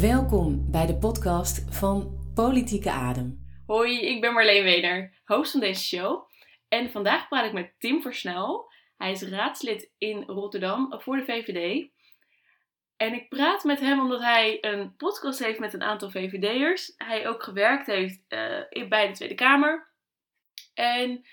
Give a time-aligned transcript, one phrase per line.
[0.00, 3.46] Welkom bij de podcast van Politieke Adem.
[3.66, 6.28] Hoi, ik ben Marleen Wener, host van deze show.
[6.68, 8.72] En vandaag praat ik met Tim Versnel.
[8.96, 11.88] Hij is raadslid in Rotterdam voor de VVD.
[13.00, 16.92] En ik praat met hem omdat hij een podcast heeft met een aantal VVD'ers.
[16.96, 19.88] Hij ook gewerkt heeft uh, bij de Tweede Kamer.
[20.74, 21.26] En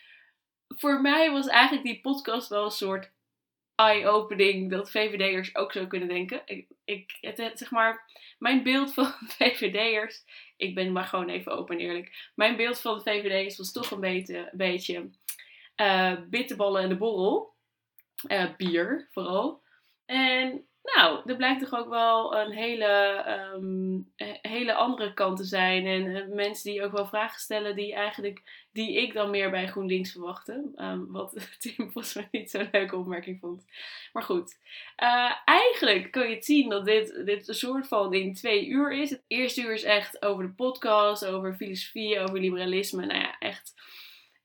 [0.68, 3.12] voor mij was eigenlijk die podcast wel een soort
[3.76, 6.42] eye-opening dat VVD'ers ook zo kunnen denken.
[6.86, 9.06] Ik, het, zeg maar, mijn beeld van
[9.38, 10.24] VVD'ers,
[10.58, 12.32] ik ben maar gewoon even open en eerlijk.
[12.36, 15.10] Mijn beeld van de VVD'ers was toch een beetje, een beetje
[15.76, 17.56] uh, bitterballen en de borrel.
[18.28, 19.66] Uh, bier vooral.
[20.06, 23.23] En nou, er blijkt toch ook wel een hele,
[23.56, 25.86] um, hele andere kant te zijn.
[25.86, 29.67] En uh, mensen die ook wel vragen stellen die eigenlijk, die ik dan meer bij
[29.67, 30.72] GroenLinks verwachtte.
[30.75, 33.66] Um, wat Tim volgens mij niet zo'n leuke opmerking vond.
[34.14, 34.59] Maar goed,
[35.03, 38.94] uh, eigenlijk kun je het zien dat dit, dit een soort van in twee uur
[38.94, 39.09] is.
[39.09, 43.06] Het eerste uur is echt over de podcast, over filosofie, over liberalisme.
[43.06, 43.73] Nou ja, echt,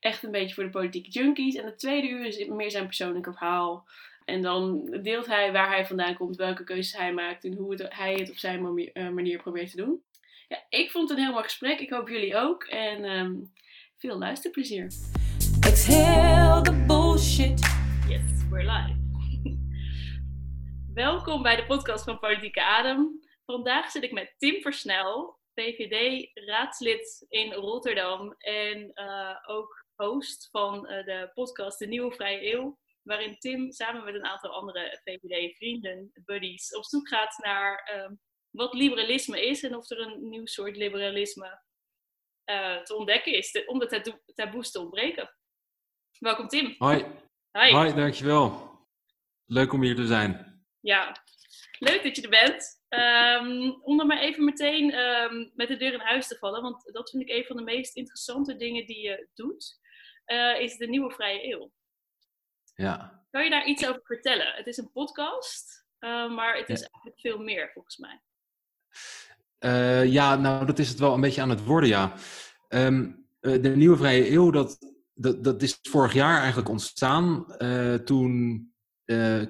[0.01, 1.55] echt een beetje voor de politieke junkies.
[1.55, 3.87] En het tweede uur is meer zijn persoonlijke verhaal.
[4.25, 7.87] En dan deelt hij waar hij vandaan komt, welke keuzes hij maakt en hoe het,
[7.89, 10.03] hij het op zijn eh, manier probeert te doen.
[10.49, 11.81] Ja, ik vond het een heel mooi gesprek.
[11.81, 12.65] Ik hoop jullie ook.
[12.65, 13.53] En um,
[13.99, 14.93] veel luisterplezier.
[15.61, 17.61] Exhale the bullshit.
[18.09, 18.99] Yes, we're live.
[21.05, 23.21] Welkom bij de podcast van Politieke Adem.
[23.45, 31.05] Vandaag zit ik met Tim Versnel, VVD-raadslid in Rotterdam en uh, ook host van uh,
[31.05, 36.77] de podcast De Nieuwe Vrije Eeuw waarin Tim samen met een aantal andere VVD-vrienden, buddies,
[36.77, 41.63] op zoek gaat naar um, wat liberalisme is en of er een nieuw soort liberalisme
[42.51, 45.37] uh, te ontdekken is, om de taboes te ontbreken.
[46.19, 46.75] Welkom Tim.
[46.79, 47.07] Hoi.
[47.51, 47.73] Hoi.
[47.73, 48.71] Hoi, dankjewel.
[49.47, 50.65] Leuk om hier te zijn.
[50.81, 51.17] Ja,
[51.79, 52.81] leuk dat je er bent.
[52.89, 56.93] Um, om dan maar even meteen um, met de deur in huis te vallen, want
[56.93, 59.81] dat vind ik een van de meest interessante dingen die je doet,
[60.27, 61.73] uh, is de nieuwe vrije eeuw.
[62.75, 63.25] Ja.
[63.31, 64.53] Kan je daar iets over vertellen?
[64.55, 66.87] Het is een podcast, uh, maar het is ja.
[66.87, 68.23] eigenlijk veel meer volgens mij.
[69.59, 72.13] Uh, ja, nou dat is het wel een beetje aan het worden, ja.
[72.69, 74.79] Um, uh, de Nieuwe Vrije Eeuw, dat,
[75.15, 77.47] dat, dat is vorig jaar eigenlijk ontstaan
[78.05, 78.67] toen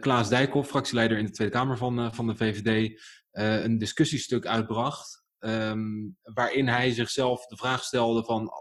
[0.00, 3.00] Klaas Dijkhoff, fractieleider in de Tweede Kamer van, van de VVD,
[3.30, 5.24] een discussiestuk uitbracht.
[5.38, 8.52] Um, waarin hij zichzelf de vraag stelde van,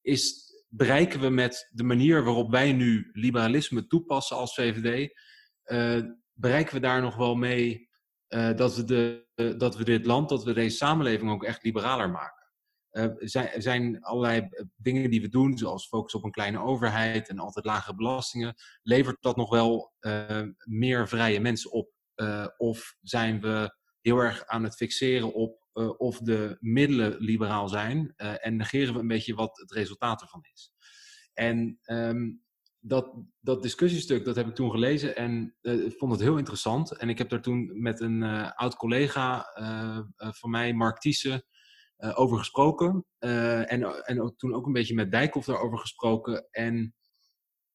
[0.00, 5.14] is bereiken we met de manier waarop wij nu liberalisme toepassen als VVD,
[5.64, 7.88] uh, bereiken we daar nog wel mee
[8.28, 11.62] uh, dat, we de, uh, dat we dit land, dat we deze samenleving ook echt
[11.62, 12.44] liberaler maken.
[13.18, 17.64] Zijn, zijn allerlei dingen die we doen, zoals focus op een kleine overheid en altijd
[17.64, 18.54] lagere belastingen.
[18.82, 19.92] Levert dat nog wel
[20.64, 21.94] meer vrije mensen op?
[22.56, 28.14] of zijn we heel erg aan het fixeren op uh, of de middelen liberaal zijn
[28.16, 30.72] uh, en negeren we een beetje wat het resultaat ervan is.
[31.32, 32.42] En um,
[32.78, 36.96] dat, dat discussiestuk, dat heb ik toen gelezen en uh, vond het heel interessant.
[36.96, 38.22] En ik heb daar toen met een
[38.54, 39.44] oud collega
[40.18, 41.44] van mij, Mark Thiessen,
[41.96, 43.06] over gesproken.
[43.18, 46.48] en, en ook, toen ook een beetje met Dijkhoff daarover gesproken.
[46.50, 46.94] En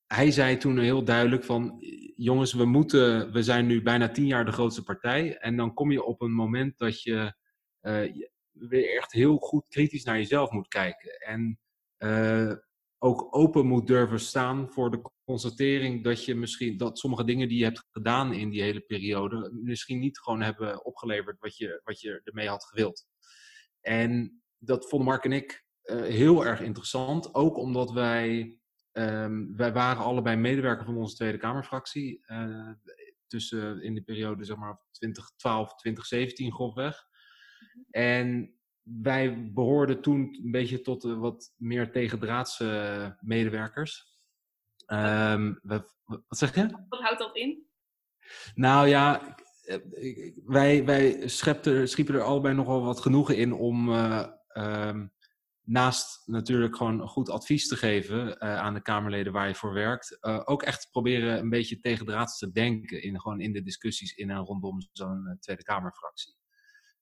[0.07, 1.83] hij zei toen heel duidelijk van,
[2.15, 5.37] jongens, we moeten, we zijn nu bijna tien jaar de grootste partij.
[5.37, 7.33] En dan kom je op een moment dat je
[7.81, 11.19] uh, weer echt heel goed kritisch naar jezelf moet kijken.
[11.19, 11.59] En
[11.97, 12.53] uh,
[12.97, 17.57] ook open moet durven staan voor de constatering dat je misschien dat sommige dingen die
[17.57, 21.99] je hebt gedaan in die hele periode misschien niet gewoon hebben opgeleverd wat je, wat
[21.99, 23.05] je ermee had gewild.
[23.81, 28.57] En dat vonden Mark en ik uh, heel erg interessant, ook omdat wij,
[28.91, 32.23] um, wij waren allebei medewerker van onze Tweede Kamerfractie.
[32.25, 32.71] Uh,
[33.31, 37.05] tussen in de periode zeg maar 2012, 2017 grofweg.
[37.89, 44.09] En wij behoorden toen een beetje tot de wat meer tegendraadse medewerkers.
[44.87, 46.85] Um, we, wat zeg je?
[46.89, 47.65] Wat houdt dat in?
[48.55, 49.35] Nou ja,
[50.45, 55.13] wij, wij schepten, schiepen er allebei nogal wat genoegen in om uh, um,
[55.61, 60.17] naast natuurlijk gewoon goed advies te geven uh, aan de Kamerleden waar je voor werkt,
[60.21, 64.29] uh, ook echt proberen een beetje tegendraads te denken in, gewoon in de discussies in
[64.29, 66.35] en rondom zo'n Tweede Kamerfractie.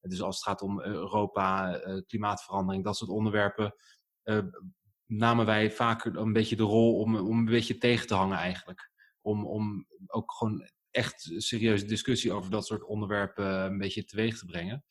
[0.02, 3.76] Dus als het gaat om Europa, klimaatverandering, dat soort onderwerpen,
[5.06, 8.92] namen wij vaker een beetje de rol om, om een beetje tegen te hangen eigenlijk.
[9.22, 14.46] Om, om ook gewoon echt serieuze discussie over dat soort onderwerpen een beetje teweeg te
[14.46, 14.84] brengen.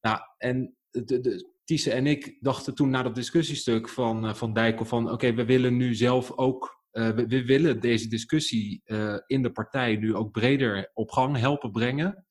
[0.00, 1.50] Nou, en de, de,
[1.90, 5.94] en ik dachten toen na dat discussiestuk van, van Dijkel van oké, we willen nu
[5.94, 8.82] zelf ook, we, willen deze discussie
[9.26, 12.26] in de partij nu ook breder op gang helpen brengen.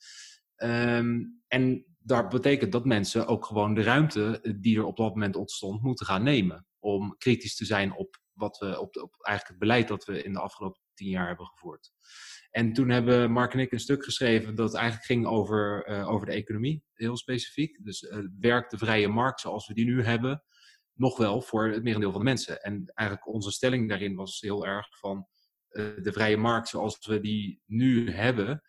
[0.56, 5.36] Um, en dat betekent dat mensen ook gewoon de ruimte die er op dat moment
[5.36, 6.66] ontstond moeten gaan nemen.
[6.80, 10.34] Om kritisch te zijn op, wat we, op, op eigenlijk het beleid dat we in
[10.34, 11.92] de afgelopen tien jaar hebben gevoerd.
[12.50, 16.26] En toen hebben Mark en ik een stuk geschreven dat eigenlijk ging over, uh, over
[16.26, 17.84] de economie, heel specifiek.
[17.84, 20.44] Dus uh, werkt de vrije markt zoals we die nu hebben,
[20.94, 22.62] nog wel voor het merendeel van de mensen.
[22.62, 25.28] En eigenlijk onze stelling daarin was heel erg van
[25.74, 28.62] de vrije markt zoals we die nu hebben,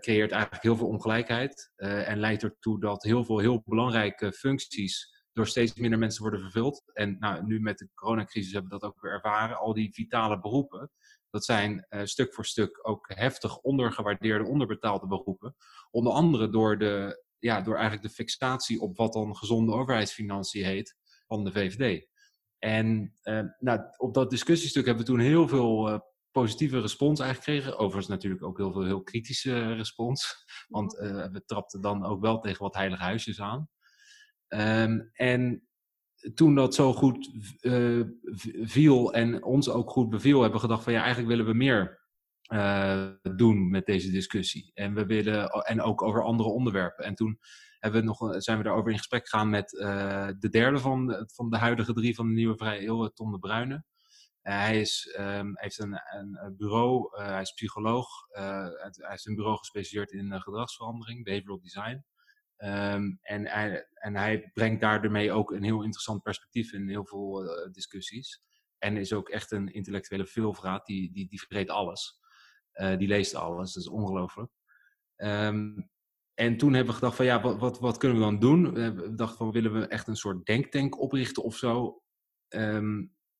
[0.00, 5.46] creëert eigenlijk heel veel ongelijkheid en leidt ertoe dat heel veel heel belangrijke functies door
[5.46, 6.82] steeds minder mensen worden vervuld.
[6.92, 9.58] En nou, nu met de coronacrisis hebben we dat ook weer ervaren.
[9.58, 10.90] Al die vitale beroepen,
[11.30, 15.54] dat zijn uh, stuk voor stuk ook heftig ondergewaardeerde, onderbetaalde beroepen.
[15.90, 20.96] Onder andere door, de, ja, door eigenlijk de fixatie op wat dan gezonde overheidsfinanciën heet
[21.26, 22.06] van de VVD.
[22.58, 23.12] En
[23.58, 26.02] nou, op dat discussiestuk hebben we toen heel veel
[26.40, 27.78] positieve respons eigenlijk gekregen.
[27.78, 30.44] Overigens natuurlijk ook heel veel heel kritische respons.
[30.68, 30.92] Want
[31.32, 33.68] we trapten dan ook wel tegen wat heilige huisjes aan.
[34.48, 35.68] Um, en
[36.34, 37.30] toen dat zo goed
[37.60, 38.04] uh,
[38.62, 42.00] viel en ons ook goed beviel, hebben we gedacht van ja, eigenlijk willen we meer
[42.52, 44.70] uh, doen met deze discussie.
[44.74, 47.04] En we willen, en ook over andere onderwerpen.
[47.04, 47.38] En toen
[47.78, 49.70] hebben we nog, zijn we daarover in gesprek gegaan met
[50.38, 53.84] de derde van, van de huidige drie van de Nieuwe Vrije Eeuw, Tom de Bruyne.
[54.54, 60.20] Hij is, um, heeft een, een bureau, hij is psycholoog, hij is een bureau gespecialiseerd
[60.20, 62.04] in gedragsverandering, behavioral design.
[62.58, 67.44] Um, en, hij, en hij brengt daarmee ook een heel interessant perspectief in heel veel
[67.72, 68.44] discussies.
[68.78, 72.20] En is ook echt een intellectuele veelvraat, die, die, die vergeet alles.
[72.72, 74.52] Die leest alles, dat is ongelooflijk.
[75.16, 75.90] Um,
[76.34, 78.74] en toen hebben we gedacht van ja, wat, wat, wat kunnen we dan doen?
[78.74, 82.02] We dachten van willen we echt een soort denktank oprichten of zo?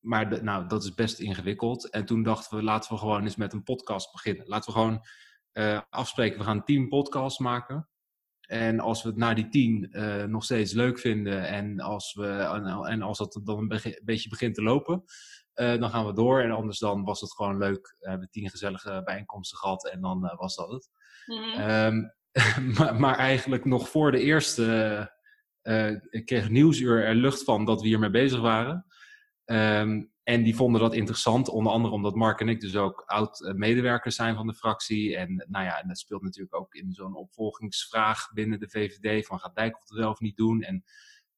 [0.07, 1.91] Maar de, nou, dat is best ingewikkeld.
[1.91, 4.47] En toen dachten we laten we gewoon eens met een podcast beginnen.
[4.47, 5.05] Laten we gewoon
[5.53, 7.89] uh, afspreken, we gaan tien podcasts maken.
[8.41, 12.27] En als we het na die tien uh, nog steeds leuk vinden en als, we,
[12.89, 15.05] en als dat dan een be beetje begint te lopen,
[15.55, 16.41] uh, dan gaan we door.
[16.41, 17.97] En anders dan was het gewoon leuk.
[17.99, 20.89] We hebben tien gezellige bijeenkomsten gehad en dan was dat het.
[21.27, 21.71] Mm -hmm.
[21.71, 22.15] um,
[22.79, 25.15] maar, maar, eigenlijk nog voor de eerste
[26.25, 28.87] kreeg Nieuwsuur er lucht van dat we hiermee bezig waren.
[29.47, 34.17] Um, en die vonden dat interessant, onder andere omdat Mark en ik dus ook oud-medewerkers
[34.17, 35.17] zijn van de fractie.
[35.17, 39.55] En nou ja, dat speelt natuurlijk ook in zo'n opvolgingsvraag binnen de VVD van gaat
[39.55, 40.63] Dijkhoff het wel of niet doen?
[40.63, 40.85] En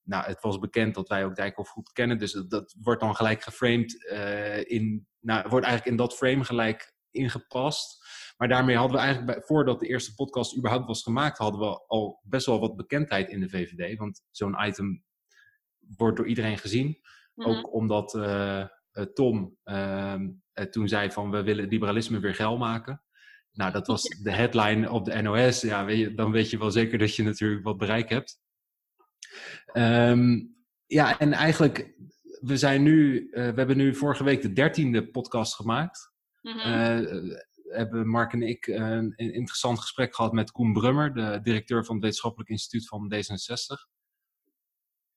[0.02, 3.42] nou, het was bekend dat wij ook Dijkhoff goed kennen, dus dat, wordt dan gelijk
[3.42, 8.06] geframed uh, in, nou, wordt eigenlijk in dat frame gelijk ingepast.
[8.36, 12.20] Maar daarmee hadden we eigenlijk, voordat de eerste podcast überhaupt was gemaakt, hadden we al
[12.22, 13.98] best wel wat bekendheid in de VVD.
[13.98, 15.04] Want zo'n item
[15.96, 16.98] wordt door iedereen gezien.
[17.38, 17.56] Mm -hmm.
[17.56, 18.64] Ook omdat uh,
[19.14, 20.14] Tom uh,
[20.70, 23.02] toen zei van we willen liberalisme weer geil maken.
[23.52, 25.60] Nou, dat was de headline op de NOS.
[25.60, 28.40] Ja, weet je, dan weet je wel zeker dat je natuurlijk wat bereik hebt.
[29.72, 30.56] Um,
[30.86, 31.94] ja, en eigenlijk,
[32.40, 36.12] we zijn nu, uh, we hebben nu vorige week de dertiende podcast gemaakt.
[36.40, 37.38] Mm -hmm.
[37.64, 42.04] hebben Mark en ik een interessant gesprek gehad met Koen Brummer, de directeur van het
[42.04, 43.96] Wetenschappelijk Instituut van D66.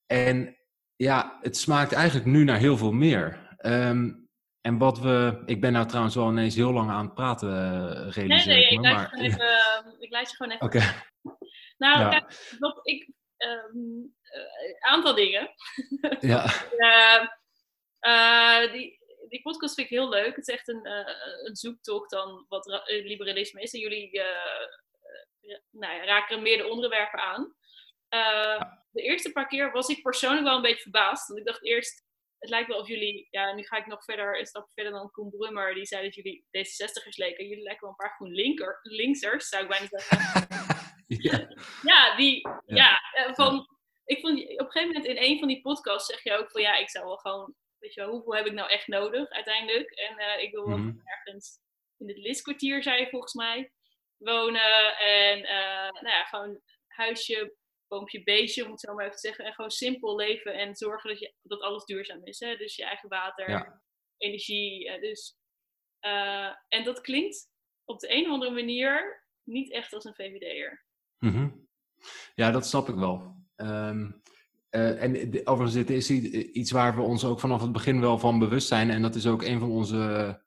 [0.06, 0.56] En
[0.96, 3.56] ja, het smaakt eigenlijk nu naar heel veel meer.
[3.58, 4.22] Um,
[4.60, 5.42] en wat we.
[5.46, 8.80] Ik ben nou trouwens wel ineens heel lang aan het praten, uh, Nee, nee, ik,
[8.80, 9.12] me, maar...
[9.12, 10.66] even, uh, ik leid je gewoon even.
[10.66, 10.76] Oké.
[10.76, 10.94] Okay.
[11.78, 12.08] Nou, ja.
[12.08, 13.10] kijk, wat ik.
[13.36, 15.50] Een um, uh, aantal dingen.
[16.20, 16.44] ja.
[18.00, 20.36] Uh, die, die podcast vind ik heel leuk.
[20.36, 20.86] Het is echt een,
[21.46, 23.72] een zoektocht dan wat liberalisme is.
[23.72, 24.22] En jullie
[25.70, 27.54] nou ja, raken meer de onderwerpen aan.
[28.16, 28.80] Ja.
[28.90, 31.28] De eerste paar keer was ik persoonlijk wel een beetje verbaasd.
[31.28, 32.04] Want ik dacht eerst,
[32.38, 35.10] het lijkt wel of jullie, ja, nu ga ik nog verder, een stap verder dan
[35.10, 37.48] Koen Brummer, die zei dat jullie D66ers leken.
[37.48, 40.46] Jullie lijken wel een paar groen linker, linksers, zou ik bijna zeggen.
[41.28, 41.48] ja.
[41.82, 43.66] ja, die, ja, ja van,
[44.04, 46.60] ik vond, op een gegeven moment in een van die podcasts zeg je ook van,
[46.60, 49.90] ja, ik zou wel gewoon, weet je wel, hoeveel heb ik nou echt nodig uiteindelijk?
[49.90, 51.00] En uh, ik wil wel mm-hmm.
[51.04, 51.60] ergens
[51.98, 53.72] in het listkwartier, zei je volgens mij,
[54.16, 57.56] wonen en, uh, nou ja, gewoon huisje,
[57.92, 59.44] boompje, beestje, om het zo maar even te zeggen.
[59.44, 62.40] En gewoon simpel leven en zorgen dat, je, dat alles duurzaam is.
[62.40, 62.56] Hè?
[62.56, 63.82] Dus je eigen water, ja.
[64.16, 64.88] energie.
[64.88, 65.36] Uh, dus,
[66.00, 67.50] uh, en dat klinkt
[67.84, 70.84] op de een of andere manier niet echt als een VVD'er.
[71.18, 71.68] Mm -hmm.
[72.34, 73.36] Ja, dat snap ik wel.
[73.56, 74.22] Um,
[74.70, 78.18] uh, en de, overigens, dit is iets waar we ons ook vanaf het begin wel
[78.18, 78.90] van bewust zijn.
[78.90, 80.40] En dat is ook een van onze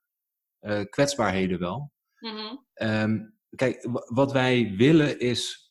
[0.89, 1.93] kwetsbaarheden wel.
[2.19, 2.65] Mm -hmm.
[2.73, 5.64] um, kijk, wat wij willen is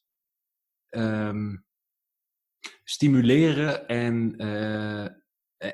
[0.96, 1.64] Um,
[2.84, 5.04] stimuleren en, eh,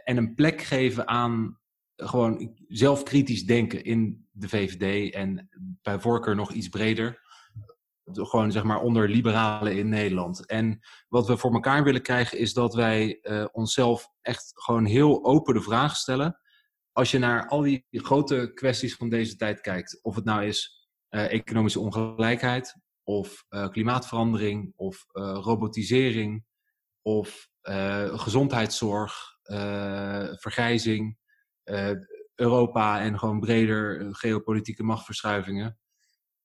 [0.04, 1.60] en een plek geven aan
[1.96, 5.48] gewoon zelfkritisch denken in de VVD en
[5.82, 7.28] bij voorkeur nog iets breder.
[8.12, 10.46] Gewoon zeg maar onder liberalen in Nederland.
[10.46, 15.24] En wat we voor elkaar willen krijgen is dat wij uh, onszelf echt gewoon heel
[15.24, 16.40] open de vraag stellen.
[16.92, 20.88] Als je naar al die grote kwesties van deze tijd kijkt, of het nou is
[21.10, 22.76] uh, economische ongelijkheid,
[23.10, 26.44] of uh, klimaatverandering, of robotisering,
[27.02, 27.48] of
[28.14, 29.38] gezondheidszorg,
[30.38, 31.18] vergrijzing,
[32.34, 35.78] Europa en gewoon breder geopolitieke machtsverschuivingen.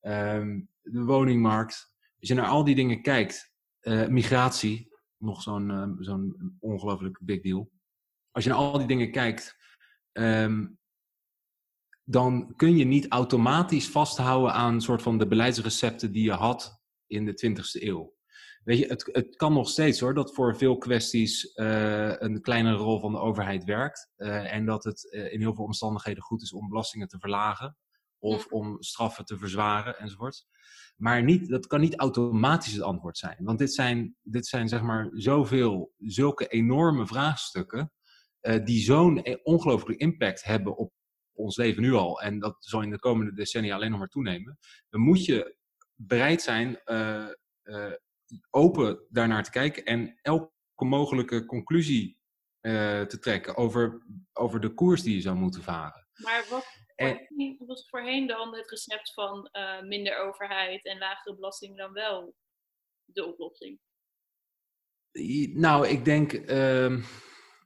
[0.01, 1.93] Um, de woningmarkt.
[2.19, 3.53] Als je naar al die dingen kijkt,
[4.07, 7.71] migratie, nog zo'n zo'n ongelooflijk big deal.
[8.31, 9.55] Als je naar al die dingen kijkt,
[10.13, 10.79] um,
[12.05, 16.81] dan kun je niet automatisch vasthouden aan een soort van de beleidsrecepten die je had
[17.07, 18.13] in de 20e eeuw.
[18.63, 22.77] Weet je, het, het kan nog steeds hoor, dat voor veel kwesties uh, een kleinere
[22.77, 24.11] rol van de overheid werkt.
[24.17, 27.77] Uh, en dat het uh, in heel veel omstandigheden goed is om belastingen te verlagen.
[28.19, 30.45] Of om straffen te verzwaren enzovoort.
[30.95, 33.37] Maar niet, dat kan niet automatisch het antwoord zijn.
[33.39, 37.91] Want dit zijn, dit zijn zeg maar zoveel, zulke enorme vraagstukken.
[38.63, 40.91] die zo'n ongelooflijke impact hebben op
[41.35, 42.21] ons leven nu al.
[42.21, 44.57] En dat zal in de komende decennia alleen nog maar toenemen.
[44.89, 45.55] Dan moet je
[45.95, 46.81] bereid zijn
[48.49, 52.19] open daarnaar te kijken en elke mogelijke conclusie
[52.61, 56.07] uh, te trekken over, over de koers die je zou moeten varen.
[56.15, 56.65] Maar wat
[56.95, 57.27] en,
[57.65, 59.49] was voorheen dan het recept van
[59.81, 62.35] minder overheid en lagere belasting dan wel
[63.05, 63.79] de oplossing?
[65.53, 66.91] Nou, ik denk, uh,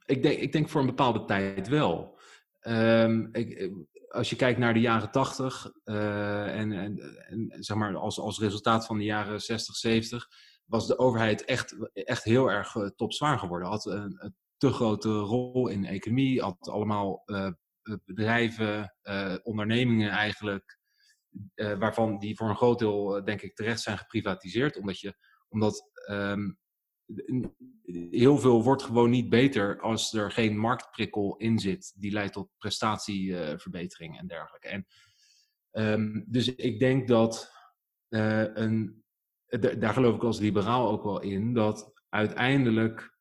[0.06, 2.18] ik denk, ik denk voor een bepaalde tijd wel.
[2.62, 3.72] Um, ik,
[4.08, 8.86] als je kijkt naar de jaren 80 uh, en, en, zeg maar als, als resultaat
[8.86, 10.28] van de jaren 60, 70,
[10.64, 13.68] was de overheid echt, echt heel erg uh, topzwaar geworden.
[13.68, 17.24] Had een, te grote rol in de economie, had allemaal
[18.04, 18.94] bedrijven,
[19.42, 20.78] ondernemingen eigenlijk,
[21.54, 24.76] waarvan die voor een groot deel denk ik terecht zijn geprivatiseerd.
[24.76, 25.14] Omdat, je,
[25.48, 26.58] omdat um,
[28.10, 31.92] heel veel wordt gewoon niet beter als er geen marktprikkel in zit.
[31.96, 34.68] Die leidt tot prestatieverbetering en dergelijke.
[34.68, 34.86] En,
[35.70, 37.52] um, dus ik denk dat
[38.08, 39.00] een
[39.58, 43.18] daar geloof ik als liberaal ook wel in, dat uiteindelijk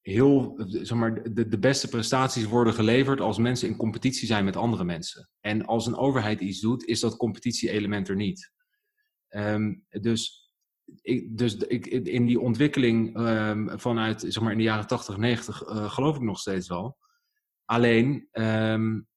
[0.00, 4.56] heel, zeg maar, de, de beste prestaties worden geleverd als mensen in competitie zijn met
[4.56, 5.28] andere mensen.
[5.40, 8.52] En als een overheid iets doet, is dat competitie-element er niet.
[9.28, 10.41] Um, dus
[11.02, 15.62] ik, dus ik, in die ontwikkeling um, vanuit zeg maar in de jaren 80, 90
[15.62, 16.98] uh, geloof ik nog steeds wel.
[17.64, 19.08] Alleen, um,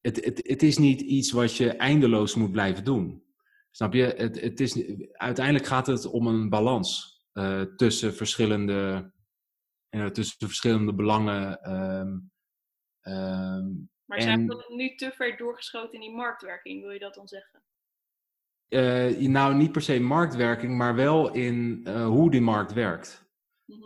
[0.00, 3.24] het, het, het is niet iets wat je eindeloos moet blijven doen.
[3.70, 4.02] Snap je?
[4.02, 9.12] Het, het is, uiteindelijk gaat het om een balans uh, tussen, verschillende,
[9.90, 11.70] uh, tussen verschillende belangen.
[11.72, 12.30] Um,
[13.02, 16.82] um, maar zijn we nu te ver doorgeschoten in die marktwerking?
[16.82, 17.62] Wil je dat dan zeggen?
[18.72, 23.22] Uh, nou, niet per se marktwerking, maar wel in hoe die markt werkt.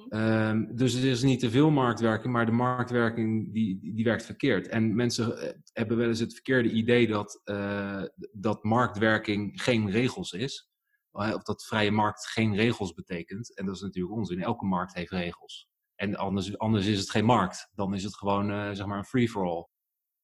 [0.08, 4.68] Um, dus er is niet te veel marktwerking, maar de marktwerking die, die, werkt verkeerd.
[4.68, 8.02] En mensen eh, hebben wel eens het verkeerde idee dat, uh,
[8.32, 10.70] dat marktwerking geen regels is.
[11.10, 13.56] Of dat vrije markt geen regels betekent.
[13.56, 14.42] En dat is natuurlijk onzin.
[14.42, 15.68] Elke markt heeft regels.
[15.94, 17.70] En anders, anders is het geen markt.
[17.74, 19.68] Dan is het gewoon zeg maar een free-for-all.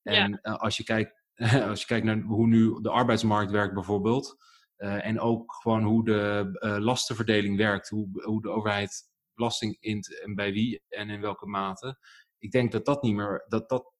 [0.02, 0.52] En ja.
[0.52, 1.22] als, je kijkt,
[1.70, 4.36] als je kijkt naar hoe nu de arbeidsmarkt werkt bijvoorbeeld.
[4.82, 7.88] En ook gewoon hoe de lastenverdeling werkt.
[7.88, 11.98] Hoe, hoe de overheid belasting int en bij wie en in welke mate.
[12.38, 13.92] Ik denk dat dat niet meer, dat dat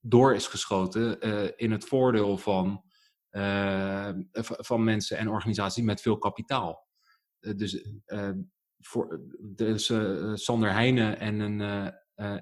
[0.00, 2.84] door is geschoten uh, in het voordeel van,
[4.42, 6.88] van mensen en organisaties met veel kapitaal.
[7.38, 7.88] Dus
[8.78, 9.92] voor, dus
[10.34, 11.60] Sander Heijnen en een,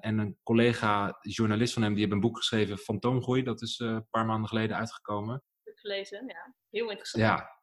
[0.00, 4.06] en een collega journalist van hem, die hebben een boek geschreven, Fantoomgroei, dat is een
[4.10, 5.42] paar maanden geleden uitgekomen.
[5.74, 6.54] Gelezen, ja.
[6.70, 7.24] Heel interessant.
[7.24, 7.57] Ja,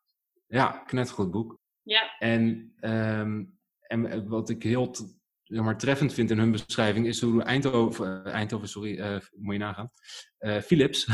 [0.47, 1.57] ja knettergoed boek.
[1.81, 2.17] Ja.
[2.19, 3.55] En um,
[3.87, 4.95] en wat ik heel
[5.43, 9.53] zeg maar, treffend vind in hun beschrijving is hoe Eindhoven, uh, Eindhoven sorry, uh, moet
[9.53, 9.91] je nagaan,
[10.39, 11.05] uh, Philips,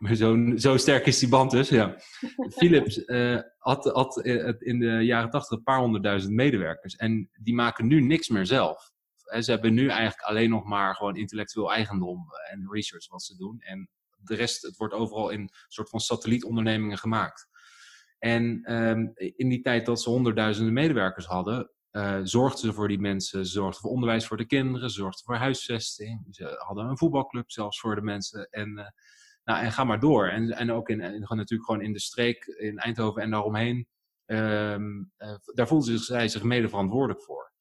[0.00, 0.14] ja.
[0.14, 1.96] zo, zo sterk is die band dus, ja.
[2.50, 3.02] Philips
[3.58, 4.24] had, had
[4.58, 8.90] in de jaren tachtig een paar honderdduizend medewerkers en die maken nu niks meer zelf.
[9.40, 13.60] ze hebben nu eigenlijk alleen nog maar gewoon intellectueel eigendom en research wat ze doen.
[13.60, 17.48] En de rest, het wordt overal in soort van satellietondernemingen gemaakt.
[18.24, 22.98] En um, in die tijd dat ze honderdduizenden medewerkers hadden, uh, zorgden ze voor die
[22.98, 26.26] mensen, zorgden voor onderwijs voor de kinderen, ze zorgden voor huisvesting.
[26.30, 28.48] Ze hadden een voetbalclub zelfs voor de mensen.
[28.50, 28.86] En, uh,
[29.44, 30.28] nou, en ga maar door.
[30.28, 33.86] En, en ook in, en natuurlijk gewoon in de streek, in Eindhoven en daaromheen.
[34.26, 37.52] Um, uh, daar voelden zij zich mede verantwoordelijk voor.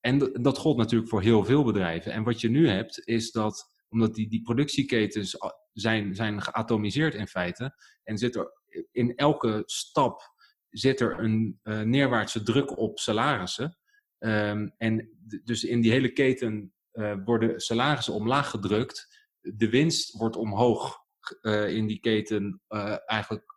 [0.00, 2.12] En dat gold natuurlijk voor heel veel bedrijven.
[2.12, 5.36] En wat je nu hebt, is dat omdat die, die productieketens
[5.72, 8.57] zijn, zijn geatomiseerd in feite, en zit er
[8.92, 10.36] in elke stap
[10.70, 13.78] zit er een eh, neerwaartse druk op salarissen.
[14.18, 15.10] Ehm, en
[15.44, 19.26] dus in die hele keten eh, worden salarissen omlaag gedrukt.
[19.40, 20.98] De winst wordt omhoog
[21.40, 22.62] eh, in die keten
[23.06, 23.56] eigenlijk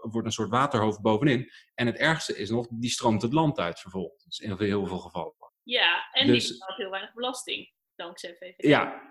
[0.00, 1.50] wordt een soort waterhoofd bovenin.
[1.74, 5.34] En het ergste is nog, die stroomt het land uit vervolgens, in heel veel gevallen.
[5.62, 8.66] Ja, en Dus- die betaalt heel weinig belasting, dankzij VVD.
[8.66, 9.10] Ja,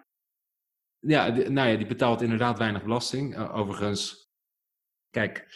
[1.00, 3.38] ja, die, nou ja, die betaalt inderdaad weinig belasting.
[3.38, 4.29] Overigens,
[5.10, 5.48] kijk,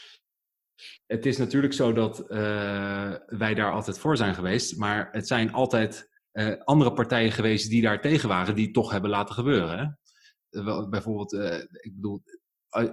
[1.05, 5.53] het is natuurlijk zo dat eh, wij daar altijd voor zijn geweest, maar het zijn
[5.53, 9.77] altijd eh, andere partijen geweest die daar tegen waren, die het toch hebben laten gebeuren.
[9.79, 10.89] Hè?
[10.89, 12.23] Bijvoorbeeld, eh, ik bedoel,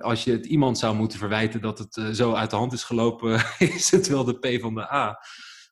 [0.00, 3.42] als je het iemand zou moeten verwijten dat het zo uit de hand is gelopen,
[3.58, 5.18] is het wel de P van de A.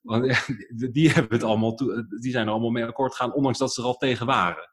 [0.02, 0.44] Want
[0.92, 1.76] die, hebben het allemaal,
[2.20, 4.70] die zijn er allemaal mee akkoord gegaan, ondanks dat ze er al tegen waren.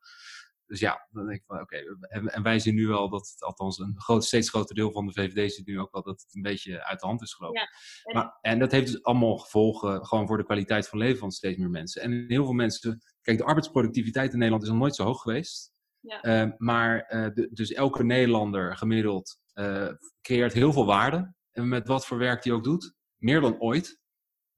[0.67, 3.43] Dus ja, dan denk ik van oké, en, en wij zien nu wel dat het,
[3.43, 6.35] althans een groot, steeds groter deel van de VVD ziet nu ook wel dat het
[6.35, 7.59] een beetje uit de hand is gelopen.
[7.61, 7.67] Ja,
[8.03, 11.31] en- Maar, en dat heeft dus allemaal gevolgen gewoon voor de kwaliteit van leven van
[11.31, 12.01] steeds meer mensen.
[12.01, 15.73] En heel veel mensen, kijk, de arbeidsproductiviteit in Nederland is nog nooit zo hoog geweest.
[15.99, 16.21] Ja.
[16.21, 19.87] Eh, maar eh, de- dus elke Nederlander gemiddeld eh,
[20.21, 21.33] creëert heel veel waarde.
[21.51, 22.93] En met wat voor werk die ook doet.
[23.15, 23.99] Meer dan ooit.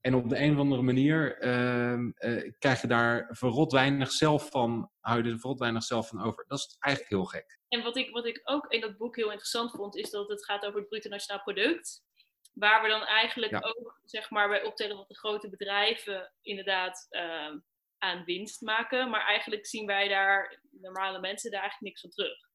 [0.00, 4.90] En op de een of andere manier eh, krijg je daar verrot weinig zelf van,
[5.00, 6.44] hou je er verrot weinig zelf van over.
[6.48, 7.58] Dat is eigenlijk heel gek.
[7.68, 10.44] En wat ik, wat ik ook in dat boek heel interessant vond, is dat het
[10.44, 12.02] gaat over het bruto nationaal product.
[12.52, 13.58] Waar we dan eigenlijk Ja.
[13.58, 17.58] ook zeg maar, bij optellen dat de grote bedrijven inderdaad ehm,
[17.98, 19.10] aan winst maken.
[19.10, 22.48] Maar eigenlijk zien wij daar, normale mensen, daar eigenlijk niks van terug.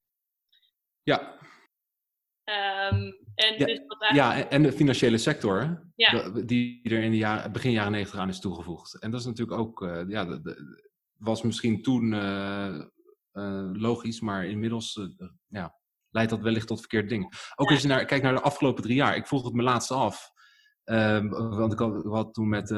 [1.03, 1.39] Ja,
[2.43, 2.95] Ehm,
[3.35, 5.87] en Ja, dus wat eigenlijk, ja en- de financiële sector?
[5.95, 6.29] Ja.
[6.29, 8.99] Die er in de jaren, begin jaren negentig aan is toegevoegd.
[8.99, 12.79] En dat is natuurlijk ook, eh, ja, de- de- was misschien toen eh,
[13.31, 14.99] eh, logisch, maar inmiddels
[15.47, 15.75] ja,
[16.09, 17.25] leidt dat wellicht tot verkeerde dingen.
[17.55, 17.73] Ook Ja.
[17.73, 19.15] als je naar, kijkt naar de afgelopen drie jaar.
[19.15, 20.31] Ik vroeg het me laatst af.
[20.83, 22.73] Ehm, want ik had, toen met,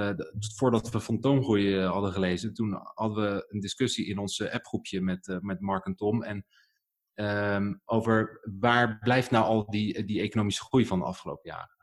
[0.55, 5.59] voordat we Fantoomgroei hadden gelezen, toen hadden we een discussie in ons appgroepje met, met
[5.59, 6.23] Mark en Tom.
[6.23, 6.45] En
[7.15, 11.73] ehm, over waar blijft nou al die, die economische groei van de afgelopen jaren.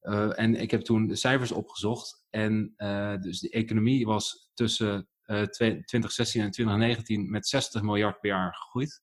[0.00, 2.24] Eh, en ik heb toen de cijfers opgezocht.
[2.30, 8.20] En eh, dus de economie was tussen eh, twee- 2016 en 2019 met 60 miljard
[8.20, 9.02] per jaar gegroeid.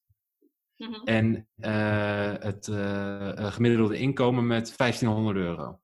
[0.78, 1.04] Mhm.
[1.04, 5.80] En eh, het eh, eh, gemiddelde inkomen met 1500 euro.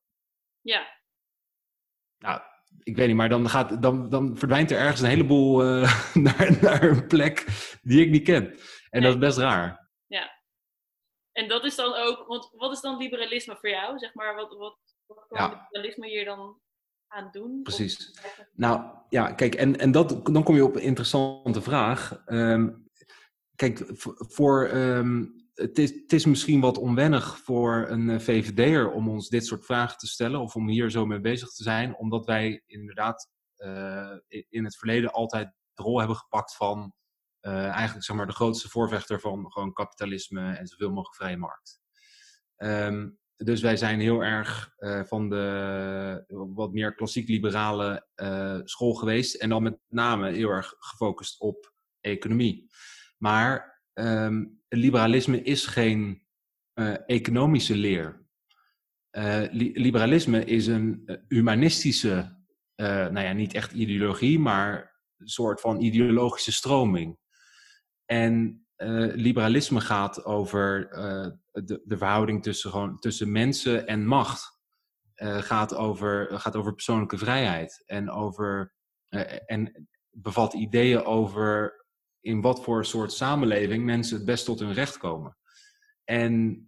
[0.60, 0.86] ja,
[2.18, 2.40] Nou,
[2.82, 6.58] ik weet niet, maar dan, gaat, dan, dan verdwijnt er ergens een heleboel eh, naar,
[6.60, 7.46] naar een plek
[7.82, 8.56] die ik niet ken.
[8.92, 9.80] En dat is best raar.
[11.32, 13.98] en dat is dan ook, want wat is dan liberalisme voor jou?
[13.98, 15.48] Zeg maar, wat, wat, wat kan Ja.
[15.70, 16.60] liberalisme hier dan
[17.06, 17.56] aan doen?
[17.56, 18.20] Of- Precies.
[18.52, 22.22] Nou ja, kijk, en, en dat, dan kom je op een interessante vraag.
[22.26, 22.70] Ehm,
[23.56, 23.84] kijk,
[24.16, 25.24] voor, ehm,
[25.54, 29.64] het, is, het is misschien wat onwennig voor een eh, VVD'er om ons dit soort
[29.64, 34.16] vragen te stellen of om hier zo mee bezig te zijn, omdat wij inderdaad eh,
[34.48, 36.92] in het verleden altijd de rol hebben gepakt van
[37.50, 41.80] eigenlijk zeg maar de grootste voorvechter van gewoon kapitalisme en zoveel mogelijk vrije markt.
[42.56, 46.24] Ehm, dus wij zijn heel erg eh, van de
[46.54, 49.34] wat meer klassiek liberale eh, school geweest.
[49.34, 52.70] En dan met name heel erg gefocust op economie.
[53.18, 56.26] Maar ehm, liberalisme is geen
[56.72, 58.26] eh, economische leer.
[59.10, 62.38] Eh, li- liberalisme is een eh, humanistische,
[62.74, 67.18] eh, nou ja, niet echt ideologie, maar een soort van ideologische stroming.
[68.12, 74.60] En eh, liberalisme gaat over eh, de, de verhouding tussen, gewoon, tussen mensen en macht.
[75.14, 77.82] Eh, gaat, over, gaat over persoonlijke vrijheid.
[77.86, 78.74] En, over,
[79.46, 81.84] en bevat ideeën over
[82.20, 85.36] in wat voor soort samenleving mensen het best tot hun recht komen.
[86.04, 86.66] En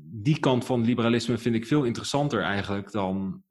[0.00, 3.44] die kant van liberalisme vind ik veel interessanter eigenlijk dan,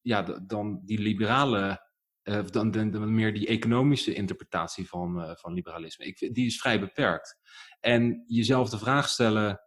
[0.00, 1.87] ja, dan die liberale
[2.28, 6.04] eh, dan, dan, dan meer die economische interpretatie van, eh, van liberalisme.
[6.04, 7.36] Ik, die is vrij beperkt.
[7.80, 9.60] En jezelf de vraag stellen: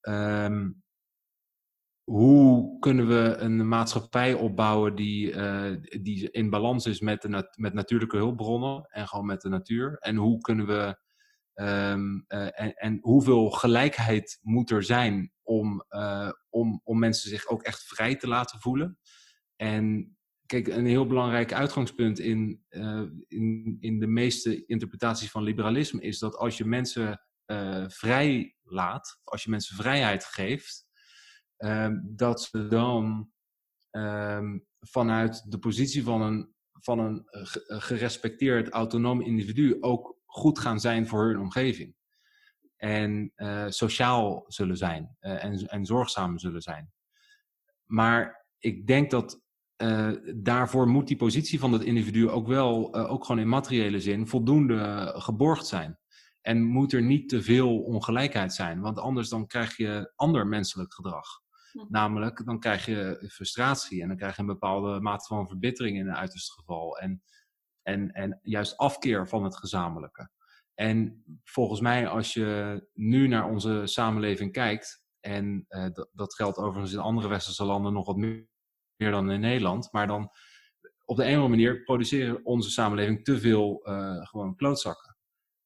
[0.00, 0.70] ehm,
[2.04, 7.56] hoe kunnen we een maatschappij opbouwen die, eh, die in balans is met, de nat-
[7.56, 9.96] met natuurlijke hulpbronnen en gewoon met de natuur?
[9.98, 11.02] En hoe kunnen we.
[11.54, 15.84] ehm, eh, en, en hoeveel gelijkheid moet er zijn om,
[16.50, 18.98] om, om mensen zich ook echt vrij te laten voelen?
[19.56, 26.00] En kijk, een heel belangrijk uitgangspunt in, eh, in, in de meeste interpretaties van liberalisme
[26.00, 30.86] is dat als je mensen eh, vrij laat, als je mensen vrijheid geeft,
[31.56, 33.32] ehm, dat ze dan
[33.90, 37.22] ehm, vanuit de positie van een van een
[37.80, 41.94] gerespecteerd autonoom individu ook goed gaan zijn voor hun omgeving.
[42.76, 43.32] En
[43.68, 46.92] sociaal zullen zijn en, en zorgzaam zullen zijn.
[47.84, 49.43] Maar ik denk dat
[49.82, 54.00] uh, daarvoor moet die positie van dat individu ook wel, uh, ook gewoon in materiële
[54.00, 55.98] zin, voldoende geborgd zijn.
[56.40, 60.94] En moet er niet te veel ongelijkheid zijn, want anders dan krijg je ander menselijk
[60.94, 61.26] gedrag.
[61.72, 61.78] Hm.
[61.88, 66.06] Namelijk, dan krijg je frustratie en dan krijg je een bepaalde mate van verbittering in
[66.06, 66.98] het uiterste geval.
[66.98, 67.22] En,
[67.82, 70.30] en, en juist afkeer van het gezamenlijke.
[70.74, 76.58] En volgens mij, als je nu naar onze samenleving kijkt, en uh, dat, dat geldt
[76.58, 78.52] overigens in andere westerse landen nog wat meer
[78.96, 79.92] meer dan in Nederland.
[79.92, 80.30] Maar dan
[81.04, 85.16] op de een of andere manier produceren onze samenleving te veel uh, gewoon klootzakken.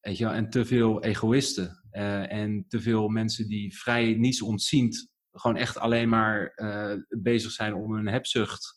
[0.01, 1.83] Weet je, en te veel egoïsten.
[1.93, 7.51] Uh, en te veel mensen die vrij niets ontziend gewoon echt alleen maar uh, bezig
[7.51, 8.77] zijn om hun hebzucht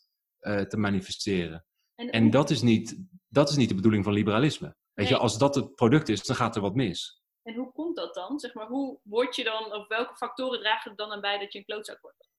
[0.68, 1.66] te manifesteren.
[1.94, 4.76] En, en, dat, is niet, dat is niet de bedoeling van liberalisme.
[4.92, 7.22] Weet je, als dat het product is, dan gaat er wat mis.
[7.42, 8.38] En hoe komt dat dan?
[8.38, 11.52] Zeg maar, hoe word je dan, of welke factoren dragen er dan aan bij dat
[11.52, 12.30] je een klootzak wordt?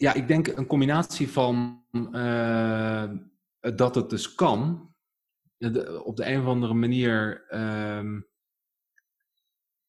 [0.00, 3.10] Ja, ik denk een combinatie van uh,
[3.60, 4.90] dat het dus kan.
[6.04, 7.46] op de een of andere manier.
[7.50, 8.20] Uh,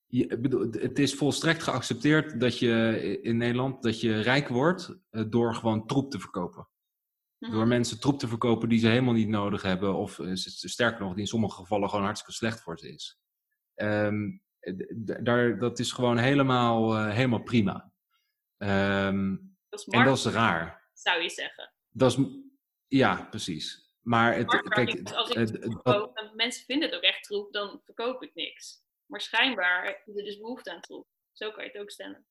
[0.07, 5.23] je, bedoel, het is volstrekt geaccepteerd dat je in Nederland dat je rijk wordt uh,
[5.29, 6.67] door gewoon troep te verkopen.
[7.37, 7.51] Mhm.
[7.51, 11.11] Door mensen troep te verkopen die ze helemaal niet nodig hebben, of uh, sterker nog,
[11.11, 13.19] die in sommige gevallen gewoon hartstikke slecht voor ze is.
[13.75, 14.41] Um,
[15.23, 17.91] daar, dat is gewoon helemaal, helemaal prima.
[18.57, 20.89] Um, dat en dat is raar.
[20.93, 21.73] Zou je zeggen.
[21.89, 22.25] Dat is,
[22.87, 23.89] ja, precies.
[24.01, 27.81] Maar het, kijk, als ik het, verkoop en mensen vinden het ook echt troep, dan
[27.85, 28.83] verkoop ik niks.
[29.05, 31.07] Maar schijnbaar heb je dus behoefte aan troep.
[31.31, 32.25] Zo kan je het ook stellen.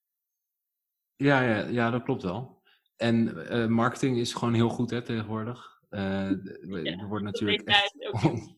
[1.17, 2.63] Ja, ja, ja dat klopt wel.
[2.97, 5.81] En uh, marketing is gewoon heel goed hè, tegenwoordig.
[5.91, 6.31] Uh,
[6.87, 7.95] er wordt natuurlijk echt...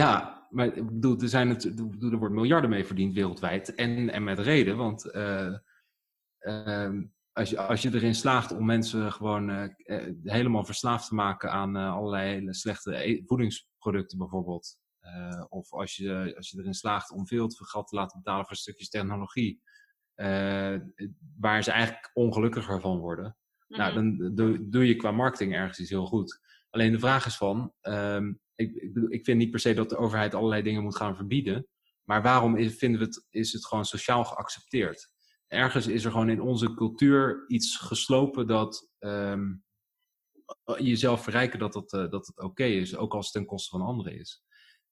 [0.00, 1.64] ja, maar ik bedoel, er, zijn het,
[2.00, 3.74] er wordt miljarden mee verdiend wereldwijd.
[3.74, 5.56] En, en met reden, want uh,
[7.38, 9.68] als je, als je erin slaagt om mensen gewoon uh,
[10.22, 14.76] helemaal verslaafd te maken aan uh, allerlei hele slechte e-, voedingsproducten bijvoorbeeld.
[15.02, 18.18] Uh, of als je, als je erin slaagt om veel te veel geld te laten
[18.22, 19.60] betalen voor stukjes technologie.
[21.36, 23.36] waar ze eigenlijk ongelukkiger van worden.
[23.68, 24.18] Nou, mhm.
[24.18, 26.40] dan doe, doe, je qua marketing ergens iets heel goed.
[26.70, 29.96] Alleen de vraag is van, um, ik, ik, ik vind niet per se dat de
[29.96, 31.66] overheid allerlei dingen moet gaan verbieden.
[32.04, 35.10] Maar waarom is, vinden we het, is het gewoon sociaal geaccepteerd?
[35.48, 39.64] Ergens is er gewoon in onze cultuur iets geslopen dat um,
[40.78, 43.86] jezelf verrijken dat het, uh, dat het oké is, ook als het ten koste van
[43.86, 44.42] anderen is.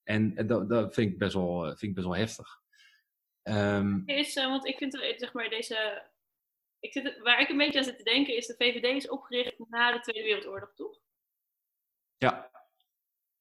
[0.02, 2.60] En, dat, dat vind, ik best wel, eh, vind ik best wel heftig.
[3.42, 6.08] Um, is, uh, want ik vind zeg maar deze.
[6.80, 9.58] Ik zit, waar ik een beetje aan zit te denken is: de VVD is opgericht
[9.68, 11.00] na de Tweede Wereldoorlog, toch?
[12.16, 12.55] Ja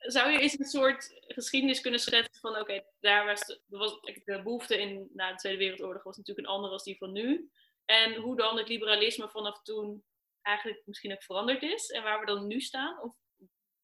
[0.05, 4.41] zou je eens een soort geschiedenis kunnen schetsen van, oké, daar was, de, was de
[4.43, 7.49] behoefte in na de Tweede Wereldoorlog was natuurlijk een andere als die van nu.
[7.85, 10.03] En hoe dan het liberalisme vanaf toen
[10.41, 13.15] eigenlijk misschien ook veranderd is en waar we dan nu staan, of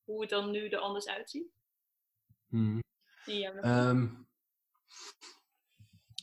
[0.03, 1.47] hoe het dan nu er anders uitziet?
[2.47, 2.79] Hmm.
[3.63, 4.27] Um,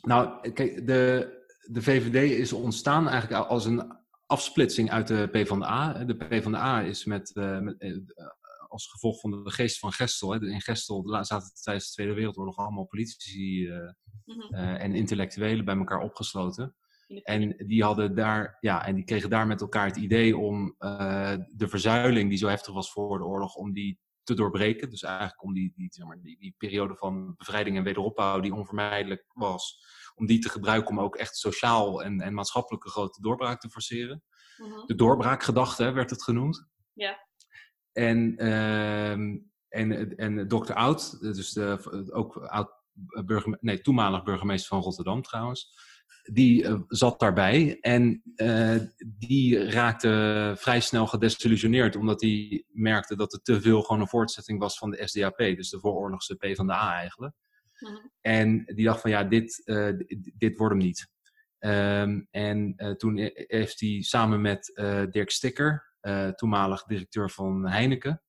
[0.02, 6.04] nou, kijk, de, de VVD is ontstaan eigenlijk als een afsplitsing uit de PvdA.
[6.04, 7.96] De PvdA is met, uh, met uh,
[8.68, 10.31] als gevolg van de geest van Gestel.
[10.31, 10.46] Hè.
[10.46, 16.76] In Gestel zaten tijdens de Tweede Wereldoorlog allemaal politici uh, en intellectuelen bij elkaar opgesloten.
[17.22, 21.37] En die hadden daar, ja, en die kregen daar met elkaar het idee om uh,
[21.46, 24.90] de verzuiling die zo heftig was voor de oorlog, om die te doorbreken.
[24.90, 28.54] Dus eigenlijk om die, die, zeg maar, die, die periode van bevrijding en wederopbouw die
[28.54, 33.61] onvermijdelijk was, om die te gebruiken om ook echt sociaal en, en maatschappelijke grote doorbraak
[33.61, 34.22] te forceren.
[34.57, 34.87] Mhm.
[34.87, 36.66] De doorbraakgedachte werd het genoemd.
[36.92, 37.28] Ja.
[37.98, 39.11] En, uh,
[39.68, 40.72] en, en Dr.
[40.72, 42.70] Oud, dus de, ook oud
[43.24, 45.76] burgemeester, nee, toenmalig burgemeester van Rotterdam trouwens,
[46.32, 48.76] die uh, zat daarbij en uh,
[49.18, 54.58] die raakte vrij snel gedesillusioneerd, omdat hij merkte dat het te veel gewoon een voortzetting
[54.58, 57.34] was van de SDAP, dus de vooroorlogse P van de A eigenlijk.
[57.78, 59.92] Mm En die dacht van ja, dit, uh,
[60.34, 61.08] dit wordt hem niet.
[61.58, 64.72] Um, en toen heeft hij samen met
[65.11, 65.88] Dirk Stikker, uh,
[66.34, 68.22] toenmalig directeur van Heineken,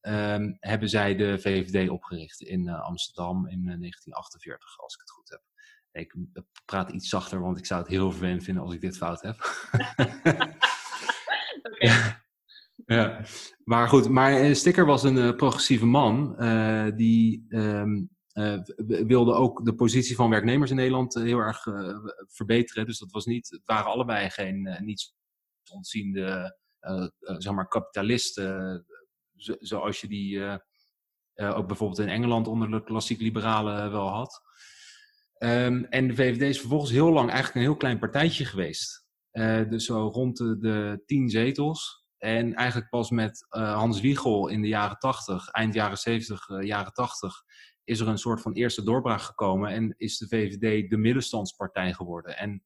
[0.00, 5.10] um, hebben zij de VVD opgericht in uh, Amsterdam in 1948, eh, als ik het
[5.10, 5.42] goed heb.
[5.92, 6.14] Ik
[6.64, 9.36] praat iets zachter, want ik zou het heel vervelend vinden als ik dit fout heb.
[11.78, 12.24] ja.
[12.86, 13.24] ja.
[13.64, 16.36] Maar goed, maar Sticker was een progressieve man
[16.96, 18.10] die um,
[19.06, 21.62] wilde ook de positie van werknemers in Nederland heel erg
[22.26, 22.86] verbeteren.
[22.86, 25.14] Dus dat was niet, het waren allebei geen niets
[25.70, 26.58] ontziende
[27.38, 28.84] zeg maar kapitalisten,
[29.58, 30.60] zoals je die
[31.36, 34.40] ook bijvoorbeeld in Engeland onder de klassiek liberalen wel had.
[35.34, 39.04] Ehm, en de VVD is vervolgens heel lang eigenlijk een heel klein partijtje geweest.
[39.68, 42.00] dus zo rond de, de tien zetels.
[42.20, 46.92] En eigenlijk pas met Hans Wiegel in de jaren 80, eind jaren 70, uh, jaren
[46.92, 47.42] 80,
[47.84, 52.36] is er een soort van eerste doorbraak gekomen en is de VVD de middenstandspartij geworden.
[52.36, 52.64] En,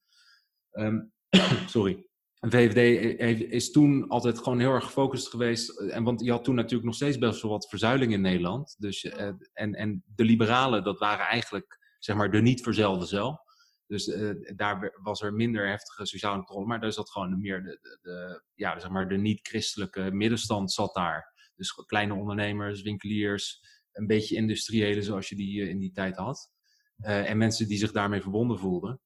[0.72, 1.12] um,
[1.66, 2.08] sorry,
[2.44, 5.78] de VVD is toen altijd gewoon heel erg gefocust geweest.
[5.78, 8.74] En want je had toen natuurlijk nog steeds best wel wat verzuiling in Nederland.
[8.78, 13.42] Dus, uh, en, en de liberalen, dat waren eigenlijk zeg maar de niet verzelde cel.
[13.86, 17.78] Dus uh, daar was er minder heftige sociale controle, maar daar zat gewoon meer de,
[17.80, 21.32] de, de ja, zeg maar de niet-christelijke middenstand zat daar.
[21.56, 23.60] Dus kleine ondernemers, winkeliers,
[23.92, 26.52] een beetje industriële zoals je die uh, in die tijd had.
[26.98, 29.00] Uh, en mensen die zich daarmee verbonden voelden.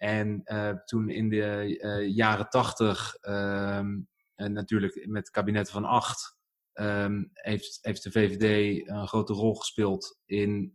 [0.00, 0.42] En
[0.84, 1.76] toen in de
[2.14, 6.36] jaren tachtig, um, natuurlijk met het kabinet van acht,
[6.74, 10.70] um, heeft, heeft de VVD een grote rol gespeeld in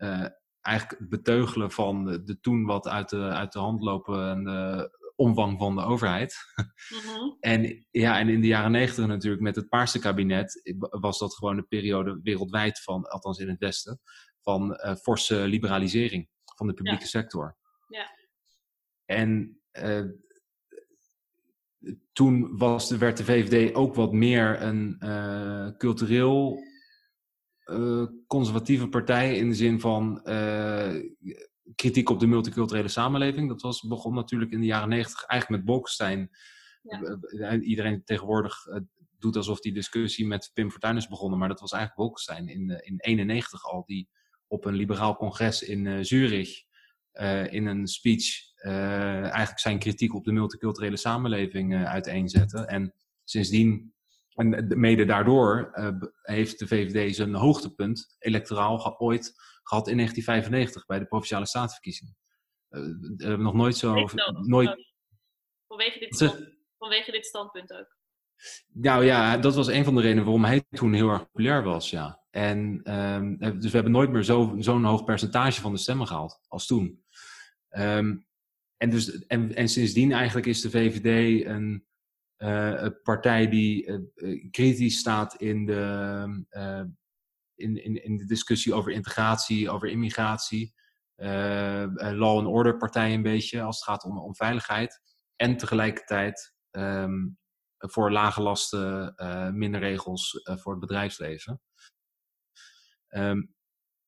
[0.62, 5.58] eigenlijk het beteugelen van de, de, toen wat uit de, uit de hand lopende omvang
[5.58, 6.36] van de overheid.
[6.90, 7.38] Mm-hmm.
[7.54, 11.58] en, ja, en in de jaren negentig natuurlijk met het Paarse kabinet was dat gewoon
[11.58, 14.00] een periode wereldwijd van, althans in het Westen,
[14.42, 17.58] van forse liberalisering van de publieke sector.
[17.88, 18.10] Ja.
[19.06, 20.06] En uh,
[22.14, 26.64] toen was de, werd de VVD ook wat meer een uh, cultureel
[27.66, 30.22] uh, conservatieve partij in de zin van
[31.76, 33.50] kritiek op de multiculturele samenleving.
[33.50, 36.30] Dat was, begon natuurlijk in de jaren negentig eigenlijk met Bolkestein.
[36.82, 37.60] Ja.
[37.60, 38.66] Iedereen tegenwoordig
[39.20, 42.70] doet alsof die discussie met Pim Fortuyn is begonnen, maar dat was eigenlijk Bolkestein in,
[42.70, 44.10] in 91 al, die
[44.48, 46.64] op een liberaal congres in Zurich
[47.50, 52.66] in een speech eigenlijk zijn kritiek op de multiculturele samenleving uiteenzette.
[52.66, 53.96] En sindsdien
[54.36, 55.90] en mede daardoor uh,
[56.22, 62.18] heeft de VVD zijn hoogtepunt electoraal ooit gehad in 1995 bij de provinciale statenverkiezingen.
[62.68, 64.08] We hebben nog nooit zo.
[64.42, 64.94] nooit...
[65.68, 67.98] Vanwege, dit stand, vanwege dit standpunt ook.
[68.74, 71.90] Nou ja, dat was een van de redenen waarom hij toen heel erg populair was.
[71.90, 72.24] Ja.
[72.32, 76.40] En, um, dus we hebben nooit meer zo'n zo hoog percentage van de stemmen gehaald
[76.48, 77.04] als toen.
[77.70, 78.28] Um,
[78.78, 81.86] en, dus, en, en sindsdien eigenlijk is de VVD een
[82.38, 83.86] uh, een partij die
[84.16, 86.46] uh, kritisch staat in de,
[87.56, 90.74] in, in, in de discussie over integratie, over immigratie.
[91.96, 95.02] law and order partij een beetje als het gaat om, om veiligheid.
[95.36, 97.38] En tegelijkertijd um,
[97.78, 99.14] voor lage lasten,
[99.58, 101.62] minder regels voor het bedrijfsleven.
[103.10, 103.54] Um,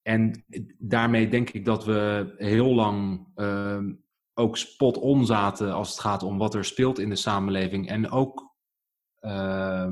[0.01, 0.45] en
[0.77, 4.07] daarmee denk ik dat we heel lang um,
[4.38, 7.89] ook spot on zaten als het gaat om wat er speelt in de samenleving.
[7.89, 8.56] En ook
[9.21, 9.88] uh,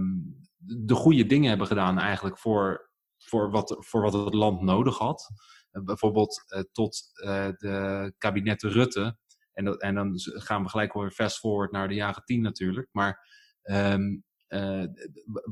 [0.57, 5.29] de goede dingen hebben gedaan eigenlijk voor, voor, wat, voor wat het land nodig had.
[5.71, 9.17] Uh, bijvoorbeeld uh, tot uh, de kabinetten Rutte.
[9.53, 12.87] En, en dan gaan we gelijk weer fast forward naar de jaren tien natuurlijk.
[12.91, 13.27] Maar
[13.63, 14.23] um,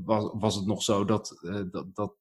[0.04, 1.40] was, was het nog zo dat,
[1.72, 2.16] dat, dat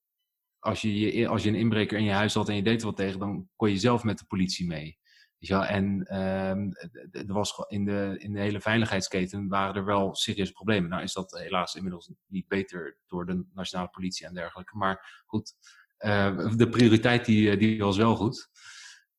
[0.58, 3.18] als, je, als je een inbreker in je huis had en je deed wat tegen,
[3.18, 5.00] dan kon je zelf met de politie mee.
[5.44, 6.72] Ja, en um,
[7.11, 10.90] er was in de, in de hele veiligheidsketen waren er wel serieuze problemen.
[10.90, 14.76] Nou is dat helaas inmiddels niet beter door de nationale politie en dergelijke.
[14.76, 15.52] Maar goed,
[15.98, 18.48] uh, de prioriteit die, die was wel goed.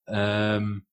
[0.05, 0.87] Um,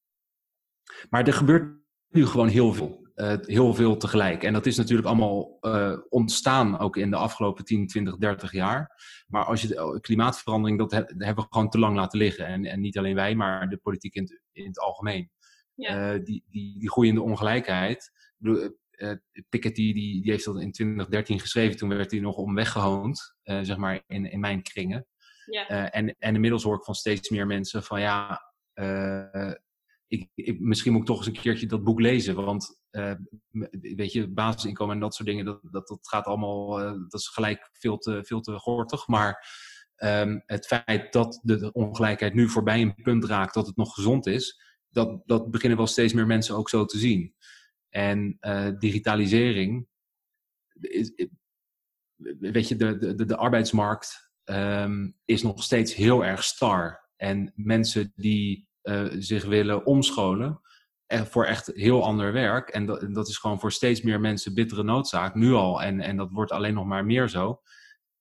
[1.10, 3.08] maar er gebeurt nu gewoon heel veel.
[3.14, 4.42] Uh, heel veel tegelijk.
[4.42, 9.02] En dat is natuurlijk allemaal uh, ontstaan ook in de afgelopen 10, 20, 30 jaar.
[9.26, 12.46] Maar als je de klimaatverandering, dat hebben we gewoon te lang laten liggen.
[12.46, 15.30] En, en niet alleen wij, maar de politiek in het, in het algemeen.
[15.74, 16.14] Ja.
[16.14, 18.12] Uh, die, die, die groeiende ongelijkheid.
[18.38, 18.68] Uh,
[19.48, 21.76] Piketty die, die heeft dat in 2013 geschreven.
[21.76, 25.06] Toen werd hij nog om weggehoond, zeg maar, in, in mijn kringen.
[25.44, 25.90] Ja.
[25.90, 28.42] en, en inmiddels hoor ik van steeds meer mensen van ja,
[30.06, 32.34] ik, ik, misschien moet ik toch eens een keertje dat boek lezen.
[32.34, 32.80] Want
[33.80, 36.68] weet je, basisinkomen en dat soort dingen, dat, dat, dat gaat allemaal,
[37.08, 39.06] dat is gelijk veel te, veel te gortig.
[39.06, 39.46] Maar
[40.04, 44.26] um, het feit dat de ongelijkheid nu voorbij een punt raakt dat het nog gezond
[44.26, 47.34] is, dat, dat beginnen wel steeds meer mensen ook zo te zien.
[47.88, 49.88] En uh, digitalisering,
[50.80, 51.12] is,
[52.38, 57.08] weet je, de, de, de arbeidsmarkt um, is nog steeds heel erg star.
[57.16, 60.60] En mensen die uh, zich willen omscholen
[61.06, 62.68] voor echt heel ander werk.
[62.68, 65.82] En dat, dat is gewoon voor steeds meer mensen bittere noodzaak, nu al.
[65.82, 67.60] En, en dat wordt alleen nog maar meer zo.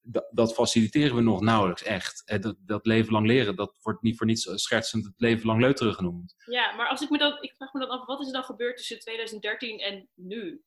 [0.02, 2.22] Dat, dat faciliteren we nog nauwelijks echt.
[2.26, 5.62] Eh, dat, dat leven lang leren, dat wordt niet voor niets schertsend het leven lang
[5.62, 6.36] leuteren genoemd.
[6.46, 8.44] Ja, maar als ik me dan, ik vraag me dan af, wat is er dan
[8.44, 10.64] gebeurd tussen 2013 en nu?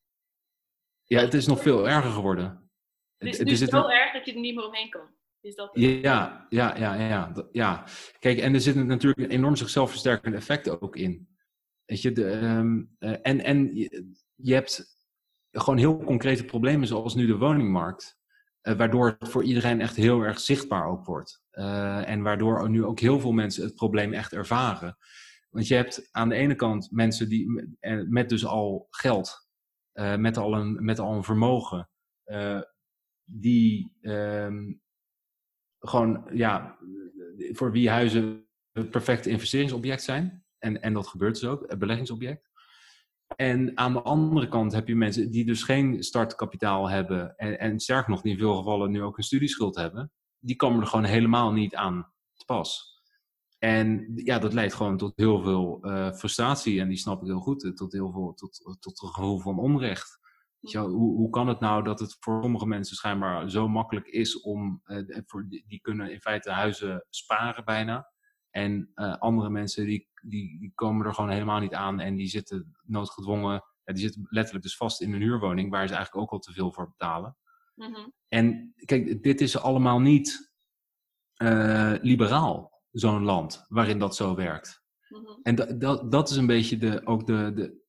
[1.05, 2.71] Ja, het is nog veel erger geworden.
[3.17, 5.15] Het is er nu zit zo een- erg dat je er niet meer omheen kan.
[5.41, 5.71] Is dat?
[5.73, 7.85] Ja, ja, ja, ja, ja.
[8.19, 11.29] Kijk, en er zit natuurlijk een enorm zichzelf versterkende effect ook in.
[11.85, 14.97] Weet je, de, ehm, eh, en, en je, je hebt
[15.51, 18.21] gewoon heel concrete problemen zoals nu de woningmarkt.
[18.63, 21.43] Eh, waardoor het voor iedereen echt heel erg zichtbaar ook wordt.
[21.51, 24.97] Eh, en waardoor nu ook heel veel mensen het probleem echt ervaren.
[25.51, 29.51] Want je hebt aan de ene kant mensen die met, eh, met dus al geld,
[30.17, 31.91] met, al een, met al een vermogen,
[33.25, 34.73] die ehm,
[35.79, 36.79] gewoon, ja,
[37.53, 40.45] voor wie huizen het perfecte investeringsobject zijn.
[40.59, 42.51] En, en dat gebeurt dus ook, het beleggingsobject.
[43.37, 47.37] En aan de andere kant heb je mensen die dus geen startkapitaal hebben.
[47.37, 50.13] En, en sterker nog, in veel gevallen nu ook een studieschuld hebben.
[50.39, 52.91] Die komen er gewoon helemaal niet aan te pas.
[53.59, 56.81] En ja, dat leidt gewoon tot heel veel eh, frustratie.
[56.81, 57.65] En die snap ik heel goed.
[57.65, 60.21] eh, Tot heel veel, tot, tot een gevoel van onrecht.
[60.61, 64.81] Hoe, hoe kan het nou dat het voor sommige mensen schijnbaar zo makkelijk is om,
[64.85, 68.11] eh, voor, die, kunnen in feite huizen sparen bijna.
[68.51, 72.29] En eh, andere mensen die, die, die komen er gewoon helemaal niet aan en die
[72.29, 76.33] zitten noodgedwongen, ja, die zitten letterlijk dus vast in een huurwoning waar ze eigenlijk ook
[76.33, 77.37] al te veel voor betalen.
[77.75, 78.09] Mhm.
[78.29, 80.53] En kijk, dit is allemaal niet
[81.35, 84.83] eh, liberaal, zo'n land waarin dat zo werkt.
[85.09, 85.41] Mhm.
[85.43, 87.81] En dat, dat, dat is een beetje de, ook de, de,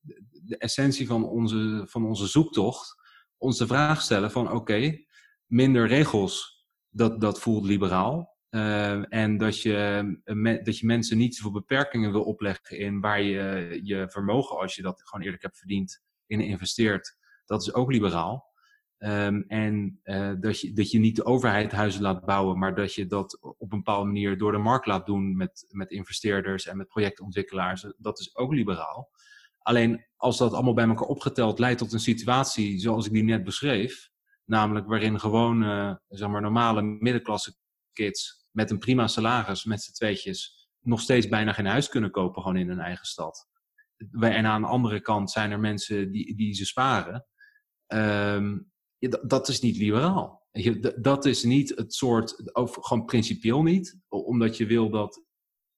[0.43, 3.01] de essentie van onze, van onze zoektocht.
[3.37, 4.97] Ons de vraag stellen van oké,
[5.45, 8.32] minder regels, dat, dat voelt liberaal.
[8.53, 9.75] Eh, en dat je,
[10.23, 14.75] eh, dat je mensen niet zoveel beperkingen wil opleggen in waar je je vermogen, als
[14.75, 17.17] je dat gewoon eerlijk hebt verdiend, in investeert.
[17.45, 18.51] Dat is ook liberaal.
[18.97, 22.93] Ehm, en eh, dat, je, dat je niet de overheid huizen laat bouwen, maar dat
[22.93, 26.77] je dat op een bepaalde manier door de markt laat doen met, met investeerders en
[26.77, 27.93] met projectontwikkelaars.
[27.97, 29.09] Dat is ook liberaal.
[29.59, 33.43] Alleen als dat allemaal bij elkaar opgeteld leidt tot een situatie zoals ik die net
[33.43, 34.09] beschreef,
[34.45, 35.63] namelijk waarin gewoon
[36.07, 37.55] zeg maar normale middenklasse
[37.93, 42.41] kids met een prima salaris, met z'n tweetjes, nog steeds bijna geen huis kunnen kopen
[42.41, 43.47] gewoon in hun eigen stad.
[44.19, 47.25] En aan de andere kant zijn er mensen die, die ze sparen.
[47.87, 48.57] Ehm,
[49.21, 50.47] dat, is niet liberaal.
[50.95, 55.23] Dat is niet het soort, gewoon principieel niet, omdat je wil dat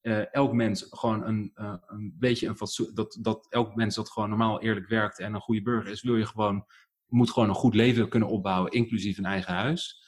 [0.02, 4.30] eh, elk mens gewoon een, eh, een beetje een dat, dat elk mens dat gewoon
[4.30, 6.66] normaal eerlijk werkt en een goede burger is, wil je gewoon,
[7.06, 10.04] moet gewoon een goed leven kunnen opbouwen, inclusief een eigen huis.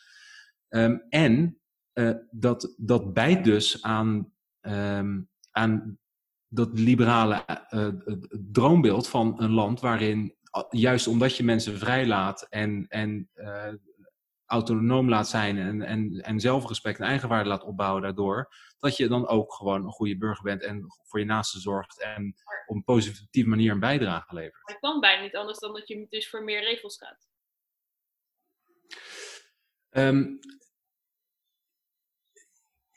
[0.68, 1.62] Ehm, en
[1.98, 6.00] eh, dat, dat bijt dus aan, ehm, aan
[6.48, 7.94] dat liberale eh, eh,
[8.52, 13.74] droombeeld van een land waarin, a- juist omdat je mensen vrijlaat en, en eh,
[14.46, 19.28] autonoom laat zijn en, en, en zelfrespect en eigenwaarde laat opbouwen daardoor, dat je dan
[19.28, 23.50] ook gewoon een goede burger bent en voor je naasten zorgt en op een positieve
[23.50, 24.62] manier een bijdrage levert.
[24.70, 27.28] Het kan bijna niet anders dan dat je dus voor meer regels gaat.
[29.90, 30.26] Ehm,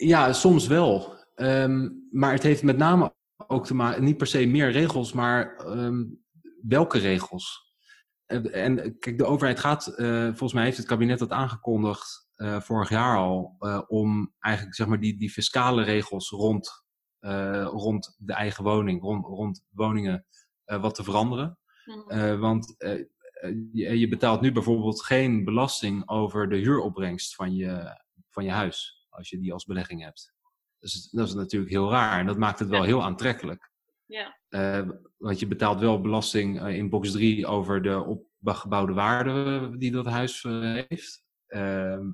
[0.07, 1.19] ja, soms wel.
[1.35, 3.15] Ehm, maar het heeft met name
[3.47, 6.05] ook te maken, niet per se meer regels, maar ehm,
[6.63, 7.69] welke regels?
[8.27, 12.61] En, en kijk, de overheid gaat, eh, volgens mij heeft het kabinet dat aangekondigd eh,
[12.61, 16.85] vorig jaar al, eh, om eigenlijk zeg maar die, die fiscale regels rond,
[17.65, 20.27] rond de eigen woning, rond, rond woningen,
[20.65, 21.59] wat te veranderen.
[22.07, 22.75] Eh, want
[23.73, 29.00] je, je betaalt nu bijvoorbeeld geen belasting over de huuropbrengst van je, van je huis,
[29.11, 30.33] als je die als belegging hebt.
[30.79, 32.87] Dus dat is natuurlijk heel raar en dat maakt het wel Ja.
[32.87, 33.71] heel aantrekkelijk.
[34.07, 34.39] Ja.
[34.49, 39.91] Eh, want je betaalt wel belasting eh, in box 3 over de opgebouwde waarde die
[39.91, 41.25] dat huis eh, heeft.
[41.47, 42.05] Ehm,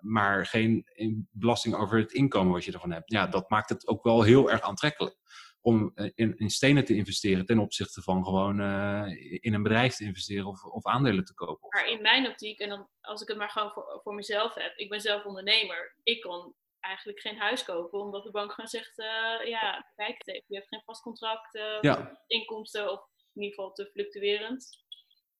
[0.00, 3.10] maar geen in- belasting over het inkomen wat je ervan hebt.
[3.12, 5.16] Ja, dat maakt het ook wel heel erg aantrekkelijk
[5.64, 9.94] om eh, in, in stenen te investeren ten opzichte van gewoon eh, in een bedrijf
[9.96, 11.68] te investeren of, of aandelen te kopen.
[11.68, 14.76] Maar in mijn optiek, en dan, als ik het maar gewoon voor, voor mezelf heb,
[14.76, 18.98] ik ben zelf ondernemer, ik kan eigenlijk geen huis kopen, omdat de bank gewoon zegt,
[18.98, 23.00] eh, ja, kijk het even, je hebt geen vast contract, Ja, inkomsten, of
[23.32, 24.84] in ieder geval te fluctuerend.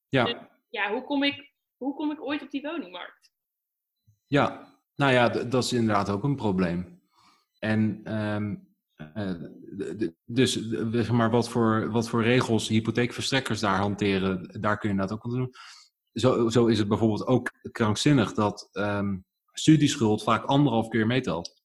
[0.08, 3.32] ja, Ja, hoe kom ik, hoe kom ik ooit op die woningmarkt?
[4.26, 4.72] ja.
[4.96, 7.02] Nou ja, dat is inderdaad ook een probleem.
[7.58, 8.56] En ehm,
[8.96, 9.32] eh,
[10.24, 15.12] dus zeg maar wat voor, wat voor regels hypotheekverstrekkers daar hanteren, daar kun je dat
[15.12, 15.54] ook aan doen.
[16.12, 19.16] Zo, zo is het bijvoorbeeld ook krankzinnig dat ehm,
[19.52, 21.62] studieschuld vaak anderhalf keer meetelt.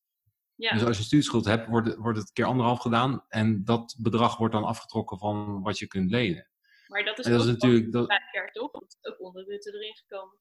[0.56, 3.96] Ja, Dus als je studieschuld hebt, wordt het, wordt het keer anderhalf gedaan en dat
[4.00, 6.50] bedrag wordt dan afgetrokken van wat je kunt lenen.
[6.88, 8.72] maar dat is dat ook is natuurlijk, dat, vijf jaar toch?
[8.72, 10.38] Want het is ook onderwitten erin gekomen.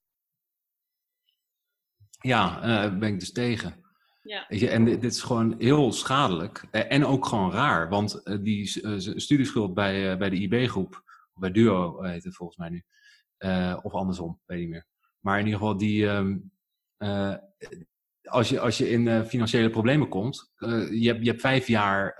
[2.20, 3.87] ja, eh ben ik dus tegen.
[4.28, 8.22] Ja, je, en dit, dit is gewoon heel schadelijk eh, en ook gewoon raar, want
[8.22, 11.02] eh, die eh, studieschuld bij, bij de IB-groep,
[11.34, 12.84] bij Duo heet het volgens mij nu,
[13.82, 14.86] of andersom, weet niet meer.
[15.20, 16.38] Maar in ieder geval, die, ehm,
[16.96, 17.34] eh,
[18.22, 20.52] als, je, als je in financiële problemen komt,
[20.90, 22.14] je, hebt, je hebt vijf jaar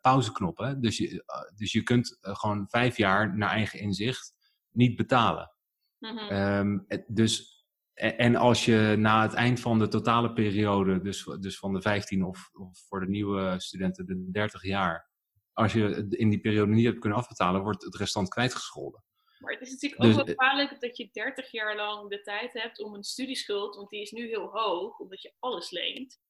[0.00, 0.80] pauzeknoppen.
[0.80, 1.24] Dus je,
[1.56, 4.34] dus je kunt gewoon vijf jaar naar eigen inzicht
[4.70, 5.52] niet betalen.
[5.98, 6.18] Mhm.
[6.18, 7.55] Ehm, dus,
[7.96, 12.24] en, als je na het eind van de totale periode, dus, dus van de 15
[12.24, 15.10] of, of voor de nieuwe studenten de 30 jaar,
[15.52, 19.04] als je in die periode niet hebt kunnen afbetalen, wordt het restant kwijtgescholden.
[19.38, 22.20] Maar het is natuurlijk Dus, ook wel eh, gevaarlijk dat je 30 jaar lang de
[22.20, 26.20] tijd hebt om een studieschuld, want die is nu heel hoog, omdat je alles leent.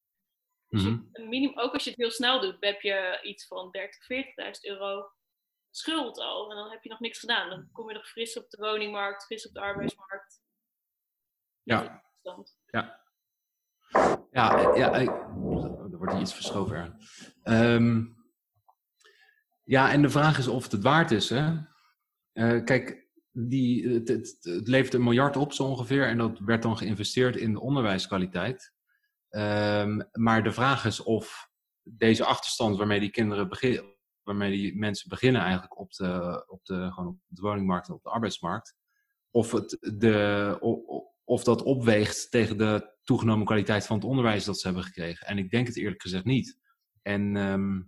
[0.69, 1.29] Dus Mhm.
[1.29, 5.11] minimum, ook als je het heel snel doet, heb je iets van 30, 40.000 euro
[5.71, 6.51] schuld al.
[6.51, 7.51] En dan heb je nog niks gedaan.
[7.51, 10.41] Dan kom je nog fris op de woningmarkt, fris op de arbeidsmarkt.
[11.67, 11.83] Met Ja.
[11.93, 12.01] een
[12.35, 12.59] toestand.
[14.31, 15.09] Ja, ja ik-
[15.91, 16.97] er wordt hier iets verschoven.
[17.43, 18.05] Ehm,
[19.63, 21.31] ja, en de vraag is of het het waard is.
[21.31, 21.57] Hè?
[22.33, 26.07] Eh, kijk, die, het, het, het levert een miljard op zo ongeveer.
[26.09, 28.73] En dat werd dan geïnvesteerd in de onderwijskwaliteit.
[29.29, 31.51] Ehm, maar de vraag is of
[31.83, 36.91] deze achterstand waarmee die kinderen beginnen, waarmee die mensen beginnen eigenlijk op de, op de,
[36.93, 38.77] gewoon op de woningmarkt en op de arbeidsmarkt,
[39.31, 40.57] of, het de,
[41.27, 45.27] of dat opweegt tegen de toegenomen kwaliteit van het onderwijs dat ze hebben gekregen.
[45.27, 46.59] En ik denk het eerlijk gezegd niet.
[47.03, 47.81] En ehm,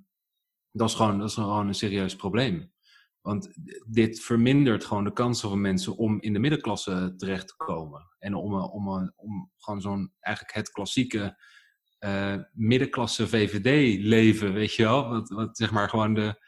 [0.72, 2.72] dat, is gewoon, dat is gewoon een serieus probleem.
[3.20, 3.52] Want
[3.86, 8.02] dit vermindert gewoon de kansen van mensen om in de middenklasse terecht te komen.
[8.18, 11.42] En om, een- om, een- om gewoon zo'n eigenlijk het klassieke
[11.98, 15.08] eh, middenklasse VVD-leven, weet je wel?
[15.08, 16.46] Wat, wat zeg maar gewoon de.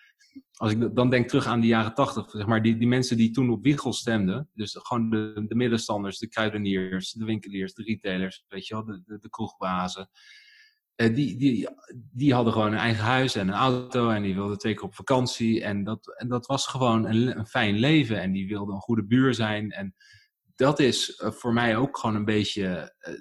[0.53, 3.31] Als ik dan denk terug aan de jaren tachtig, zeg maar, die, die mensen die
[3.31, 8.45] toen op Wiegel stemden, dus gewoon de, de middenstanders, de kruideniers, de winkeliers, de retailers,
[8.49, 10.11] weet je wel, de, de, kroegbazen.
[10.95, 11.69] Eh, die, die,
[12.13, 14.95] die hadden gewoon een eigen huis en een auto en die wilden twee keer op
[14.95, 15.63] vakantie.
[15.65, 19.05] En dat, en dat was gewoon een, een fijn leven en die wilden een goede
[19.05, 19.71] buur zijn.
[19.71, 19.95] En
[20.55, 23.15] dat is eh, voor mij ook gewoon een beetje, eh,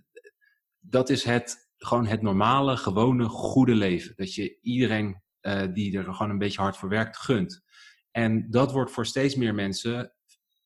[0.79, 4.13] dat is het, gewoon het normale, gewone, goede leven.
[4.15, 7.63] Dat je iedereen eh, die er gewoon een beetje hard voor werkt, gunt.
[8.11, 10.13] En dat wordt voor steeds meer mensen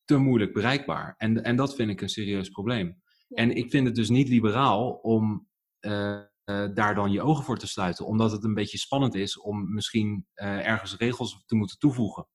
[0.04, 1.14] te moeilijk bereikbaar.
[1.16, 3.02] En, en dat vind ik een serieus probleem.
[3.28, 3.36] Ja.
[3.36, 5.48] En ik vind het dus niet liberaal om
[5.78, 8.06] eh, eh, daar dan je ogen voor te sluiten.
[8.06, 12.28] Omdat het een beetje spannend is om misschien ergens regels te moeten toevoegen.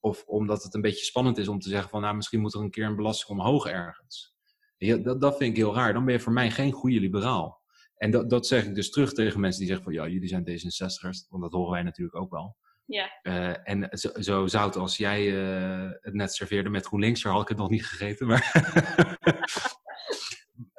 [0.00, 2.60] Of omdat het een beetje spannend is om te zeggen van nou misschien moet er
[2.60, 4.34] een keer een belasting omhoog ergens.
[4.78, 5.92] Ja, dat, dat vind ik heel raar.
[5.92, 7.64] Dan ben je voor mij geen goede liberaal.
[7.96, 10.48] En dat, dat zeg ik dus terug tegen mensen die zeggen van ja, jullie zijn
[10.48, 11.28] D66ers.
[11.28, 12.56] Want dat horen wij natuurlijk ook wel.
[12.86, 17.42] Ja, Eh, en zo, zo zout als jij eh, het net serveerde met GroenLinks, had
[17.42, 18.26] ik het nog niet gegeten.
[18.26, 18.52] Maar,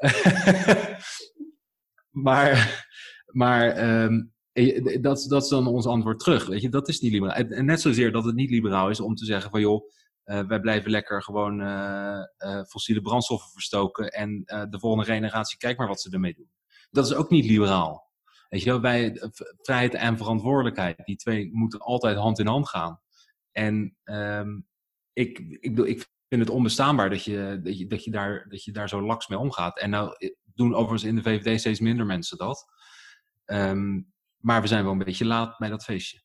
[2.28, 2.86] maar,
[3.26, 6.46] maar ehm, eh, dat, dat is dan ons antwoord terug.
[6.46, 7.36] Weet je, dat is niet liberaal.
[7.36, 9.90] En, en net zozeer dat het niet liberaal is om te zeggen van joh,
[10.24, 11.62] wij blijven lekker gewoon
[12.68, 14.10] fossiele brandstoffen verstoken.
[14.12, 16.50] En de volgende generatie, kijk maar wat ze ermee doen.
[16.90, 18.08] Dat is ook niet liberaal.
[18.50, 22.70] Weet je wel, bij eh, vrijheid en verantwoordelijkheid, die twee moeten altijd hand in hand
[22.70, 23.02] gaan.
[23.52, 24.60] En ehm,
[25.14, 28.72] ik, ik, ik vind het onbestaanbaar dat je, dat, je, dat, je daar, dat je
[28.72, 29.80] daar zo laks mee omgaat.
[29.80, 32.66] En nou eh, doen overigens in de VVD steeds minder mensen dat.
[33.46, 34.02] Ehm,
[34.38, 36.22] maar we zijn wel een beetje laat bij dat feestje.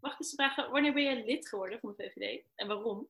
[0.00, 3.08] mag ik eens vragen, wanneer ben je lid geworden van de VVD en waarom?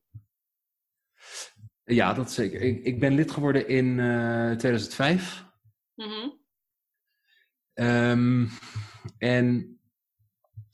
[1.84, 2.60] Ja, dat zeker.
[2.60, 5.44] Ik, ik ben lid geworden in eh 2005.
[5.94, 6.28] Mhm.
[7.78, 8.46] Ehm,
[9.18, 9.78] en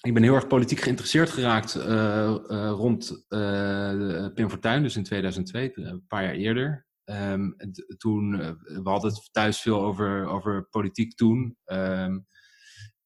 [0.00, 5.02] ik ben heel erg politiek geïnteresseerd geraakt eh, eh, rond eh, Pim Fortuyn, dus in
[5.05, 6.86] 2002, een paar jaar eerder.
[7.05, 8.30] Ehm, t- toen,
[8.64, 11.57] we hadden het thuis veel over, over politiek toen.
[11.64, 12.18] Ehm,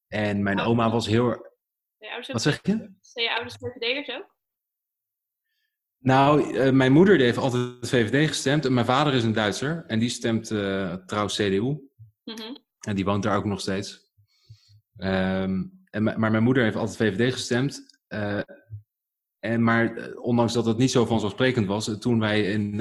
[0.07, 1.29] en mijn oma was heel...
[1.29, 1.41] erg-
[2.33, 2.91] Wat zeg je?
[3.01, 4.35] zijn je ouders VVD'ers ook?
[6.01, 9.99] Nou, mijn moeder die heeft altijd VVD gestemd en mijn vader is een Duitser en
[9.99, 11.77] die stemt eh trouw CDU.
[12.23, 12.55] Mhm.
[12.89, 14.11] En die woont daar ook nog steeds.
[14.95, 17.97] Ehm, en, maar mijn moeder heeft altijd VVD gestemd.
[18.07, 18.41] eh,
[19.39, 22.79] en maar eh, ondanks dat het niet zo vanzelfsprekend was, eh, toen wij in,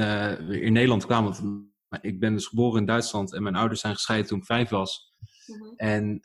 [0.48, 1.32] in Nederland kwamen.
[1.88, 4.68] want Ik ben dus geboren in Duitsland en mijn ouders zijn gescheiden toen ik vijf
[4.68, 5.14] was.
[5.46, 5.74] Mhm.
[5.76, 6.18] En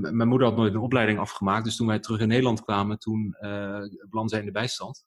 [0.00, 1.64] mijn moeder had nooit een opleiding afgemaakt.
[1.64, 3.82] Dus toen wij terug in Nederland kwamen, toen uh,
[4.24, 5.04] zij in de bijstand.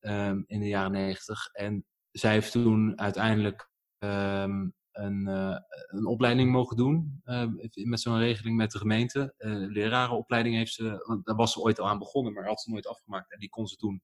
[0.00, 1.46] ehm, in de jaren negentig.
[1.52, 7.20] En zij heeft toen uiteindelijk ehm, een, eh, een opleiding mogen doen.
[7.24, 7.46] eh,
[7.84, 9.34] met zo'n regeling met de gemeente.
[9.36, 12.70] Eh lerarenopleiding heeft ze, want daar was ze ooit al aan begonnen, maar had ze
[12.70, 13.32] nooit afgemaakt.
[13.32, 14.02] En die kon ze toen,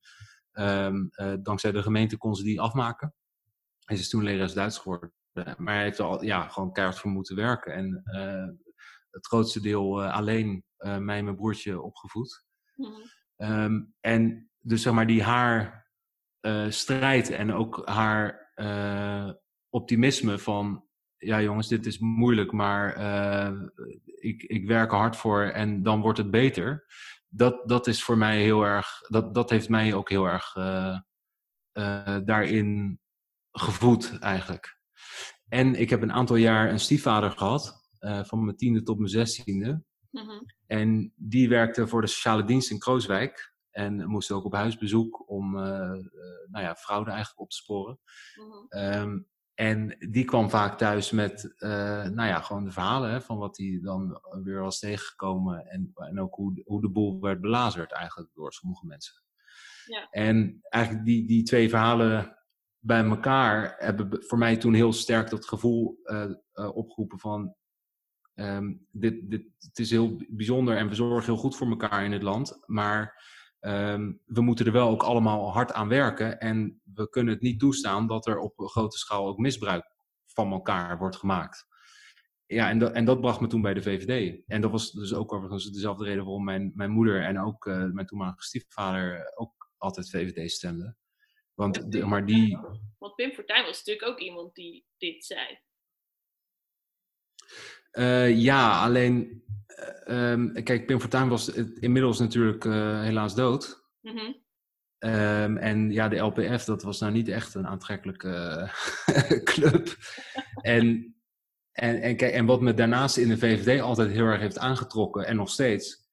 [0.53, 3.15] ehm, eh, dankzij de gemeente, kon ze die afmaken.
[3.85, 5.13] En ze is toen lerares Duits geworden.
[5.57, 7.75] Maar hij heeft er al ja, gewoon keihard voor moeten werken.
[7.75, 8.03] En
[9.11, 12.45] het grootste deel alleen mij en mijn broertje opgevoed.
[12.77, 12.91] Mhm.
[13.37, 15.89] Ehm, en dus zeg maar die haar
[16.69, 18.53] strijd en ook haar
[19.71, 20.85] optimisme van
[21.21, 23.61] ja jongens, dit is moeilijk, maar uh,
[24.05, 26.87] ik, ik werk er hard voor en dan wordt het beter.
[27.29, 30.99] Dat, dat is voor mij heel erg, dat, dat heeft mij ook heel erg uh,
[31.73, 33.01] uh, daarin
[33.53, 34.79] gevoed eigenlijk.
[35.49, 39.83] En ik heb een aantal jaar een stiefvader gehad, van mijn tiende tot mijn zestiende.
[40.11, 40.47] -hmm.
[40.67, 43.55] En die werkte voor de sociale dienst in Krooswijk.
[43.71, 47.99] En moest ook op huisbezoek om nou ja, fraude eigenlijk op te sporen.
[48.35, 48.83] -hmm.
[48.83, 49.29] um,
[49.61, 51.71] en die kwam vaak thuis met, uh,
[52.05, 55.67] nou ja, gewoon de verhalen hè, van wat hij dan weer was tegengekomen.
[55.67, 59.15] En, en ook hoe, hoe de boel werd belazerd eigenlijk door sommige mensen.
[59.85, 60.09] Ja.
[60.11, 62.37] En eigenlijk die, die twee verhalen
[62.79, 67.55] bij elkaar hebben voor mij toen heel sterk dat gevoel uh, uh, opgeroepen van...
[68.35, 72.13] Um, dit, dit, het is heel bijzonder en we zorgen heel goed voor elkaar in
[72.13, 72.59] het land.
[72.67, 73.25] Maar
[73.61, 76.41] Um, we moeten er wel ook allemaal hard aan werken.
[76.41, 79.85] En we kunnen het niet toestaan dat er op grote schaal ook misbruik
[80.27, 81.67] van elkaar wordt gemaakt.
[82.47, 84.43] Ja, en, dat, en dat bracht me toen bij de VVD.
[84.47, 87.85] En dat was dus ook overigens dezelfde reden waarom mijn, mijn moeder en ook uh,
[87.85, 90.97] mijn toenmalige stiefvader ook altijd VVD stemden.
[91.55, 92.59] Want, de, maar die...
[92.99, 95.59] Want Pim Fortuyn was natuurlijk ook iemand die dit zei.
[97.93, 99.45] Uh, ja, alleen
[100.07, 101.49] um, kijk, Pim Fortuyn was
[101.81, 103.89] inmiddels natuurlijk uh, helaas dood.
[104.01, 104.35] Mm -hmm.
[105.11, 108.69] um, en ja, de LPF, dat was nou niet echt een aantrekkelijke
[109.53, 109.97] club.
[110.63, 111.15] en,
[111.73, 115.27] en, en, kijk, en wat me daarnaast in de VVD altijd heel erg heeft aangetrokken,
[115.27, 116.09] en nog steeds,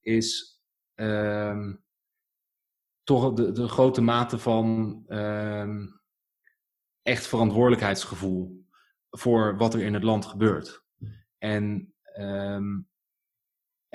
[0.00, 0.60] is
[0.94, 1.84] um,
[3.02, 5.02] toch de, de, grote mate van
[7.02, 8.66] echt verantwoordelijkheidsgevoel
[9.10, 10.84] voor wat er in het land gebeurt.
[11.38, 12.88] En um,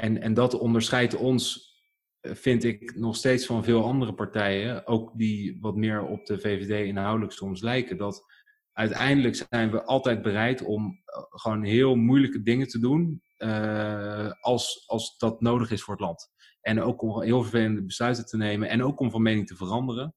[0.02, 1.74] en, en dat onderscheidt ons,
[2.20, 6.39] eh, vind ik, nog steeds van veel andere partijen, ook die wat meer op de
[6.39, 7.97] VVD inhoudelijk soms lijken.
[7.97, 8.26] Dat
[8.74, 14.84] uiteindelijk zijn we altijd bereid om eh, gewoon heel moeilijke dingen te doen uh, als,
[14.88, 16.30] als dat nodig is voor het land.
[16.62, 20.14] En ook om heel vervelende besluiten te nemen en ook om van mening te veranderen.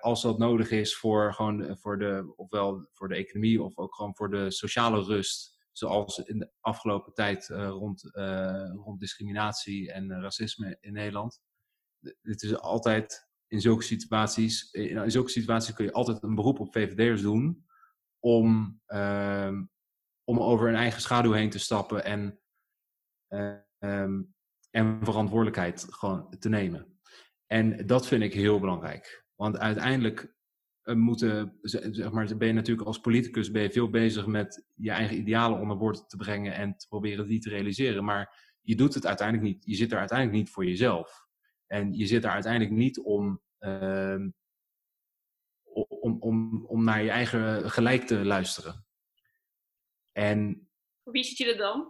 [0.00, 4.16] Als dat nodig is voor, gewoon, voor, de, ofwel voor de economie of ook gewoon
[4.16, 10.10] voor de sociale rust zoals in de afgelopen tijd uh, rond, uh, rond discriminatie en
[10.10, 11.40] uh, racisme in Nederland.
[12.22, 16.72] Het is altijd in zulke situaties, in, zulke situaties kun je altijd een beroep op
[16.72, 17.66] VVD'ers doen
[18.18, 19.64] om, ehm,
[20.24, 22.40] om over een eigen schaduw heen te stappen en,
[23.78, 24.34] um,
[24.70, 26.98] en verantwoordelijkheid gewoon te nemen.
[27.46, 29.26] En dat vind ik heel belangrijk.
[29.34, 30.37] Want uiteindelijk eh,
[30.96, 35.16] moeten, zeg maar, ben je natuurlijk als politicus ben je veel bezig met je eigen
[35.16, 38.04] idealen onder woorden te brengen en te proberen die te realiseren.
[38.04, 39.64] Maar je doet het uiteindelijk niet.
[39.64, 41.26] Je zit er uiteindelijk niet voor jezelf.
[41.66, 44.26] En je zit er uiteindelijk niet om, uh,
[45.88, 48.86] om, om, om naar je eigen gelijk te luisteren.
[50.12, 50.68] En,
[51.02, 51.80] voor wie zit je er dan?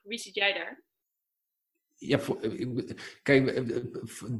[0.00, 0.84] Voor wie zit jij daar?
[1.96, 2.20] Ja,
[3.22, 3.72] kijk,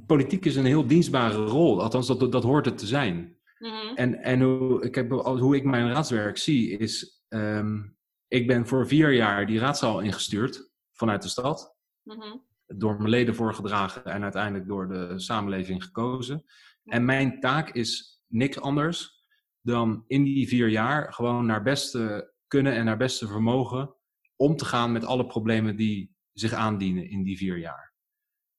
[0.07, 1.82] politiek is een heel dienstbare rol.
[1.82, 3.39] Althans, dat, dat hoort het te zijn.
[3.64, 3.94] Mhm.
[3.94, 7.96] En, en hoe, ik heb, hoe ik mijn raadswerk zie is, um,
[8.28, 11.76] ik ben voor vier jaar die raadzaal ingestuurd vanuit de stad.
[12.02, 12.36] Mhm.
[12.66, 16.44] Door mijn leden voorgedragen en uiteindelijk door de samenleving gekozen.
[16.84, 19.24] En mijn taak is niks anders
[19.60, 23.94] dan in die vier jaar gewoon naar beste kunnen en naar beste vermogen
[24.36, 27.94] om te gaan met alle problemen die zich aandienen in die vier jaar.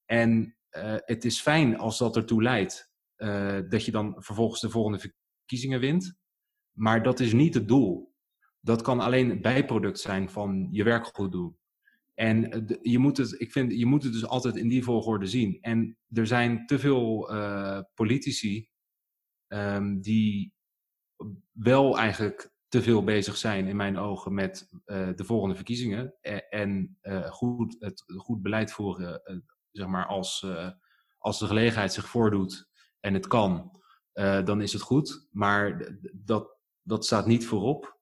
[0.06, 4.70] En uh, het is fijn als dat ertoe leidt uh, dat je dan vervolgens de
[4.70, 6.16] volgende verkiezingen wint.
[6.72, 8.14] Maar dat is niet het doel.
[8.60, 11.58] Dat kan alleen een bijproduct zijn van je werk goed doen.
[12.14, 15.26] En eh, je moet het, ik vind, je moet het dus altijd in die volgorde
[15.26, 15.58] zien.
[15.62, 18.70] En er zijn te veel uh, politici
[19.48, 20.54] um, die
[21.52, 26.14] wel eigenlijk te veel bezig zijn, in mijn ogen, met de volgende verkiezingen.
[26.22, 26.98] En, en
[27.30, 29.22] goed, het goed beleid voeren,
[29.72, 30.46] zeg maar, als,
[31.18, 32.70] als de gelegenheid zich voordoet
[33.06, 33.72] en het kan,
[34.14, 35.28] uh, dan is het goed.
[35.32, 38.00] Maar dat, dat staat niet voorop.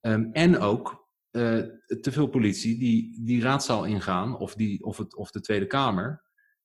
[0.00, 1.62] Um, en ook uh,
[2.00, 6.22] te veel politie die die raadzaal ingaan, of, die, of, het, of de Tweede Kamer.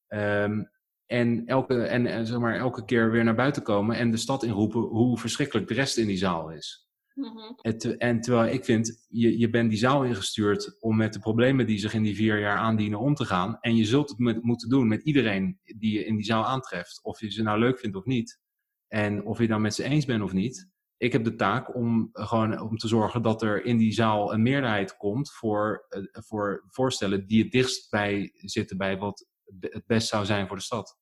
[0.08, 0.72] Um,
[1.06, 4.44] en, elke, en, en zeg maar, elke keer weer naar buiten komen en de stad
[4.44, 6.87] inroepen hoe verschrikkelijk de rest in die zaal is.
[7.18, 7.58] Mm-hmm.
[7.62, 11.66] En, en, terwijl ik vind, je, je bent die zaal ingestuurd om met de problemen
[11.66, 13.58] die zich in die vier jaar aandienen om te gaan.
[13.62, 17.00] En je zult het met, moeten doen met iedereen die je in die zaal aantreft.
[17.04, 18.40] Of je ze nou leuk vindt of niet.
[18.88, 20.70] En of je dan met ze eens bent of niet.
[20.98, 24.42] Ik heb de taak om gewoon om te zorgen dat er in die zaal een
[24.42, 29.28] meerderheid komt voor, uh, voor voorstellen die het dichtst bij zitten bij wat
[29.60, 30.98] het best zou zijn voor de stad.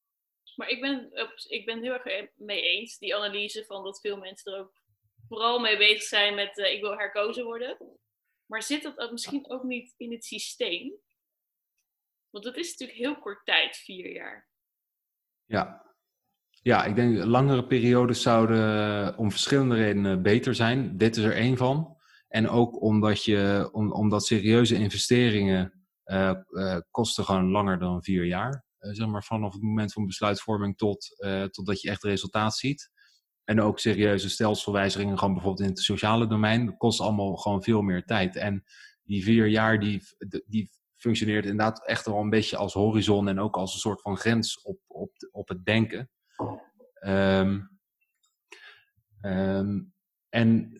[0.55, 1.09] Maar ik ben,
[1.49, 4.84] ik ben heel erg mee eens, die analyse van dat veel mensen er ook
[5.27, 7.77] vooral mee bezig zijn met eh, ik wil herkozen worden.
[8.45, 10.93] Maar zit dat misschien ook niet in het systeem?
[12.29, 14.49] Want dat is natuurlijk heel kort tijd, vier jaar.
[15.45, 15.83] Ja.
[16.61, 20.97] Ja, ik denk langere periodes zouden om verschillende redenen beter zijn.
[20.97, 21.97] Dit is er één van.
[22.27, 25.87] En ook omdat, je, om, omdat serieuze investeringen
[26.91, 28.65] kosten gewoon langer dan vier jaar.
[28.79, 31.15] Zeg maar vanaf het moment van besluitvorming tot,
[31.51, 32.91] totdat je echt resultaat ziet.
[33.45, 37.81] En ook serieuze stelselwijzigingen, gewoon bijvoorbeeld in het sociale domein, dat kost allemaal gewoon veel
[37.81, 38.35] meer tijd.
[38.35, 38.63] En
[39.03, 40.01] die vier jaar, die,
[40.45, 44.17] die functioneert inderdaad echt wel een beetje als horizon en ook als een soort van
[44.17, 46.09] grens op, op, op het denken.
[47.05, 47.79] Um,
[49.21, 49.93] um,
[50.29, 50.79] en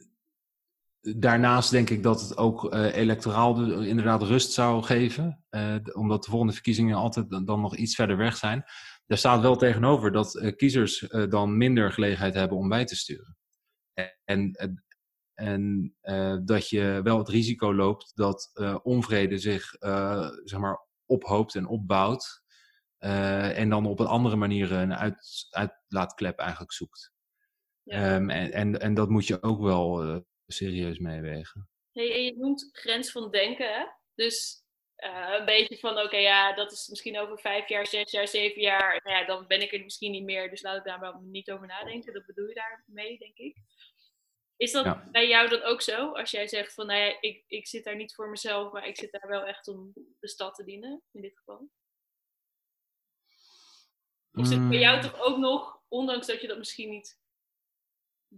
[1.01, 5.43] daarnaast denk ik dat het ook uh, electoraal inderdaad rust zou geven.
[5.49, 8.63] Uh, omdat de volgende verkiezingen altijd dan, nog iets verder weg zijn.
[9.05, 10.99] Daar staat wel tegenover dat uh, kiezers
[11.29, 13.37] dan minder gelegenheid hebben om bij te sturen.
[14.23, 14.51] En,
[15.33, 15.95] en
[16.45, 18.51] dat je wel het risico loopt dat
[18.83, 19.75] onvrede zich
[20.43, 22.43] zeg maar ophoopt en opbouwt.
[22.97, 27.13] en dan op een andere manier een uit, uitlaatklep eigenlijk zoekt.
[27.83, 28.15] Ja.
[28.15, 31.69] Um, en, en, en dat moet je ook wel serieus meewegen.
[31.91, 33.85] Hey, en je noemt grens van denken, hè?
[34.15, 34.64] Dus
[34.97, 38.61] uh, een beetje van, oké, ja, dat is misschien over vijf jaar, zes jaar, zeven
[38.61, 39.01] jaar.
[39.03, 41.51] Nou ja, dan ben ik er misschien niet meer, dus laat ik daar wel niet
[41.51, 42.13] over nadenken.
[42.13, 43.57] Dat bedoel je daarmee, denk ik.
[44.57, 46.11] Is dat bij jou dan ook zo?
[46.11, 48.97] Als jij zegt van, nou ja, ik, ik zit daar niet voor mezelf, maar ik
[48.97, 51.69] zit daar wel echt om de stad te dienen, in dit geval?
[54.31, 55.01] Of zit bij jou mm.
[55.01, 57.19] toch ook nog, ondanks dat je dat misschien niet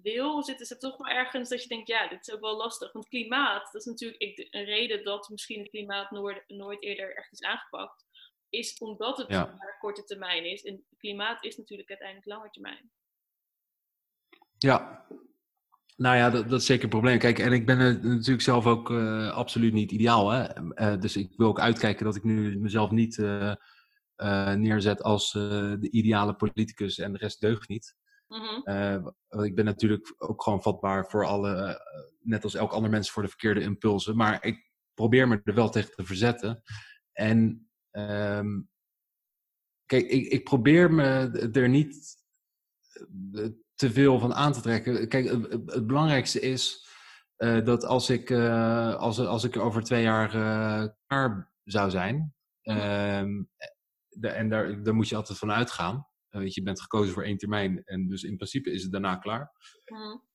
[0.01, 2.91] wil, zitten ze toch wel ergens dat je denkt, ja, dit is ook wel lastig.
[2.91, 7.31] Want klimaat, dat is natuurlijk een reden dat misschien het klimaat nooit, nooit eerder echt
[7.31, 8.05] is aangepakt.
[8.49, 9.75] Is omdat het ja.
[9.79, 10.63] korte termijn is.
[10.63, 12.91] En klimaat is natuurlijk uiteindelijk lange termijn.
[14.57, 15.05] Ja,
[15.95, 17.19] nou ja, dat, dat, is zeker een probleem.
[17.19, 20.29] Kijk, en ik ben natuurlijk zelf ook uh, absoluut niet ideaal.
[20.29, 20.61] Hè?
[20.61, 23.53] Uh, dus ik wil ook uitkijken dat ik nu mezelf niet uh,
[24.53, 27.95] neerzet als de ideale politicus en de rest deugt niet.
[28.27, 29.43] Mm -hmm.
[29.43, 31.75] ik ben natuurlijk ook gewoon vatbaar voor alle, uh,
[32.19, 34.15] net als elk ander mens, voor de verkeerde impulsen.
[34.15, 36.61] Maar ik probeer me er wel tegen te verzetten.
[37.11, 38.69] En um,
[39.85, 41.03] kijk, ik, ik, probeer me
[41.53, 42.15] er niet
[43.33, 45.07] eh, te veel van aan te trekken.
[45.07, 46.87] Kijk, het, het belangrijkste is
[47.37, 50.29] uh, dat als ik, als, als ik over twee jaar
[51.07, 53.49] klaar zou zijn, um,
[54.09, 56.07] de, en daar, daar moet je altijd van uitgaan.
[56.39, 59.15] Weet je, je bent gekozen voor één termijn en dus in principe is het daarna
[59.15, 59.51] klaar.
[59.85, 60.25] Mm.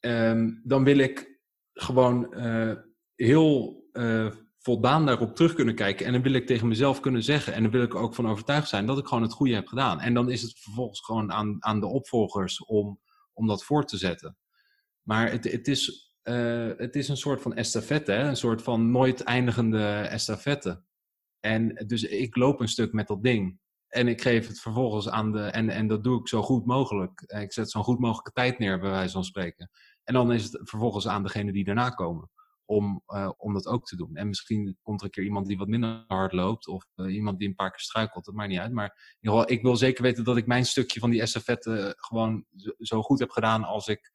[0.00, 1.40] Um, dan wil ik
[1.72, 2.74] gewoon uh,
[3.14, 6.06] heel uh, voldaan daarop terug kunnen kijken.
[6.06, 7.54] En dan wil ik tegen mezelf kunnen zeggen.
[7.54, 10.00] En dan wil ik ook van overtuigd zijn dat ik gewoon het goede heb gedaan.
[10.00, 13.00] En dan is het vervolgens gewoon aan, aan de opvolgers om,
[13.32, 14.36] om dat voor te zetten.
[15.02, 16.14] Maar het, het, is,
[16.76, 18.28] het is een soort van estafette, hè?
[18.28, 20.82] een soort van nooit eindigende estafette.
[21.40, 23.58] En dus ik loop een stuk met dat ding.
[23.96, 25.40] En ik geef het vervolgens aan de.
[25.40, 27.20] En, en dat doe ik zo goed mogelijk.
[27.20, 29.70] Eh, ik zet zo'n goed mogelijke tijd neer, bij wijze van spreken.
[30.04, 32.30] En dan is het vervolgens aan degene die daarna komen.
[32.64, 34.16] Om, uh, om dat ook te doen.
[34.16, 36.68] En misschien komt er een keer iemand die wat minder hard loopt.
[36.68, 38.24] Of uh, iemand die een paar keer struikelt.
[38.24, 38.72] Dat maakt niet uit.
[38.72, 41.94] Maar in ieder geval, ik wil zeker weten dat ik mijn stukje van die estafette
[41.96, 42.44] gewoon
[42.78, 44.12] zo, goed heb gedaan als ik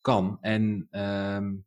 [0.00, 0.38] kan.
[0.40, 1.66] En, um,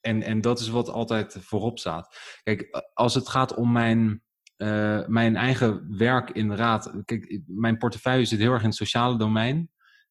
[0.00, 2.16] en, en dat is wat altijd voorop staat.
[2.42, 4.23] Kijk, als het gaat om mijn
[4.56, 6.92] uh, mijn eigen werk in de raad.
[7.04, 9.70] Kijk, mijn portefeuille zit heel erg in het sociale domein.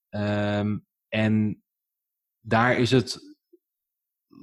[0.10, 1.64] Um, en
[2.39, 3.36] daar is het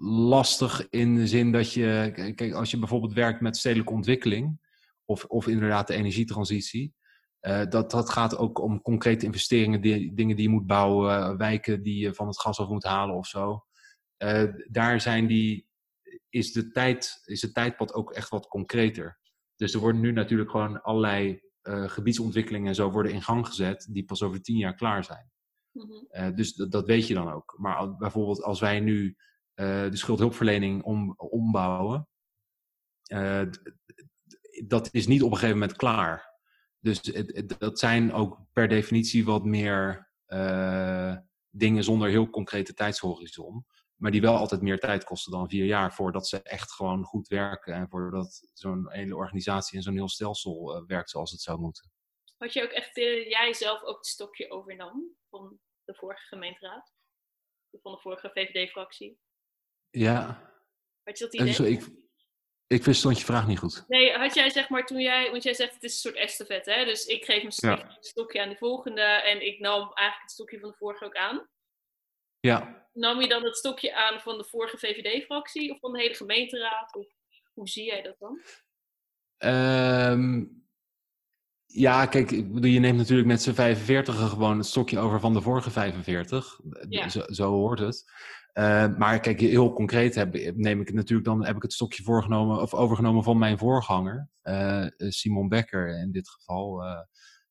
[0.02, 4.68] lastig in de zin dat je, kijk, als je bijvoorbeeld werkt met stedelijke ontwikkeling,
[5.04, 6.94] of, of inderdaad de energietransitie,
[7.40, 11.82] uh, dat, dat gaat ook om concrete investeringen, die, dingen die je moet bouwen, wijken
[11.82, 13.64] die je van het gas af moet halen of zo.
[14.68, 15.66] Daar zijn die,
[16.28, 19.19] is, de tijd, is het tijdpad ook echt wat concreter.
[19.60, 23.88] Dus er worden nu natuurlijk gewoon allerlei uh, gebiedsontwikkelingen en zo worden in gang gezet,
[23.90, 25.30] die pas over tien jaar klaar zijn.
[25.72, 26.08] Mm-hmm.
[26.10, 27.54] uh, dus dat weet je dan ook.
[27.58, 29.14] Maar bijvoorbeeld als wij nu uh,
[29.90, 32.08] de schuldhulpverlening om, ombouwen,
[34.66, 36.38] dat is niet op een gegeven moment klaar.
[36.78, 40.10] Dus het, het, dat zijn ook per definitie wat meer
[41.50, 43.64] dingen zonder heel concrete tijdshorizon.
[44.00, 47.28] Maar die wel altijd meer tijd kosten dan vier jaar voordat ze echt gewoon goed
[47.28, 47.74] werken.
[47.74, 51.90] En voordat zo'n hele organisatie en zo'n heel stelsel uh, werkt zoals het zou moeten.
[52.36, 56.92] Had je ook echt, uh, jij zelf ook het stokje overnam van de vorige gemeenteraad?
[57.82, 59.18] Van de vorige VVD-fractie?
[59.90, 60.52] Ja.
[61.02, 61.52] Had je dat idee?
[61.52, 61.88] Zo, ik,
[62.66, 63.84] ik verstond je vraag niet goed.
[63.88, 66.72] Nee, had jij zeg maar toen jij, want jij zegt het is een soort estafette,
[66.72, 66.84] hè?
[66.84, 67.96] Dus ik geef een stokje, ja.
[68.00, 71.48] stokje aan de volgende en ik nam eigenlijk het stokje van de vorige ook aan.
[72.40, 72.88] Ja.
[72.92, 76.96] Nam je dan het stokje aan van de vorige VVD-fractie of van de hele gemeenteraad?
[76.96, 77.06] Of
[77.52, 78.40] hoe zie jij dat dan?
[79.36, 80.44] Ehm,
[81.66, 85.32] ja, kijk, ik bedoel, je neemt natuurlijk met z'n 45 gewoon het stokje over van
[85.32, 86.60] de vorige 45.
[86.88, 87.08] Ja.
[87.08, 88.04] Zo, zo hoort het.
[88.52, 92.02] Eh, maar kijk, heel concreet heb, neem ik het natuurlijk dan heb ik het stokje
[92.02, 97.00] voorgenomen of overgenomen van mijn voorganger, eh, Simon Becker in dit geval, uh,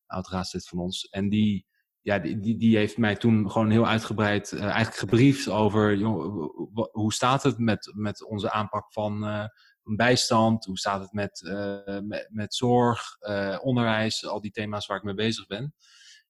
[0.05, 1.09] oud-raadslid van ons.
[1.09, 1.65] En die,
[2.02, 5.97] ja, die, die, heeft mij toen gewoon heel uitgebreid eigenlijk gebriefd over
[6.91, 9.26] hoe staat het met, met onze aanpak van
[9.95, 13.18] bijstand, hoe staat het met, uh, met, zorg,
[13.62, 15.74] onderwijs, al die thema's waar ik mee bezig ben.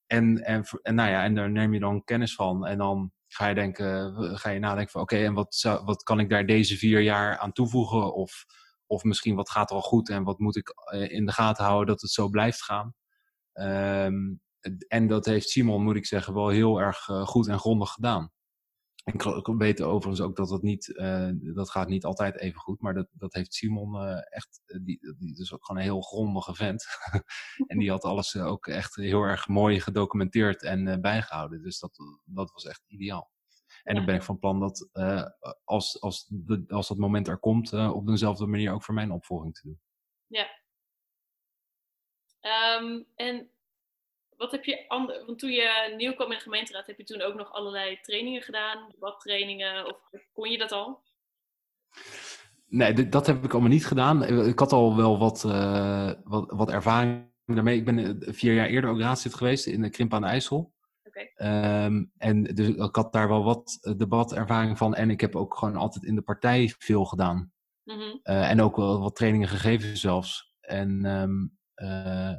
[0.08, 2.66] En, en, en, nou ja, en daar neem je dan kennis van.
[2.66, 6.30] En dan ga je, denken, ga je nadenken van oké, en wat, wat kan ik
[6.30, 8.14] daar deze vier jaar aan toevoegen?
[8.14, 8.46] Of,
[8.86, 10.74] of misschien wat gaat er al goed en wat moet ik
[11.10, 12.94] in de gaten houden dat het zo blijft gaan?
[13.54, 14.42] Um,
[14.88, 18.32] en dat heeft Simon, moet ik zeggen, wel heel erg goed en grondig gedaan.
[19.14, 22.94] Ik, weet overigens ook dat dat niet, uh, dat gaat niet altijd even goed, maar
[22.94, 26.86] dat, dat heeft Simon uh, echt, die, die is ook gewoon een heel grondige vent.
[27.68, 31.62] en die had alles uh, ook echt heel erg mooi gedocumenteerd en bijgehouden.
[31.62, 33.32] Dus dat, dat was echt ideaal.
[33.84, 33.94] En ja.
[33.94, 34.90] dan ben ik van plan dat
[35.64, 39.56] als, als, de, als dat moment er komt, op dezelfde manier ook voor mijn opvolging
[39.56, 39.80] te doen.
[40.28, 40.48] Ja.
[42.80, 43.50] Um, en
[44.40, 47.22] wat heb je ander, want toen je nieuw kwam in de gemeenteraad, heb je toen
[47.22, 49.98] ook nog allerlei trainingen gedaan, debattrainingen, of
[50.34, 51.02] kon je dat al?
[52.68, 54.24] Nee, dat heb ik allemaal niet gedaan.
[54.46, 57.78] Ik had al wel wat, uh, wat, wat ervaring daarmee.
[57.78, 60.74] Ik ben vier jaar eerder ook raadslid geweest in de Krimp aan de IJssel.
[61.04, 61.86] Okay.
[61.86, 64.96] Um, en dus ik had daar wel wat debatervaring van.
[64.96, 67.52] En ik heb ook gewoon altijd in de partij veel gedaan.
[67.84, 68.20] Mm -hmm.
[68.24, 70.54] uh, en ook wel wat trainingen gegeven zelfs.
[70.60, 71.59] En um, uh,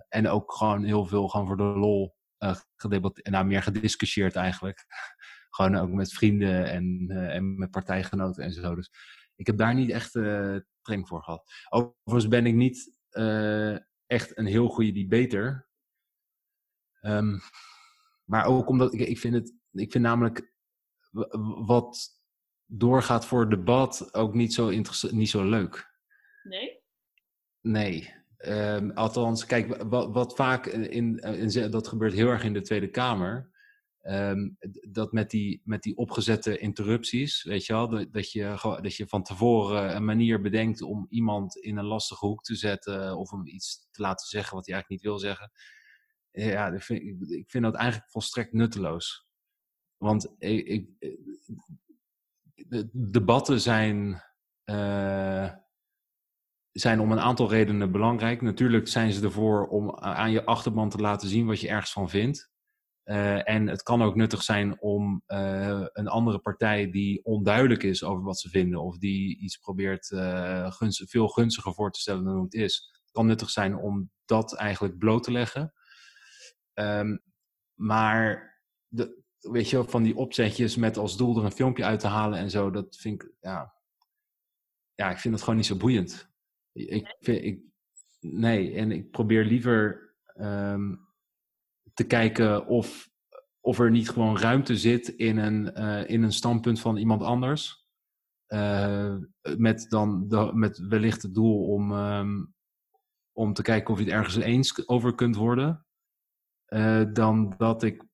[0.08, 4.84] en ook gewoon heel veel gewoon voor de lol uh, gedebatteerd, nou meer gediscussieerd eigenlijk.
[5.56, 8.74] gewoon ook met vrienden en, uh, en met partijgenoten en zo.
[8.74, 8.90] Dus
[9.34, 11.52] ik heb daar niet echt training voor gehad.
[11.68, 12.98] Overigens ben ik niet
[14.06, 15.68] echt een heel goede debater.
[17.02, 17.40] Um,
[18.24, 20.54] maar ook omdat ik, ik vind het, ik vind namelijk
[21.66, 22.20] wat
[22.66, 24.70] doorgaat voor debat ook niet zo,
[25.10, 25.98] niet zo leuk.
[26.42, 26.82] Nee?
[27.60, 28.19] Nee.
[28.46, 32.90] Um, althans, kijk, wat, wat vaak in, in, dat gebeurt heel erg in de Tweede
[32.90, 33.50] Kamer.
[34.02, 34.56] Um,
[34.90, 39.22] dat met die, met die opgezette interrupties, weet je wel, dat, je, dat je van
[39.22, 43.88] tevoren een manier bedenkt om iemand in een lastige hoek te zetten of om iets
[43.90, 45.50] te laten zeggen wat hij eigenlijk niet wil zeggen.
[46.30, 49.26] Ja, ik vind, ik vind dat eigenlijk volstrekt nutteloos.
[49.96, 50.88] Want ik, ik,
[52.54, 54.22] de debatten zijn.
[54.64, 55.52] Uh,
[56.72, 58.42] zijn om een aantal redenen belangrijk.
[58.42, 62.10] Natuurlijk zijn ze ervoor om aan je achterban te laten zien wat je ergens van
[62.10, 62.50] vindt.
[63.04, 68.04] Uh, en het kan ook nuttig zijn om uh, een andere partij die onduidelijk is
[68.04, 70.06] over wat ze vinden, of die iets probeert
[70.68, 74.98] gunstig, veel gunstiger voor te stellen dan het is, kan nuttig zijn om dat eigenlijk
[74.98, 75.72] bloot te leggen.
[76.74, 77.22] Um,
[77.74, 78.54] maar
[78.88, 82.38] de, weet je, van die opzetjes met als doel er een filmpje uit te halen
[82.38, 83.74] en zo, dat vind ik, ja,
[84.94, 86.29] ja ik vind dat gewoon niet zo boeiend.
[86.72, 87.60] Ik ik,
[88.20, 91.08] nee, en ik probeer liever um,
[91.94, 93.10] te kijken of,
[93.60, 97.78] of er niet gewoon ruimte zit in een, uh, in een standpunt van iemand anders.
[98.48, 99.16] Uh,
[99.56, 102.54] met dan de, met wellicht het doel om, um,
[103.32, 105.86] om te kijken of je het ergens eens over kunt worden.
[106.68, 108.04] Uh, dan dat ik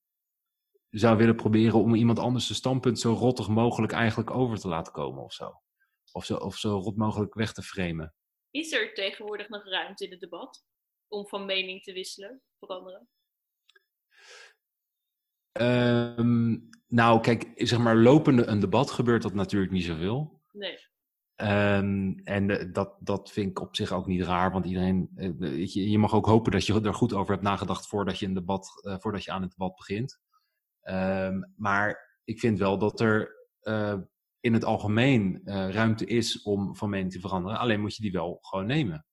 [0.90, 4.92] zou willen proberen om iemand anders zijn standpunt zo rottig mogelijk eigenlijk over te laten
[4.92, 5.60] komen of zo.
[6.12, 8.14] Of zo, of zo rot mogelijk weg te framen.
[8.56, 10.64] Is er tegenwoordig nog ruimte in het debat
[11.08, 13.08] om van mening te wisselen, veranderen?
[15.60, 20.42] Um, nou, kijk, zeg maar, lopende een debat gebeurt dat natuurlijk niet zoveel.
[20.52, 20.78] Nee.
[21.36, 25.66] Um, en uh, dat, dat vind ik op zich ook niet raar, want iedereen, uh,
[25.74, 28.34] je, je mag ook hopen dat je er goed over hebt nagedacht voordat je, een
[28.34, 30.20] debat, uh, voordat je aan het debat begint.
[30.82, 33.34] Um, maar ik vind wel dat er
[34.46, 37.58] in het algemeen uh, ruimte is om van mening te veranderen.
[37.58, 39.06] Alleen moet je die wel gewoon nemen.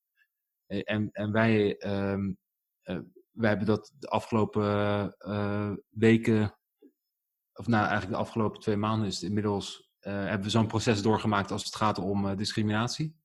[0.67, 2.37] En, en wij, um,
[2.83, 2.99] uh,
[3.31, 4.65] wij hebben dat de afgelopen
[5.89, 6.57] weken,
[7.53, 11.51] of nou eigenlijk de afgelopen twee maanden is het inmiddels, hebben we zo'n proces doorgemaakt
[11.51, 13.15] als het gaat om discriminatie.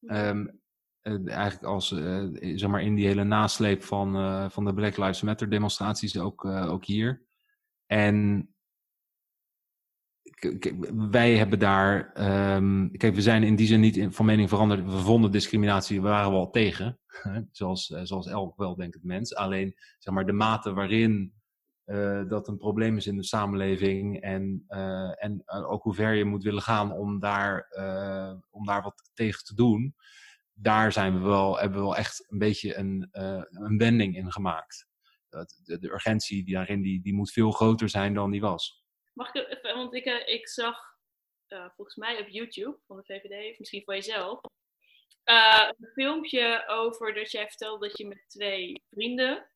[0.00, 0.60] Um,
[1.02, 1.88] eigenlijk als,
[2.38, 6.84] zeg maar in die hele nasleep van, van de Black Lives Matter demonstraties, ook, ook
[6.84, 7.26] hier.
[7.86, 8.48] En
[11.10, 12.12] wij hebben daar,
[12.56, 14.84] um, kijk, we zijn in die zin niet van mening veranderd.
[14.84, 16.98] We vonden discriminatie, we waren wel tegen.
[17.52, 19.34] zoals, zoals elk wel, denk ik, mens.
[19.34, 21.34] Alleen, zeg maar, de mate waarin
[21.84, 26.14] eh, dat een probleem is in de samenleving en, eh, en eh, ook hoe ver
[26.14, 29.94] je moet willen gaan om daar, eh, om daar wat tegen te doen.
[30.52, 34.32] Daar zijn we wel, hebben we wel echt een beetje een, eh, een wending in
[34.32, 34.86] gemaakt.
[35.28, 38.85] De, de urgentie daarin die, die moet veel groter zijn dan die was.
[39.16, 40.94] Mag ik even, want ik, eh, ik zag
[41.46, 44.40] eh, volgens mij op YouTube van de VVD, of misschien van jezelf,
[45.24, 49.50] eh, een filmpje over dat jij vertelde dat je met twee vrienden,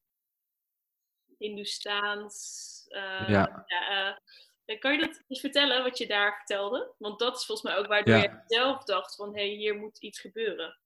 [1.39, 3.65] Hindoestaans, eh, Ja.
[3.67, 6.95] ja, kan je dat eens vertellen wat je daar vertelde?
[6.99, 8.23] Want dat is volgens mij ook waardoor Ja.
[8.23, 10.79] je zelf dacht van, hé, hey, hier moet iets gebeuren.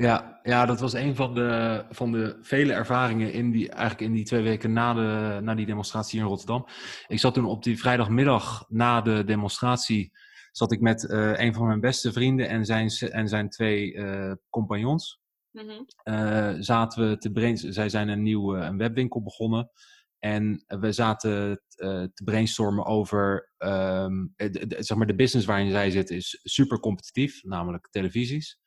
[0.00, 4.12] Ja, ja, dat was een van de, van de vele ervaringen in die, eigenlijk in
[4.12, 6.66] die twee weken na, de, na die demonstratie in Rotterdam.
[7.06, 10.12] Ik zat toen op die vrijdagmiddag na de demonstratie,
[10.52, 14.32] zat ik met eh, een van mijn beste vrienden en zijn, en zijn twee eh,
[14.50, 15.20] compagnons.
[15.50, 15.82] Mhm.
[16.02, 19.70] eh, zaten we te brains zij zijn een nieuwe een webwinkel begonnen.
[20.18, 21.62] En we zaten
[22.14, 26.80] te brainstormen over, ehm, de, de- zeg maar, de business waarin zij zitten is super
[26.80, 28.58] competitief, namelijk televisies.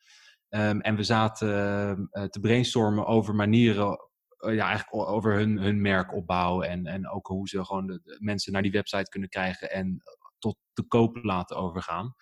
[0.54, 3.98] Ehm, en we zaten eh, te brainstormen over manieren,
[4.36, 6.68] eh, ja, eigenlijk over hun, hun merk opbouwen.
[6.68, 10.02] En, en ook hoe ze gewoon de, de mensen naar die website kunnen krijgen en
[10.38, 12.14] tot te koop laten overgaan.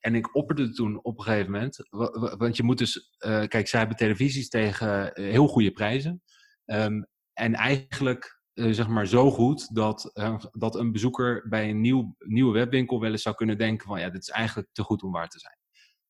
[0.00, 3.44] En ik opperde toen op een gegeven moment, wa- wa- want je moet dus, eh,
[3.46, 6.22] kijk, zij hebben televisies tegen eh, heel goede prijzen.
[6.64, 7.02] Ehm,
[7.32, 12.14] en eigenlijk, eh, zeg maar, zo goed dat, eh, dat een bezoeker bij een nieuw,
[12.18, 15.12] nieuwe webwinkel wel eens zou kunnen denken van, ja, dit is eigenlijk te goed om
[15.12, 15.59] waar te zijn.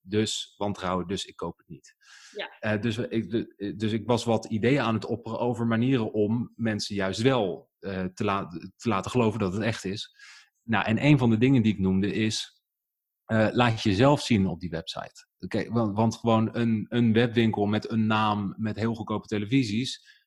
[0.03, 1.95] Dus wantrouwen, dus ik koop het niet.
[2.37, 2.51] Ja.
[2.59, 6.13] Eh, dus, we- ik, eh, dus ik was wat ideeën aan het opperen over manieren
[6.13, 8.47] om mensen juist wel eh, te, la-
[8.77, 10.15] te laten geloven dat het echt is.
[10.63, 12.63] Nou, en een van de dingen die ik noemde is,
[13.25, 15.27] eh, laat jezelf zien op die website.
[15.39, 20.19] Oké, want, want gewoon een, een webwinkel met een naam met heel goedkope televisies,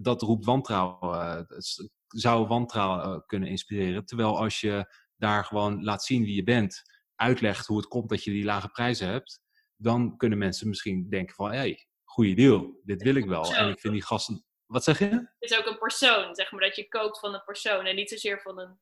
[0.00, 1.20] dat roept wantrouwen.
[1.20, 4.04] eh, het s- zou wantrouwen eh, kunnen inspireren.
[4.04, 6.82] Terwijl als je daar gewoon laat zien wie je bent,
[7.22, 9.40] uitlegt hoe het komt dat je die lage prijzen hebt,
[9.76, 13.54] dan kunnen mensen misschien denken van, hé, hey, goede deal, dit wil ik wel.
[13.54, 14.44] En ik vind die gasten...
[14.66, 15.04] Wat zeg je?
[15.04, 18.08] Het is ook een persoon, zeg maar, dat je koopt van een persoon en niet
[18.08, 18.78] zozeer van een...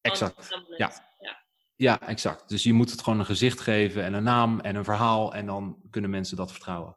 [0.00, 0.46] Exact.
[0.46, 0.92] van een- Ja.
[1.18, 1.44] ja.
[1.76, 2.48] Ja, exact.
[2.48, 5.46] Dus je moet het gewoon een gezicht geven en een naam en een verhaal en
[5.46, 6.96] dan kunnen mensen dat vertrouwen.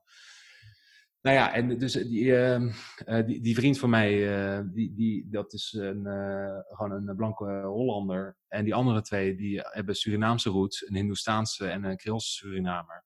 [1.22, 2.72] Nou ja, en dus die, ehm,
[3.06, 4.12] eh, die, die vriend van mij,
[4.58, 8.38] eh, die, die, dat is een, eh, gewoon een blanke Hollander.
[8.48, 13.06] En die andere twee, die hebben Surinaamse roots, een Hindoestaanse en een Creoolse Surinamer.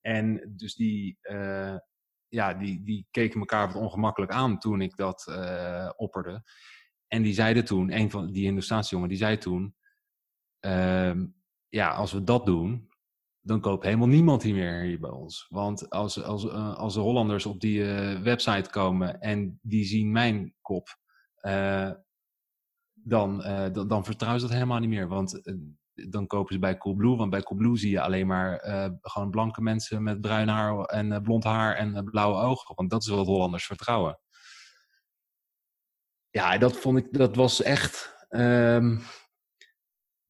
[0.00, 1.76] En dus die, eh,
[2.28, 6.42] ja, die, die keken elkaar wat ongemakkelijk aan toen ik dat eh, opperde.
[7.06, 9.76] En die zeiden toen, een van die Hindoestaanse jongen, die zei toen,
[10.60, 11.26] ehm,
[11.68, 12.91] ja, als we dat doen,
[13.42, 15.46] dan koopt helemaal niemand hier meer hier bij ons.
[15.48, 20.12] Want als, als, eh, als de Hollanders op die eh, website komen en die zien
[20.12, 20.98] mijn kop,
[21.34, 21.90] eh,
[22.92, 23.38] dan,
[23.72, 25.08] dan, dan vertrouwen ze dat helemaal niet meer.
[25.08, 25.42] Want
[25.94, 28.60] dan kopen ze bij Coolblue, want bij Coolblue zie je alleen maar
[29.00, 32.74] gewoon blanke mensen met bruin haar en blond haar en blauwe ogen.
[32.74, 34.18] Want dat is wat Hollanders vertrouwen.
[36.30, 38.16] Ja, dat vond ik, dat was echt.
[38.28, 38.98] ehm,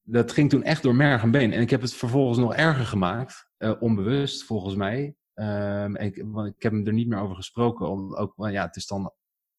[0.02, 1.52] dat ging toen echt door merg en been.
[1.52, 5.16] En ik heb het vervolgens nog erger gemaakt, eh, onbewust volgens mij.
[5.34, 7.88] Ehm, ik, want ik heb hem er niet meer over gesproken.
[7.88, 9.12] Om, ook, ja, het is dan.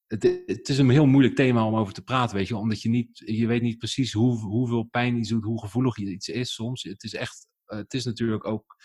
[0.08, 2.90] Het, het is een heel moeilijk thema om over te praten, weet je, omdat je
[2.90, 6.84] niet, je weet niet precies hoe, hoeveel pijn iets doet, hoe gevoelig iets is soms.
[6.84, 8.76] Het is echt, eh, het is natuurlijk ook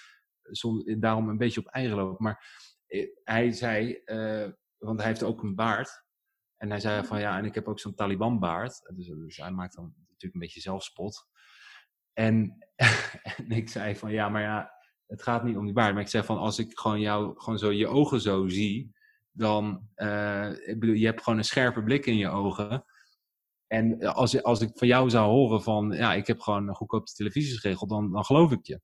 [0.43, 2.25] soms, daarom een beetje op eigen lopen.
[2.25, 2.47] Maar
[2.87, 4.49] eh, hij zei, eh,
[4.79, 6.07] want hij heeft ook een baard.
[6.57, 8.93] En hij zei van ja, en ik heb ook zo'n Taliban baard.
[8.95, 11.27] Dus, dus hij maakt dan natuurlijk een beetje zelfspot.
[12.19, 12.67] En,
[13.37, 14.73] en ik zei van ja, maar ja,
[15.07, 15.93] het gaat niet om die baard.
[15.93, 18.97] Maar ik zei van als ik gewoon jou, gewoon zo je ogen zo zie,
[19.31, 22.85] dan, eh, ik bedoel, je hebt gewoon een scherpe blik in je ogen.
[23.67, 27.13] En als, als ik van jou zou horen van, ja, ik heb gewoon een goedkope
[27.13, 28.81] televisies geregeld, dan, dan geloof ik je.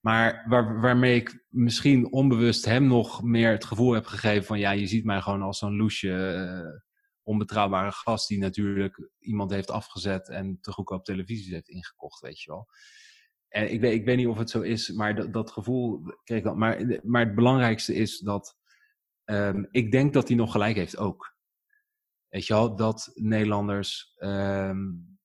[0.00, 4.70] Maar waar, waarmee ik misschien onbewust hem nog meer het gevoel heb gegeven van, ja,
[4.70, 6.80] je ziet mij gewoon als zo'n loesje, eh,
[7.30, 12.50] onbetrouwbare gast die natuurlijk iemand heeft afgezet en te goedkoop televisies heeft ingekocht, weet je
[12.50, 12.68] wel.
[13.48, 16.44] En ik weet, ik weet niet of het zo is, maar dat, dat gevoel kreeg
[16.44, 16.54] ik.
[16.54, 18.56] Maar, maar het belangrijkste is dat
[19.24, 21.34] um, ik denk dat hij nog gelijk heeft ook.
[22.28, 25.18] Weet je wel, dat Nederlanders um,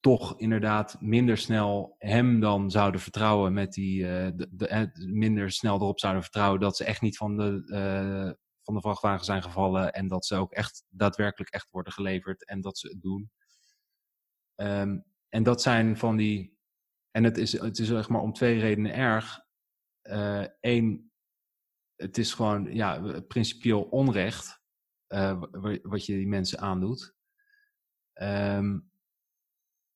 [0.00, 5.74] toch inderdaad minder snel hem dan zouden vertrouwen met die, uh, de, de, minder snel
[5.74, 8.32] erop zouden vertrouwen dat ze echt niet van de, uh,
[8.62, 12.60] van de vrachtwagen zijn gevallen en dat ze ook echt daadwerkelijk echt worden geleverd en
[12.60, 13.30] dat ze het doen.
[14.56, 16.58] Um, en dat zijn van die,
[17.10, 19.40] en het is, het is zeg maar om twee redenen erg.
[20.60, 20.98] Eén, uh,
[21.96, 24.60] het is gewoon ja, principieel onrecht
[25.08, 25.42] uh,
[25.82, 27.14] wat je die mensen aandoet.
[28.12, 28.78] Ehm,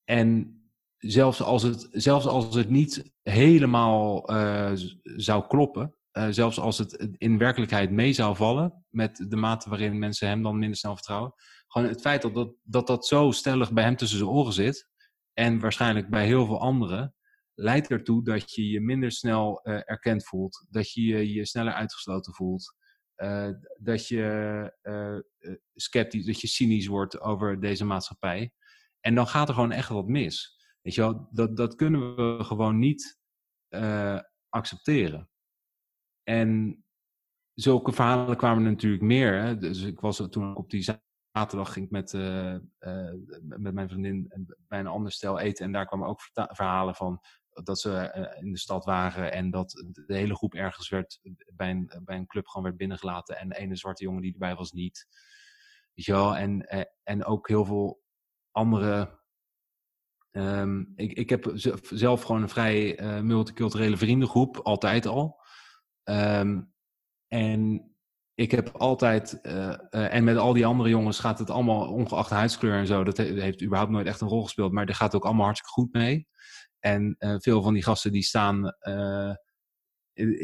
[0.04, 0.58] en
[0.98, 7.14] zelfs als het, zelfs als het niet helemaal uh, zou kloppen, uh, zelfs als het
[7.18, 11.34] in werkelijkheid mee zou vallen met de mate waarin mensen hem dan minder snel vertrouwen,
[11.66, 14.88] gewoon het feit dat dat, dat, dat zo stellig bij hem tussen zijn oren zit
[15.32, 17.14] en waarschijnlijk bij heel veel anderen,
[17.54, 22.34] leidt ertoe dat je je minder snel uh, erkend voelt, dat je je, sneller uitgesloten
[22.34, 22.74] voelt,
[23.16, 23.48] uh,
[23.78, 24.72] dat je
[25.74, 28.52] sceptisch, dat je cynisch wordt over deze maatschappij.
[29.00, 30.62] En dan gaat er gewoon echt wat mis.
[30.80, 33.18] Weet je wel, dat, dat kunnen we gewoon niet
[34.48, 35.28] accepteren.
[36.24, 36.84] En
[37.54, 39.42] zulke verhalen kwamen natuurlijk meer.
[39.42, 39.56] Hè?
[39.56, 40.98] Dus ik was toen ik op die
[41.32, 45.64] zaterdag ging met, uh, uh, met mijn vriendin bij een ander stel eten.
[45.64, 47.20] En daar kwamen ook verhalen van
[47.62, 51.20] dat ze in de stad waren en dat de hele groep ergens werd
[51.54, 53.38] bij een, bij een club gewoon werd binnengelaten.
[53.38, 55.06] En de ene zwarte jongen die erbij was niet.
[55.94, 56.36] Weet je wel?
[56.36, 56.66] En,
[57.02, 58.02] en ook heel veel
[58.50, 59.22] andere
[60.36, 61.52] Um, ik, ik heb
[61.90, 65.43] zelf gewoon een vrij multiculturele vriendengroep, altijd al.
[66.04, 66.72] Um,
[67.28, 67.88] en
[68.34, 69.52] ik heb altijd, uh,
[69.90, 73.16] uh, en met al die andere jongens gaat het allemaal, ongeacht huidskleur en zo, dat
[73.16, 76.26] heeft überhaupt nooit echt een rol gespeeld, maar er gaat ook allemaal hartstikke goed mee.
[76.78, 78.72] En veel van die gasten die staan,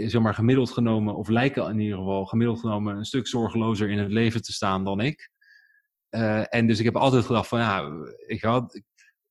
[0.07, 3.99] zeg maar gemiddeld genomen, of lijken in ieder geval gemiddeld genomen een stuk zorgelozer in
[3.99, 5.31] het leven te staan dan ik.
[6.49, 7.91] en dus ik heb altijd gedacht van, ja,
[8.27, 8.83] ik had,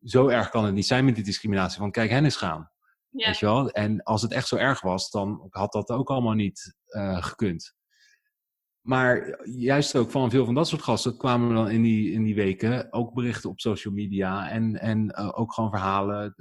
[0.04, 1.80] zo erg kan het niet zijn met die discriminatie.
[1.80, 2.72] Want kijk hen eens gaan.
[3.10, 3.28] Ja.
[3.28, 3.70] Weet je wel?
[3.70, 7.78] En als het echt zo erg was, dan had dat ook allemaal niet uh, gekund.
[8.82, 12.36] Maar juist ook van veel van dat soort gasten kwamen dan in die, in die
[12.36, 14.50] weken ook berichten op social media.
[14.50, 16.34] En, en uh, ook gewoon verhalen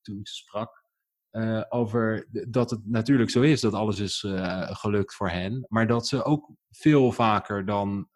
[0.00, 0.84] toen ze sprak.
[1.30, 4.24] Uh, over dat het natuurlijk zo is dat alles is
[4.66, 5.64] gelukt voor hen.
[5.68, 8.08] Maar dat ze ook veel vaker dan,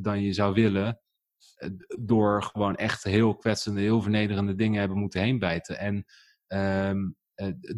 [0.00, 1.00] dan je zou willen
[2.00, 5.78] door gewoon echt heel kwetsende, heel vernederende dingen hebben moeten heenbijten.
[5.78, 6.04] En
[6.52, 7.16] um,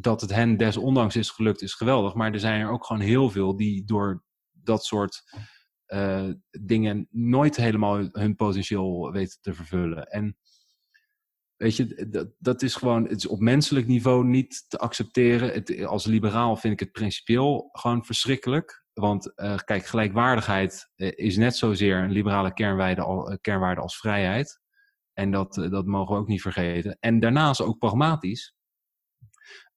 [0.00, 2.14] dat het hen desondanks is gelukt, is geweldig.
[2.14, 5.22] Maar er zijn er ook gewoon heel veel die door dat soort
[5.86, 10.06] uh, dingen nooit helemaal hun potentieel weten te vervullen.
[10.06, 10.36] En
[11.56, 15.86] weet je, dat, dat is gewoon, het is op menselijk niveau niet te accepteren.
[15.86, 18.84] Als liberaal vind ik het principieel gewoon verschrikkelijk.
[18.92, 24.60] Want uh, kijk, gelijkwaardigheid is net zozeer een liberale kernwaarde, kernwaarde als vrijheid.
[25.12, 26.96] En dat, dat mogen we ook niet vergeten.
[27.00, 28.54] En daarnaast ook pragmatisch.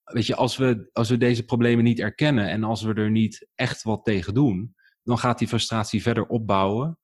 [0.05, 3.47] Weet je, als we, als we deze problemen niet erkennen en als we er niet
[3.55, 6.99] echt wat tegen doen, dan gaat die frustratie verder opbouwen.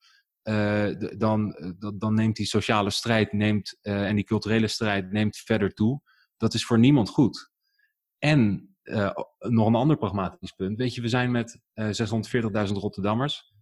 [1.18, 1.56] dan,
[1.95, 6.02] dan neemt die sociale strijd neemt, en die culturele strijd neemt verder toe.
[6.38, 7.52] Dat is voor niemand goed.
[8.18, 8.72] En
[9.39, 10.78] nog een ander pragmatisch punt.
[10.78, 13.54] Weet je, we zijn met uh, eh, 640.000 Rotterdammers,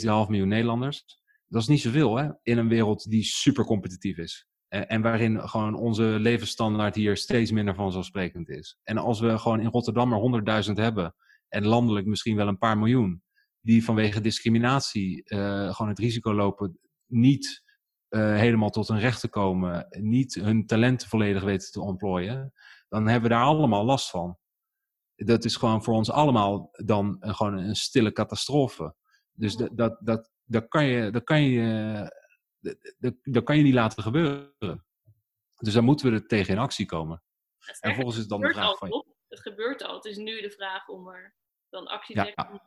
[0.00, 1.04] 6,5 miljoen Nederlanders.
[1.46, 4.48] Dat is niet zoveel hè, in een wereld die super competitief is.
[4.74, 8.78] Uh, en waarin gewoon onze levensstandaard hier steeds minder vanzelfsprekend is.
[8.82, 11.14] En als we gewoon in Rotterdam maar 100.000 hebben
[11.48, 13.22] en landelijk misschien wel een paar miljoen,
[13.60, 17.62] die vanwege discriminatie gewoon het risico lopen niet
[18.08, 22.52] helemaal tot hun recht te komen, niet hun talenten volledig weten te ontplooien
[22.94, 24.38] dan hebben we daar allemaal last van.
[25.16, 28.94] Dat is gewoon voor ons allemaal dan gewoon een stille catastrofe.
[29.32, 32.23] Dus dat, dat, dat, dat, kan je, dat, kan je,
[32.98, 34.86] dat, dat kan je niet laten gebeuren.
[35.56, 37.22] Dus daar moeten we er tegen in actie komen.
[37.80, 39.06] En volgens is dan de vraag van...
[39.28, 39.94] Het gebeurt al.
[39.94, 41.34] Het is nu de vraag om er
[41.68, 42.60] dan actie te ja.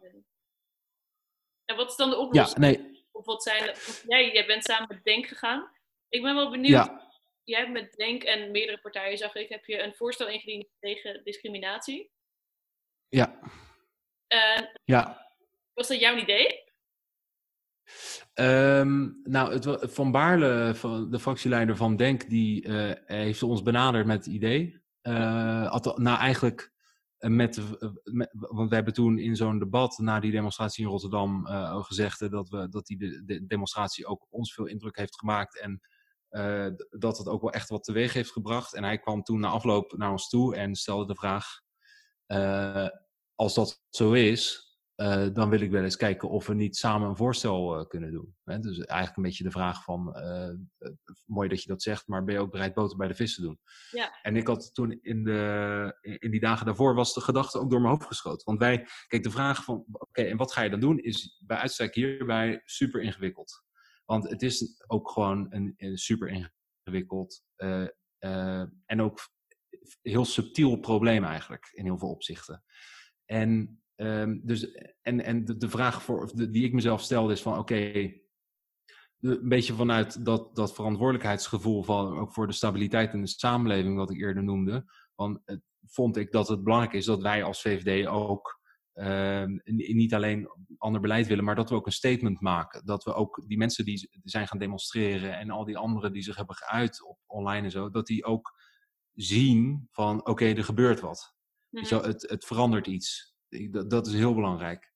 [1.65, 2.65] En wat is dan de oplossing?
[2.65, 3.05] Ja, nee.
[3.11, 3.75] Of wat zijn...
[4.07, 5.71] jij, jij bent samen met Denk gegaan.
[6.09, 6.85] Ik ben wel benieuwd.
[6.85, 7.07] Ja
[7.47, 11.23] jij hebt met Denk en meerdere partijen, zag ik, heb je een voorstel ingediend tegen
[11.23, 12.11] discriminatie.
[13.07, 13.39] Ja.
[14.83, 15.31] Ja.
[15.73, 16.66] Was dat jouw idee?
[18.33, 20.75] Um, nou, het, Van Baarle,
[21.09, 24.81] de fractieleider van Denk, die uh, heeft ons benaderd met het idee.
[25.01, 26.73] Uh, nou, eigenlijk
[27.17, 27.61] met,
[28.03, 31.45] met, want we hebben toen in zo'n debat na die demonstratie in Rotterdam
[31.83, 35.59] gezegd dat, we, dat die de, de demonstratie ook ons veel indruk heeft gemaakt.
[35.59, 35.81] En
[36.89, 38.73] dat het ook wel echt wat teweeg heeft gebracht.
[38.73, 41.61] En hij kwam toen na afloop naar ons toe en stelde de vraag:
[43.35, 44.66] als dat zo is,
[44.97, 48.35] uh, dan wil ik wel eens kijken of we niet samen een voorstel kunnen doen.
[48.43, 48.59] Hè?
[48.59, 50.15] Dus eigenlijk een beetje de vraag van:
[51.25, 53.41] mooi dat je dat zegt, maar ben je ook bereid boter bij de vis te
[53.41, 53.59] doen?
[53.91, 54.19] Ja.
[54.21, 57.81] En ik had toen in, de, in die dagen daarvoor was de gedachte ook door
[57.81, 58.45] mijn hoofd geschoten.
[58.45, 61.57] Want wij, kijk, de vraag van: oké, en wat ga je dan doen, is bij
[61.57, 63.63] uitstek hierbij super ingewikkeld.
[64.05, 66.49] Want het is ook gewoon een, een super
[66.83, 67.43] ingewikkeld
[68.85, 69.19] en ook
[70.01, 72.63] heel subtiel probleem eigenlijk in heel veel opzichten.
[73.25, 74.71] En, um, dus,
[75.01, 78.21] en, en de, de vraag voor, de, die ik mezelf stelde is van oké, okay,
[79.19, 84.11] een beetje vanuit dat, dat verantwoordelijkheidsgevoel van, ook voor de stabiliteit in de samenleving, wat
[84.11, 84.85] ik eerder noemde,
[85.15, 88.59] van, het, vond ik dat het belangrijk is dat wij als VVD ook
[88.93, 92.85] uh, niet alleen ander beleid willen, maar dat we ook een statement maken.
[92.85, 96.35] Dat we ook die mensen die zijn gaan demonstreren en al die anderen die zich
[96.35, 98.53] hebben geuit op online en zo, dat die ook
[99.13, 101.35] zien van oké, er gebeurt wat.
[101.69, 103.35] Mm het, het verandert iets.
[103.71, 104.91] Dat, dat is heel belangrijk.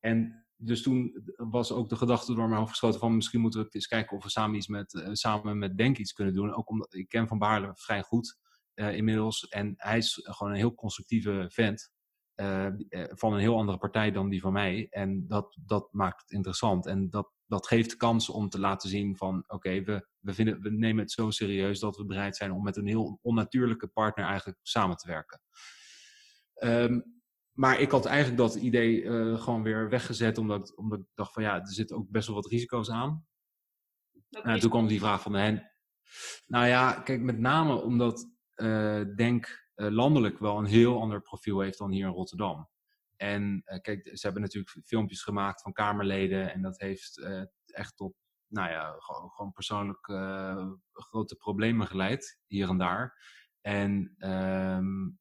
[0.00, 3.68] En dus toen was ook de gedachte door mijn hoofd geschoten van misschien moeten we
[3.70, 6.54] eens kijken of we samen iets met, uh, samen met Denk iets kunnen doen.
[6.54, 8.38] Ook omdat ik ken Van Baarle vrij goed
[8.74, 9.48] uh, inmiddels.
[9.48, 11.90] En hij is gewoon een heel constructieve vent.
[12.36, 12.68] Uh,
[13.08, 14.86] van een heel andere partij dan die van mij.
[14.90, 16.86] En dat, dat maakt het interessant.
[16.86, 20.70] En dat, dat geeft kans om te laten zien van oké, we, we, vinden, we
[20.70, 24.58] nemen het zo serieus dat we bereid zijn om met een heel onnatuurlijke partner eigenlijk
[24.62, 25.40] samen te werken.
[26.62, 27.17] Um,
[27.58, 31.42] maar ik had eigenlijk dat idee uh, gewoon weer weggezet, omdat, omdat ik dacht van
[31.42, 33.26] ja, er zitten ook best wel wat risico's aan.
[34.30, 35.72] Uh, toen kwam die vraag van hen.
[36.46, 41.78] Nou ja, kijk, met name omdat uh, Denk landelijk wel een heel ander profiel heeft
[41.78, 42.68] dan hier in Rotterdam.
[43.16, 47.26] En kijk, ze hebben natuurlijk filmpjes gemaakt van Kamerleden en dat heeft
[47.66, 48.14] echt tot,
[48.46, 50.06] nou ja, gewoon, gewoon persoonlijk
[50.92, 53.22] grote problemen geleid, hier en daar.
[53.60, 55.18] En um,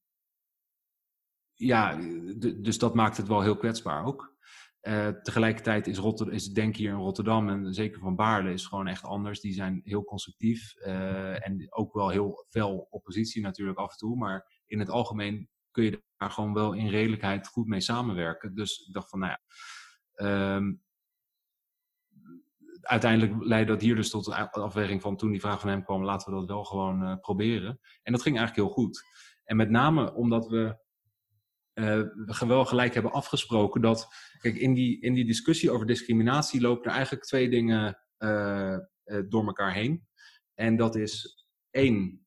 [1.58, 1.98] ja,
[2.38, 4.36] dus dat maakt het wel heel kwetsbaar ook.
[4.82, 8.88] Uh, tegelijkertijd is, Rotter is denk hier in Rotterdam en zeker van Baarle is gewoon
[8.88, 9.40] echt anders.
[9.40, 14.18] Die zijn heel constructief uh, en ook wel heel fel oppositie natuurlijk af en toe.
[14.18, 18.56] Maar in het algemeen kun je daar gewoon wel in redelijkheid goed mee samenwerken.
[18.56, 19.38] Dus ik dacht van, nou
[20.12, 20.82] ja, um,
[22.82, 26.04] uiteindelijk leidde dat hier dus tot de afweging van toen die vraag van hem kwam,
[26.04, 27.80] laten we dat wel gewoon uh, proberen.
[28.04, 29.04] En dat ging eigenlijk heel goed.
[29.44, 30.86] En met name omdat we
[31.80, 32.02] uh,
[32.38, 34.08] we wel gelijk hebben afgesproken dat,
[34.40, 39.24] kijk, in die, in die discussie over discriminatie lopen er eigenlijk twee dingen uh, uh,
[39.30, 40.08] door elkaar heen.
[40.54, 42.26] En dat is één,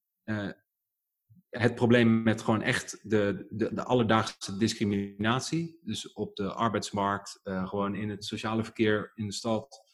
[1.49, 5.79] het probleem met gewoon echt de, de, de, alledaagse discriminatie.
[5.83, 9.89] Dus op de arbeidsmarkt, gewoon in het sociale verkeer in de stad.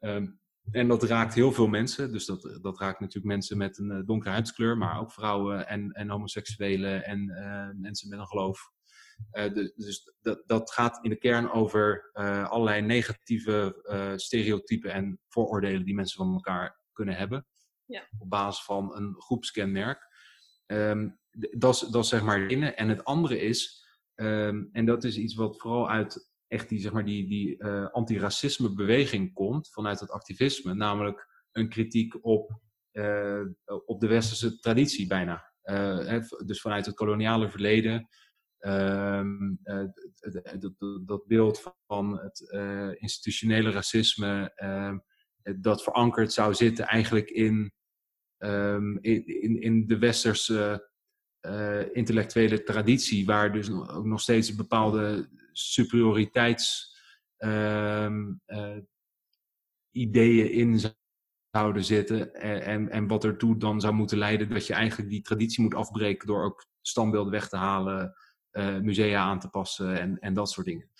[0.00, 2.12] Um, en dat raakt heel veel mensen.
[2.12, 6.10] Dus dat, dat raakt natuurlijk mensen met een donkere huidskleur, maar ook vrouwen en, en
[6.10, 7.24] homoseksuelen en
[7.80, 8.71] mensen met een geloof.
[9.32, 12.10] Uh, dus dat, dat gaat in de kern over
[12.48, 13.82] allerlei negatieve
[14.16, 17.46] stereotypen en vooroordelen die mensen van elkaar kunnen hebben.
[17.84, 18.08] Ja.
[18.18, 20.10] Op basis van een groepskenmerk.
[20.66, 22.74] Um, dat, is, dat is zeg maar het ene.
[22.74, 26.92] En het andere is, um, en dat is iets wat vooral uit echt die, zeg
[26.92, 30.74] maar, die, die uh, antiracisme beweging komt vanuit het activisme.
[30.74, 32.60] Namelijk een kritiek op,
[32.92, 33.42] uh,
[33.84, 35.50] op de westerse traditie bijna.
[35.64, 38.08] Uh, dus vanuit het koloniale verleden.
[38.66, 39.58] Um,
[40.58, 40.72] dat,
[41.06, 42.40] dat beeld van het
[42.98, 44.52] institutionele racisme.
[44.54, 44.98] Ehm,
[45.56, 47.72] dat verankerd zou zitten eigenlijk in,
[48.38, 50.90] um, in, in, de westerse
[51.46, 56.96] uh, intellectuele traditie, waar dus ook nog steeds bepaalde superioriteits
[57.38, 58.10] uh,
[58.46, 58.76] uh,
[59.90, 60.80] ideeën in
[61.50, 62.34] zouden zitten.
[62.34, 66.26] En, en wat ertoe dan zou moeten leiden dat je eigenlijk die traditie moet afbreken
[66.26, 68.14] door ook standbeelden weg te halen,
[68.52, 70.90] uh, musea aan te passen en, en dat soort dingen.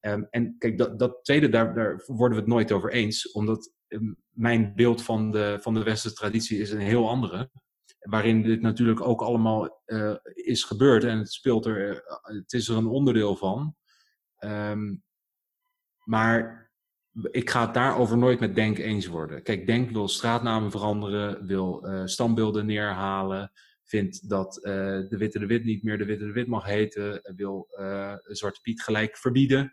[0.00, 3.72] Um, en kijk, dat, dat tweede, daar, daar worden we het nooit over eens, omdat
[3.88, 7.50] um, mijn beeld van de, van de westerse traditie is een heel andere
[7.98, 12.68] waarin dit natuurlijk ook allemaal uh, is gebeurd en het speelt er, uh, het is
[12.68, 13.76] er een onderdeel van.
[14.38, 15.02] Um,
[16.04, 16.70] maar
[17.30, 19.42] ik ga het daarover nooit met Denk eens worden.
[19.42, 23.52] Kijk, Denk wil straatnamen veranderen, wil standbeelden neerhalen,
[23.88, 27.68] vindt dat de Witte de Wit niet meer de Witte de Wit mag heten, wil
[28.22, 29.72] Zwarte Piet gelijk verbieden.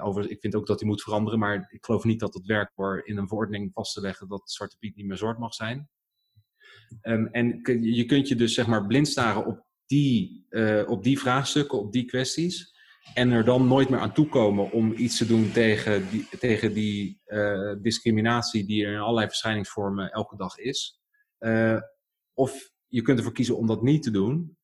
[0.00, 2.76] Over, ik vind ook dat hij moet veranderen, maar ik geloof niet dat het werkt
[2.76, 5.88] door in een verordening vast te leggen dat Zwarte Piet niet meer zwart mag zijn.
[7.02, 11.18] Um, en je kunt je dus zeg maar blind staren op die, uh, op die
[11.18, 12.72] vraagstukken, op die kwesties.
[13.14, 17.20] En er dan nooit meer aan toekomen om iets te doen tegen die, tegen die
[17.80, 21.00] discriminatie die er in allerlei verschijningsvormen elke dag is.
[22.34, 24.56] Of je kunt ervoor kiezen om dat niet te doen.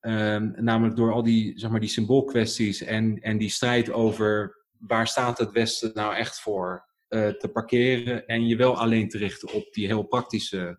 [0.00, 5.06] Um, namelijk door al die, zeg maar, die symboolkwesties en, en die strijd over waar
[5.06, 8.26] staat het Westen nou echt voor te parkeren.
[8.26, 10.78] En je wel alleen te richten op die heel praktische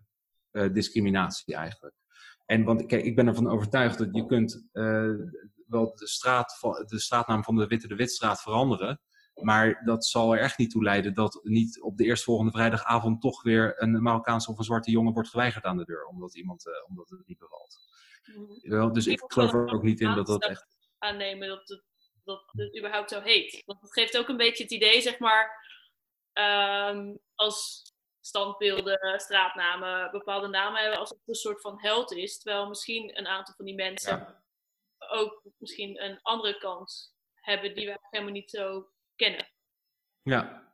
[0.52, 1.94] uh, discriminatie eigenlijk.
[2.46, 5.14] En want kijk, ik ben ervan overtuigd dat je kunt uh,
[5.66, 9.00] wel de, straat de straatnaam van de Witte de Witstraat veranderen.
[9.42, 13.42] Maar dat zal er echt niet toe leiden dat niet op de eerstvolgende vrijdagavond toch
[13.42, 16.04] weer een Marokkaanse of een zwarte jongen wordt geweigerd aan de deur.
[16.04, 17.78] Omdat, iemand, uh, omdat het niet bevalt.
[18.62, 18.92] Mm.
[18.92, 20.66] Dus ik geloof er ook niet in dat dat echt...
[20.98, 21.84] Aannemen dat het,
[22.24, 23.62] dat het überhaupt zo heet.
[23.64, 25.66] Want het geeft ook een beetje het idee, zeg maar
[26.32, 27.88] ehm, als
[28.20, 32.38] standbeelden, straatnamen, bepaalde namen hebben, alsof het een soort van held is.
[32.38, 34.42] Terwijl misschien een aantal van die mensen Ja.
[34.98, 38.88] ook misschien een andere kant hebben die we helemaal niet zo
[39.20, 39.46] kennen.
[40.22, 40.72] Ja,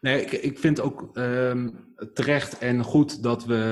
[0.00, 1.70] nee, ik, ik vind ook ehm,
[2.12, 3.62] terecht en goed dat we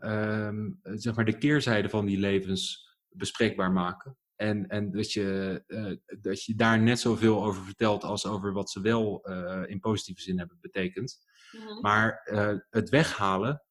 [0.00, 4.16] ehm, zeg maar de keerzijde van die levens bespreekbaar maken.
[4.36, 8.70] En, en dat, je, eh, dat je daar net zoveel over vertelt als over wat
[8.70, 11.18] ze wel eh, in positieve zin hebben betekend.
[11.52, 11.80] Mhm.
[11.80, 13.62] Maar eh, het weghalen,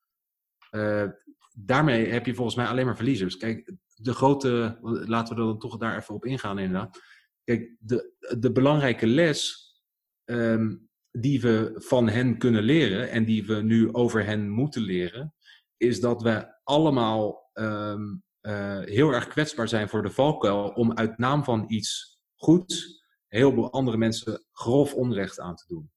[1.52, 3.38] daarmee heb je volgens mij alleen maar verliezers.
[3.38, 7.00] Kijk, de grote, laten we dan toch daar even op ingaan inderdaad.
[7.44, 9.67] Kijk, de, de belangrijke les
[10.28, 10.76] ehm,
[11.12, 15.34] die we van hen kunnen leren en die we nu over hen moeten leren,
[15.78, 21.18] is dat we allemaal ehm, eh, heel erg kwetsbaar zijn voor de valkuil om uit
[21.18, 25.92] naam van iets goeds heel veel andere mensen grof onrecht aan te doen.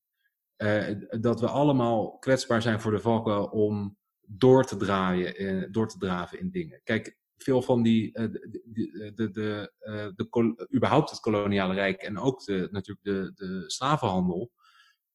[0.56, 5.88] Eh, dat we allemaal kwetsbaar zijn voor de valkuil om door te draaien, eh, door
[5.88, 6.80] te draven in dingen.
[6.84, 12.02] Kijk, veel van die, eh, de, de, de, de, eh, de überhaupt het koloniale rijk
[12.02, 14.52] en ook de, natuurlijk de, de slavenhandel,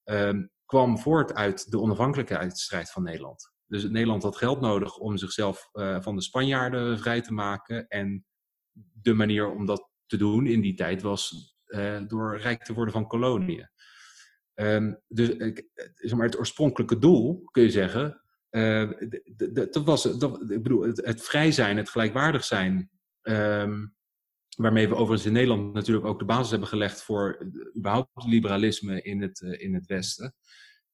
[0.04, 3.54] ehm, kwam voort uit de onafhankelijkheidsstrijd van Nederland.
[3.68, 7.88] Dus Nederland had geld nodig om zichzelf eh, van de Spanjaarden vrij te maken.
[7.88, 8.26] En
[9.02, 12.94] de manier om dat te doen in die tijd was eh, door rijk te worden
[12.94, 13.70] van koloniën.
[14.54, 18.25] Ehm, dus ik- eh, zeg maar, het oorspronkelijke doel, kun je zeggen,
[18.56, 18.90] eh,
[19.72, 22.90] dat was, dat, ik bedoel, het, het vrij zijn, het gelijkwaardig zijn,
[23.22, 23.86] ehm,
[24.58, 29.02] waarmee we overigens in Nederland natuurlijk ook de basis hebben gelegd voor eh, überhaupt liberalisme
[29.02, 30.36] in het, eh, in het Westen.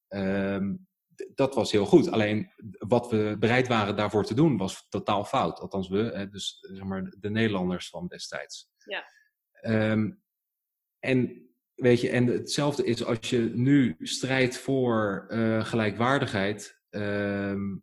[0.08, 0.76] Ehm,
[1.36, 2.12] dat was heel goed.
[2.12, 5.60] Alleen wat we bereid waren daarvoor te doen was totaal fout.
[5.60, 8.70] Althans we, dus zeg maar de Nederlanders van destijds.
[8.86, 9.06] Ja.
[9.52, 10.12] Ehm,
[11.00, 15.26] en weet je, en hetzelfde is als je nu strijdt voor
[15.64, 17.78] gelijkwaardigheid ehm,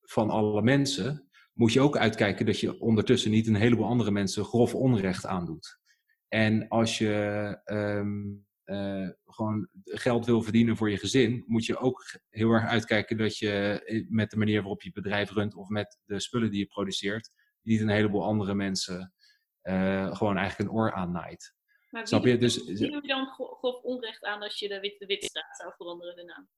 [0.00, 4.44] van alle mensen, moet je ook uitkijken dat je ondertussen niet een heleboel andere mensen
[4.44, 5.78] grof onrecht aandoet.
[6.28, 7.12] En als je
[7.64, 8.18] ehm,
[8.64, 13.38] eh, gewoon geld wil verdienen voor je gezin, moet je ook heel erg uitkijken dat
[13.38, 16.66] je eh, met de manier waarop je bedrijf runt of met de spullen die je
[16.66, 17.30] produceert,
[17.62, 19.14] niet een heleboel andere mensen
[19.60, 21.54] eh, gewoon eigenlijk een oor aannaait.
[21.90, 22.38] Maar Snap je?
[22.38, 25.72] Dus wie doe je dan gro- grof onrecht aan als je de Witte Witstraat zou
[25.76, 26.48] veranderen de naam?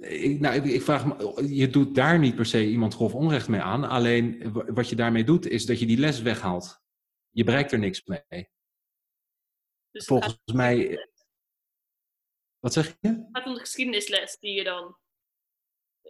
[0.00, 3.48] Ik, nou, ik, ik vraag me, je doet daar niet per se iemand grof onrecht
[3.48, 3.84] mee aan.
[3.84, 6.82] Alleen wat je daarmee doet, is dat je die les weghaalt.
[7.30, 8.48] Je bereikt er niks mee.
[9.90, 11.08] Dus Volgens mij.
[12.58, 13.08] Wat zeg je?
[13.08, 14.96] het gaat om de geschiedenisles die je dan...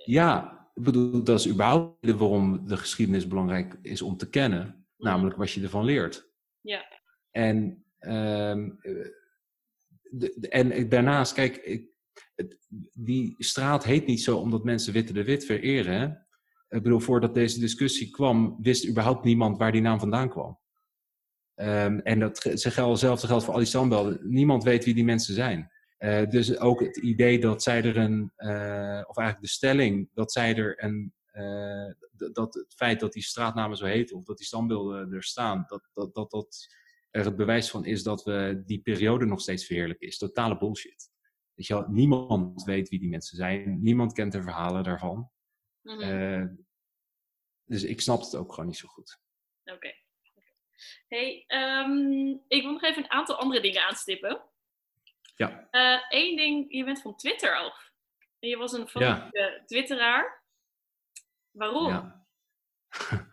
[0.05, 4.87] Ja, ik bedoel, dat is überhaupt de waarom de geschiedenis belangrijk is om te kennen.
[4.97, 6.31] Namelijk wat je ervan leert.
[6.61, 7.03] Ja.
[7.31, 9.09] En, ehm, eh,
[10.03, 11.90] de, de- en daarnaast, kijk, ik,
[12.35, 12.59] het-
[12.93, 16.01] die straat heet niet zo omdat mensen Witte de Wit vereren.
[16.01, 16.07] Hè?
[16.77, 20.59] Ik bedoel, voordat deze discussie kwam, wist überhaupt niemand waar die naam vandaan kwam.
[21.55, 24.20] Ehm, en dat hetzelfde geldt voor al die standbeelden.
[24.23, 25.70] Niemand weet wie die mensen zijn.
[25.97, 30.32] Eh, dus ook het idee dat zij er een, eh, of eigenlijk de stelling dat
[30.32, 31.93] zij er een, eh,
[32.32, 35.89] dat het feit dat die straatnamen zo heten of dat die standbeelden er staan, dat
[35.93, 36.66] dat, dat, dat
[37.11, 41.10] er het bewijs van is dat we die periode nog steeds verheerlijken, is totale bullshit.
[41.55, 45.31] Weet je wel, niemand weet wie die mensen zijn, niemand kent de verhalen daarvan.
[45.83, 46.01] Mhm.
[46.01, 46.45] Eh,
[47.65, 49.21] dus ik snap het ook gewoon niet zo goed.
[49.65, 49.93] Oké.
[51.09, 54.43] Hey, ehm, ik wil nog even een aantal andere dingen aanstippen.
[55.37, 55.69] Ja.
[56.09, 57.91] Eén ding, je bent van Twitter af.
[58.39, 58.87] Je was een Ja.
[58.87, 60.45] fanatieke twitteraar.
[61.51, 61.89] Waarom?
[61.89, 62.27] Ja.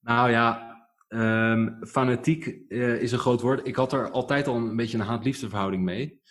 [0.00, 0.76] nou ja,
[1.08, 3.66] ehm, fanatiek eh, is een groot woord.
[3.66, 6.21] Ik had er altijd al een beetje een haat-liefde verhouding mee.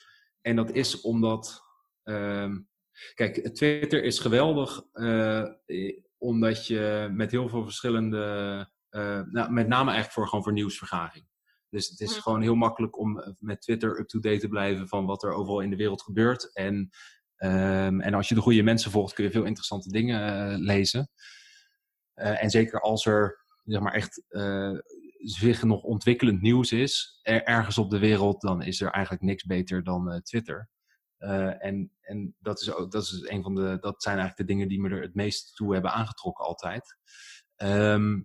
[0.42, 1.62] En dat is omdat.
[2.04, 2.60] ehm,
[3.14, 4.82] kijk, Twitter is geweldig.
[4.92, 5.46] eh,
[6.18, 8.70] omdat je met heel veel verschillende.
[8.90, 11.28] eh, nou, met name eigenlijk voor, gewoon voor nieuwsvergaring.
[11.70, 12.22] Dus het is Mhm.
[12.22, 15.70] gewoon heel makkelijk om eh, met Twitter up-to-date te blijven van wat er overal in
[15.70, 16.54] de wereld gebeurt.
[16.54, 16.90] En,
[17.36, 21.10] ehm, en als je de goede mensen volgt, kun je veel interessante dingen lezen.
[22.14, 24.24] En zeker als er zeg maar echt
[25.24, 29.44] zich nog ontwikkelend nieuws is, er- ergens op de wereld, dan is er eigenlijk niks
[29.44, 30.70] beter dan eh, Twitter.
[31.18, 34.54] Eh, en en dat, is ook, dat, is een van de, dat zijn eigenlijk de
[34.54, 36.98] dingen die me er het meest toe hebben aangetrokken altijd.
[37.56, 38.22] Ehm,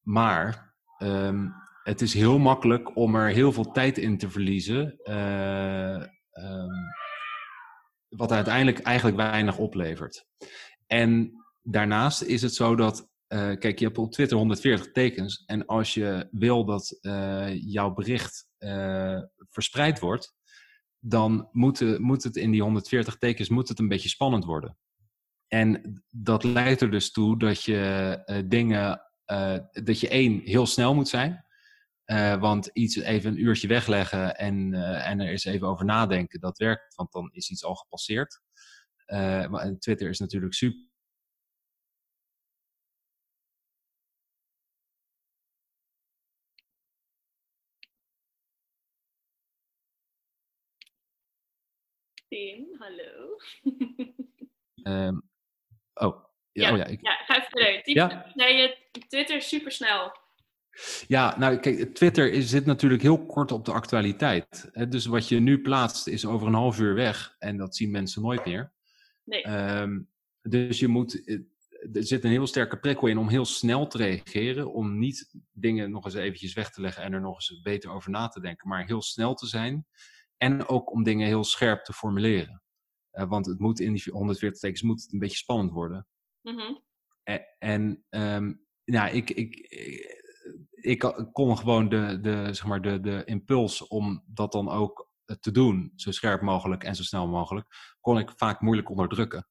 [0.00, 1.48] maar ehm,
[1.82, 4.98] het is heel makkelijk om er heel veel tijd in te verliezen.
[5.02, 6.74] eh, ehm,
[8.08, 10.26] wat uiteindelijk eigenlijk weinig oplevert.
[10.86, 11.32] En
[11.62, 15.42] daarnaast is het zo dat, eh, kijk, je hebt op Twitter 140 tekens.
[15.46, 19.18] En als je wil dat eh, jouw bericht eh,
[19.48, 20.36] verspreid wordt,
[20.98, 24.76] dan moet, moet het in die 140 tekens moet het een beetje spannend worden.
[25.46, 29.00] En dat leidt er dus toe dat je dingen,
[29.72, 31.44] dat je één, heel snel moet zijn.
[32.40, 36.94] Want iets even een uurtje wegleggen en, en er eens even over nadenken, dat werkt,
[36.94, 38.40] want dan is iets al gepasseerd.
[39.78, 40.87] Twitter is natuurlijk super.
[52.28, 53.36] Tim, hallo.
[54.82, 55.18] ehm,
[55.94, 57.80] oh, ja, oh ja, ik, Ja, ga even verder.
[57.90, 58.32] Ja?
[58.34, 58.76] Nee, je-
[59.08, 60.12] Twitter is supersnel.
[61.06, 64.68] Ja, nou kijk, Twitter is, zit natuurlijk heel kort op de actualiteit.
[64.72, 67.90] Hè, Dus wat je nu plaatst is over een half uur weg en dat zien
[67.90, 68.72] mensen nooit meer.
[69.24, 69.42] Nee.
[69.42, 70.00] Ehm,
[70.42, 71.38] dus je moet, eh,
[71.92, 75.90] er zit een heel sterke prikkel in om heel snel te reageren, om niet dingen
[75.90, 78.68] nog eens eventjes weg te leggen en er nog eens beter over na te denken,
[78.68, 79.86] maar heel snel te zijn
[80.38, 82.62] en ook om dingen heel scherp te formuleren.
[83.10, 86.06] Eh, want het moet in die 140 tekens moet het een beetje spannend worden.
[86.42, 86.74] Mhm.
[87.22, 88.52] En, en ehm,
[88.84, 89.54] ja, ik, ik,
[90.70, 95.10] ik, ik kon gewoon de, de, zeg maar de, de impuls om dat dan ook
[95.24, 97.66] eh, te doen, zo scherp mogelijk en zo snel mogelijk,
[98.00, 99.48] kon ik vaak moeilijk onderdrukken.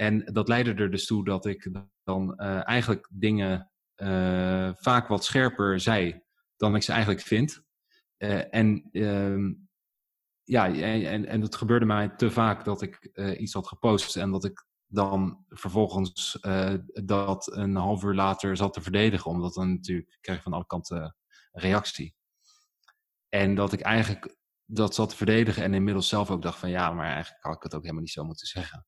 [0.00, 1.70] En dat leidde er dus toe dat ik
[2.04, 6.22] dan eh, eigenlijk dingen eh, vaak wat scherper zei
[6.56, 7.62] dan ik ze eigenlijk vind.
[8.16, 9.52] Eh, en ehm,
[10.50, 14.30] ja, en, en, het gebeurde mij te vaak dat ik eh, iets had gepost en
[14.30, 16.74] dat ik dan vervolgens eh,
[17.04, 20.66] dat een half uur later zat te verdedigen, omdat dan natuurlijk krijg je van alle
[20.66, 21.16] kanten
[21.52, 22.14] reactie.
[23.28, 26.92] En dat ik eigenlijk dat zat te verdedigen en inmiddels zelf ook dacht van ja,
[26.92, 28.86] maar eigenlijk had ik het ook helemaal niet zo moeten zeggen.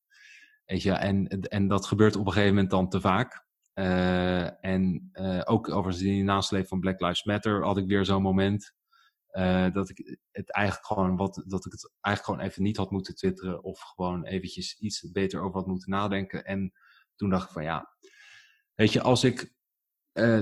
[0.65, 3.47] Weet je, en, en dat gebeurt op een gegeven moment dan te vaak.
[3.73, 5.11] Eh, en
[5.45, 8.75] ook overigens in die nasleep van Black Lives Matter had ik weer zo'n moment.
[9.33, 12.91] Eh, dat ik het eigenlijk gewoon wat dat ik het eigenlijk gewoon even niet had
[12.91, 16.45] moeten twitteren of gewoon eventjes iets beter over had moeten nadenken.
[16.45, 16.73] En
[17.17, 17.97] toen dacht ik van ja,
[18.75, 19.55] weet je, als ik
[20.13, 20.41] eh,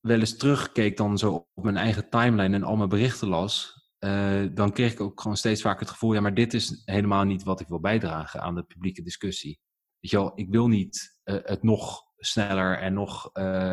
[0.00, 4.44] wel eens terugkeek dan zo op mijn eigen timeline en al mijn berichten las, eh,
[4.54, 7.42] dan kreeg ik ook gewoon steeds vaker het gevoel, ja, maar dit is helemaal niet
[7.42, 9.60] wat ik wil bijdragen aan de publieke discussie.
[10.00, 13.30] Weet je wel, ik wil niet het nog sneller en nog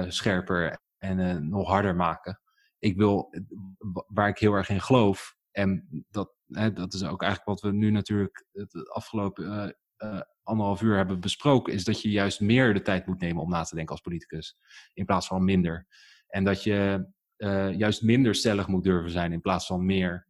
[0.07, 2.41] scherper en nog harder maken.
[2.79, 3.41] Ik wil, eh,
[3.77, 7.71] wa- waar ik heel erg in geloof, en dat, hè, dat is ook eigenlijk wat
[7.71, 9.71] we nu natuurlijk het afgelopen eh,
[10.15, 13.49] eh, anderhalf uur hebben besproken, is dat je juist meer de tijd moet nemen om
[13.49, 14.57] na te denken als politicus,
[14.93, 15.87] in plaats van minder.
[16.27, 17.07] En dat je
[17.77, 20.27] juist minder stellig moet durven zijn in plaats van meer.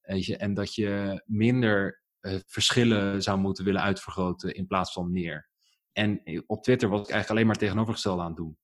[0.00, 0.36] Weet je?
[0.36, 2.02] En dat je minder
[2.46, 5.48] verschillen zou moeten willen uitvergroten in plaats van meer.
[5.92, 8.58] En op Twitter was ik eigenlijk alleen maar tegenovergesteld aan het doen.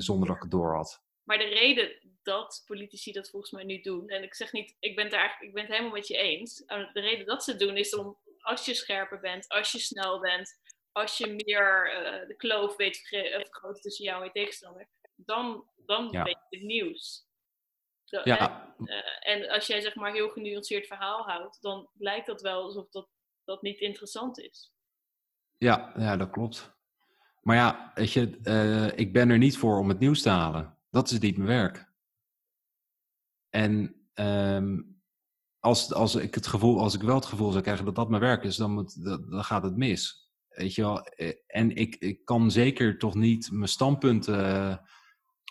[0.00, 1.02] zonder dat ik het door had.
[1.22, 4.96] Maar de reden dat politici dat volgens mij nu doen, en ik zeg niet, ik
[4.96, 6.56] ben het, eigenlijk, ik ben het helemaal met je eens.
[6.66, 10.20] De reden dat ze het doen is om, als je scherper bent, als je snel
[10.20, 10.60] bent,
[10.92, 15.64] als je meer eh, de kloof weet eh, vergroten tussen jou en je tegenstander, dan,
[15.76, 16.22] dan Ja.
[16.24, 17.26] weet je het nieuws.
[18.04, 22.26] Zo, Ja, en, eh, en als jij zeg maar heel genuanceerd verhaal houdt, dan lijkt
[22.26, 23.08] dat wel alsof dat,
[23.44, 24.72] dat niet interessant is.
[25.58, 26.72] ja, ja, dat klopt.
[27.42, 30.78] Maar ja, weet je, ik ben er niet voor om het nieuws te halen.
[30.90, 31.92] Dat is niet mijn werk.
[33.54, 34.82] En ehm,
[35.58, 38.22] als, als, ik het gevoel, als ik wel het gevoel zou krijgen dat dat mijn
[38.22, 40.30] werk is, dan, moet, dan, dan gaat het mis.
[40.48, 41.00] Weet je wel?
[41.00, 44.80] Eh, En ik, ik kan zeker toch niet mijn standpunten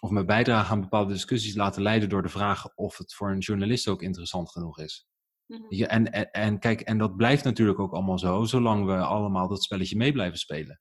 [0.02, 3.40] of mijn bijdrage aan bepaalde discussies laten leiden door de vraag of het voor een
[3.40, 5.08] journalist ook interessant genoeg is.
[5.46, 5.84] Mhm.
[5.84, 9.64] En, en, en kijk, en dat blijft natuurlijk ook allemaal zo, zolang we allemaal dat
[9.64, 10.80] spelletje mee blijven spelen.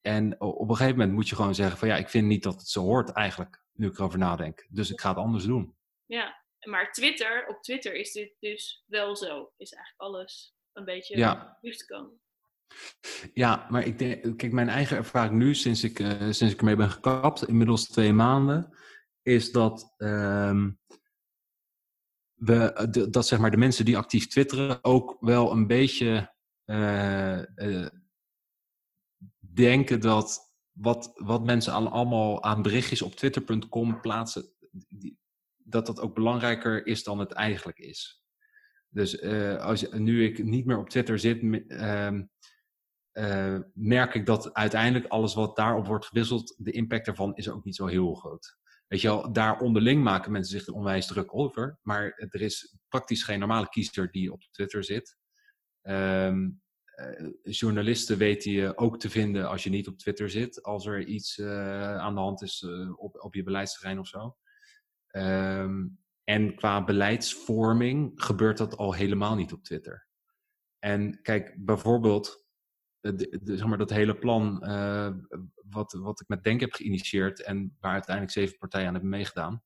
[0.00, 2.54] En op een gegeven moment moet je gewoon zeggen van ja, ik vind niet dat
[2.54, 4.66] het zo hoort eigenlijk, nu ik erover nadenk.
[4.70, 5.76] Dus ik ga het anders doen.
[6.06, 9.52] Ja, maar Twitter, op Twitter is dit dus wel zo.
[9.56, 11.58] Is eigenlijk alles een beetje Ja.
[11.60, 12.20] te komen.
[13.34, 16.76] Ja, maar ik denk, kijk, mijn eigen ervaring nu, sinds ik, eh, sinds ik ermee
[16.76, 18.78] ben gekapt, inmiddels twee maanden,
[19.22, 20.70] is dat, ehm,
[22.34, 27.58] we, de, dat zeg maar de mensen die actief twitteren ook wel een beetje eh,
[27.58, 27.90] eh,
[29.62, 34.52] denken dat wat, wat mensen allemaal aan berichtjes op twitter.com plaatsen,
[35.56, 38.22] dat dat ook belangrijker is dan het eigenlijk is.
[38.88, 42.22] Dus eh, als, nu ik niet meer op Twitter zit, ehm,
[43.12, 47.64] eh, merk ik dat uiteindelijk alles wat daarop wordt gewisseld, de impact daarvan is ook
[47.64, 48.56] niet zo heel groot.
[48.86, 52.76] Weet je wel, daar onderling maken mensen zich er onwijs druk over, maar er is
[52.88, 55.16] praktisch geen normale kiezer die op Twitter zit.
[55.80, 56.36] Eh,
[57.42, 61.38] journalisten weten je ook te vinden als je niet op Twitter zit, als er iets
[61.38, 64.36] eh, aan de hand is eh, op, op je beleidsterrein of zo.
[65.06, 65.86] Ehm,
[66.24, 70.06] En qua beleidsvorming gebeurt dat al helemaal niet op Twitter.
[70.78, 72.46] En kijk, bijvoorbeeld,
[73.44, 74.58] zeg maar, dat hele plan
[75.68, 79.62] wat, wat ik met Denk heb geïnitieerd en waar uiteindelijk zeven partijen aan hebben meegedaan,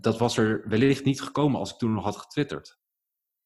[0.00, 2.78] dat was er wellicht niet gekomen als ik toen nog had getwitterd.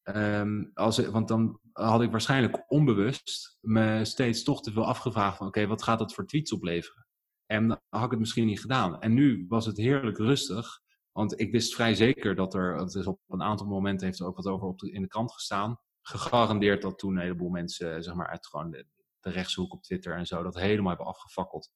[0.03, 5.47] Um, als, want dan had ik waarschijnlijk onbewust me steeds toch te veel afgevraagd van
[5.47, 7.05] oké, wat gaat dat voor tweets opleveren?
[7.45, 9.01] En dan had ik het misschien niet gedaan.
[9.01, 10.81] En nu was het heerlijk rustig,
[11.11, 14.25] want ik wist vrij zeker dat er, het is op een aantal momenten heeft er
[14.25, 18.03] ook wat over op de, in de krant gestaan, gegarandeerd dat toen een heleboel mensen
[18.03, 18.87] zeg maar uit gewoon de,
[19.19, 21.71] de rechtshoek op Twitter en zo dat helemaal hebben afgefakkeld.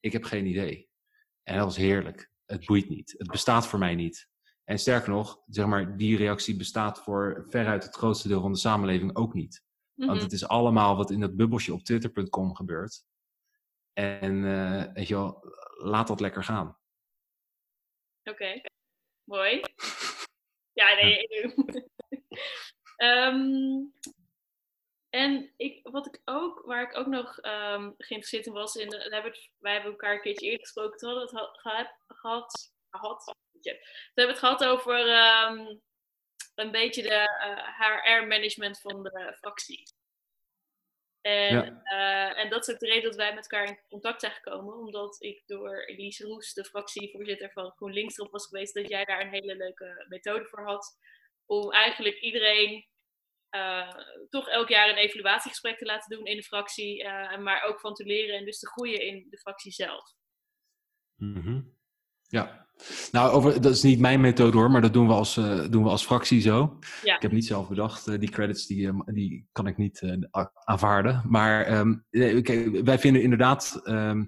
[0.00, 0.88] Ik heb geen idee.
[1.42, 2.32] En dat was heerlijk.
[2.44, 3.14] Het boeit niet.
[3.18, 4.28] Het bestaat voor mij niet.
[4.64, 8.58] En sterker nog, zeg maar, die reactie bestaat voor veruit het grootste deel van de
[8.58, 9.64] samenleving ook niet.
[9.94, 10.22] Want Mhm.
[10.22, 13.04] het is allemaal wat in dat bubbeltje op twitter.com gebeurt.
[13.92, 15.44] En eh, weet je wel,
[15.76, 16.78] laat dat lekker gaan.
[18.22, 18.60] Oké,
[19.24, 19.60] mooi.
[20.72, 21.26] Ja, nee.
[22.96, 23.82] Ehm,
[25.08, 29.00] en ik, wat ik ook, waar ik ook nog ehm, geïnteresseerd in was, in, daar
[29.10, 33.34] hebben wij hebben elkaar een keertje eerder gesproken, toen hadden we het gehad, gehad, toen
[33.62, 33.80] hebben
[34.14, 35.76] we het gehad over ehm,
[36.54, 37.28] een beetje de
[37.78, 39.82] HR-management van de fractie.
[41.20, 41.82] En, Ja.
[41.84, 44.74] eh, en dat is ook de reden dat wij met elkaar in contact zijn gekomen.
[44.74, 49.20] Omdat ik door Elise Roes, de fractievoorzitter van GroenLinks, erop was geweest dat jij daar
[49.20, 50.98] een hele leuke methode voor had.
[51.46, 52.86] Om eigenlijk iedereen
[53.48, 53.94] eh,
[54.28, 57.02] toch elk jaar een evaluatiegesprek te laten doen in de fractie.
[57.04, 60.12] eh, maar ook van te leren en dus te groeien in de fractie zelf.
[61.14, 61.62] Mhm.
[62.34, 62.66] Ja.
[63.12, 65.82] Nou, over, dat is niet mijn methode hoor, maar dat doen we als, eh, doen
[65.82, 66.78] we als fractie zo.
[67.02, 67.16] Ja.
[67.16, 70.02] Ik heb niet zelf bedacht, eh, die credits die, eh, die kan ik niet
[70.64, 71.22] aanvaarden.
[71.28, 71.64] Maar
[72.10, 74.24] kijk, wij vinden inderdaad ehm,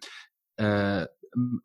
[0.55, 1.03] eh,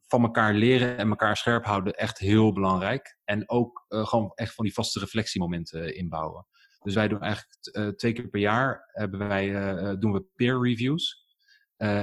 [0.07, 3.17] van elkaar leren en elkaar scherp houden echt heel belangrijk.
[3.23, 6.47] En ook gewoon echt van die vaste reflectiemomenten inbouwen.
[6.83, 9.51] Dus wij doen eigenlijk twee keer per jaar hebben wij,
[9.97, 11.21] doen we peer reviews.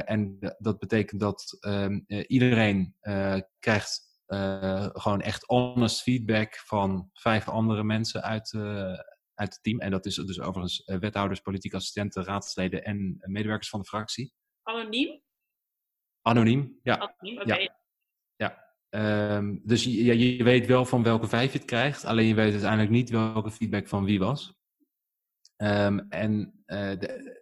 [0.05, 2.95] En dat betekent dat ehm, eh, iedereen
[3.59, 8.93] krijgt eh, gewoon echt honest feedback van vijf andere mensen uit, eh,
[9.35, 9.81] uit het team.
[9.81, 14.33] En dat is dus overigens eh, wethouders, politieke assistenten, raadsleden en medewerkers van de fractie.
[14.63, 15.23] Anoniem?
[16.23, 16.97] Anoniem, ja.
[16.97, 17.77] Anoniem, oké.
[18.89, 22.35] Ehm, dus je, ja, je weet wel van welke vijf je het krijgt, alleen je
[22.35, 24.55] weet uiteindelijk niet welke feedback van wie was.
[25.57, 27.38] Ehm, en, de-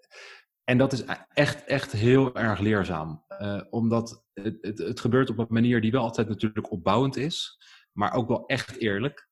[0.66, 3.24] en dat is e- echt, echt heel erg leerzaam.
[3.28, 7.58] Eh, omdat het, het, het gebeurt op een manier die wel altijd natuurlijk opbouwend is,
[7.92, 9.28] maar ook wel echt eerlijk.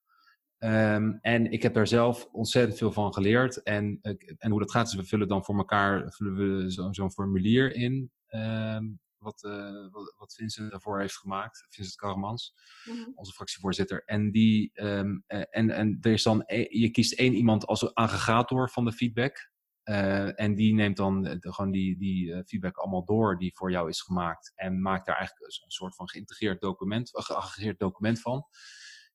[0.59, 3.63] Ehm, en ik heb daar zelf ontzettend veel van geleerd.
[3.63, 6.93] En, eh, en hoe dat gaat, is we vullen dan voor elkaar vullen we zo-
[6.93, 8.11] zo'n formulier in.
[8.27, 8.85] ehm,
[9.19, 12.55] wat, eh, wat, wat Vincent daarvoor heeft gemaakt, Vincent Karremans
[12.85, 13.11] Mhm.
[13.15, 14.03] onze fractievoorzitter.
[14.05, 17.95] En, die, ehm, eh, en, en er is dan, e- je kiest één iemand als
[17.95, 19.53] aggregator van de feedback.
[19.85, 23.89] Eh, en die neemt dan gewoon die, die eh, feedback allemaal door die voor jou
[23.89, 24.53] is gemaakt.
[24.55, 28.47] En maakt daar eigenlijk een soort van geïntegreerd document, een geaggregeerd document van.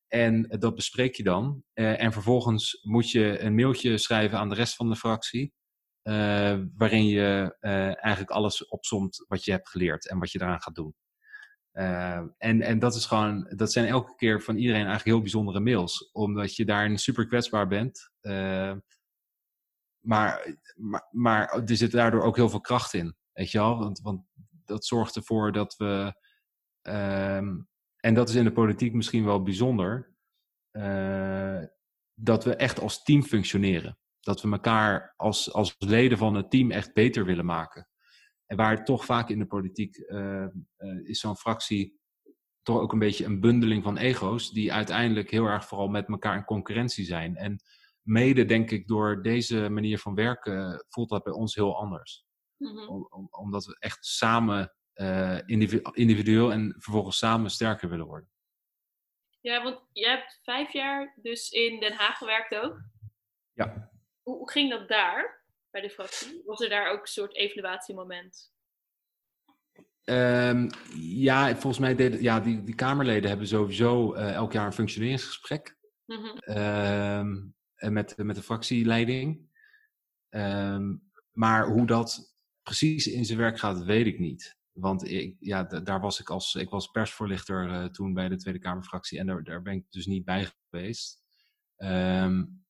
[0.07, 1.63] En eh, dat bespreek je dan.
[1.73, 5.53] Eh, en vervolgens moet je een mailtje schrijven aan de rest van de fractie.
[6.01, 10.61] eh, waarin je eh, eigenlijk alles opsomt wat je hebt geleerd en wat je daaraan
[10.61, 10.95] gaat doen.
[12.37, 16.09] En, en dat is gewoon, dat zijn elke keer van iedereen eigenlijk heel bijzondere mails.
[16.11, 18.11] Omdat je daarin super kwetsbaar bent.
[19.99, 23.15] Maar, maar, maar er zit daardoor ook heel veel kracht in.
[23.33, 23.77] Weet je wel?
[23.77, 24.21] Want, want
[24.65, 26.13] dat zorgt ervoor dat we.
[26.81, 27.67] Um,
[27.99, 30.15] en dat is in de politiek misschien wel bijzonder.
[30.71, 31.63] Uh,
[32.13, 33.97] dat we echt als team functioneren.
[34.19, 37.87] Dat we elkaar als, als leden van het team echt beter willen maken.
[38.45, 40.45] En waar toch vaak in de politiek uh,
[40.77, 41.99] uh, is zo'n fractie
[42.61, 46.35] toch ook een beetje een bundeling van ego's, die uiteindelijk heel erg vooral met elkaar
[46.35, 47.35] in concurrentie zijn.
[47.35, 47.63] En
[48.01, 52.25] mede, denk ik, door deze manier van werken voelt dat bij ons heel anders.
[52.57, 52.87] Mhm.
[52.87, 58.29] Om, om, omdat we echt samen, uh, individu individueel en vervolgens samen sterker willen worden.
[59.41, 62.81] Ja, want jij hebt vijf jaar dus in Den Haag gewerkt ook.
[63.53, 63.91] Ja.
[64.21, 65.39] Hoe, hoe ging dat daar?
[65.71, 66.41] bij de fractie?
[66.45, 68.51] Was er daar ook een soort evaluatiemoment?
[70.03, 74.73] Um, ja, volgens mij deden ja, die, die Kamerleden hebben sowieso uh, elk jaar een
[74.73, 76.57] functioneringsgesprek Mm -hmm.
[76.57, 79.47] um, met, met de fractieleiding.
[80.29, 84.57] Um, maar hoe dat precies in zijn werk gaat, weet ik niet.
[84.71, 88.59] Want ik, ja, daar was ik als ik was persvoorlichter uh, toen bij de Tweede
[88.59, 91.23] Kamerfractie en daar, daar ben ik dus niet bij geweest.
[91.77, 92.65] Um,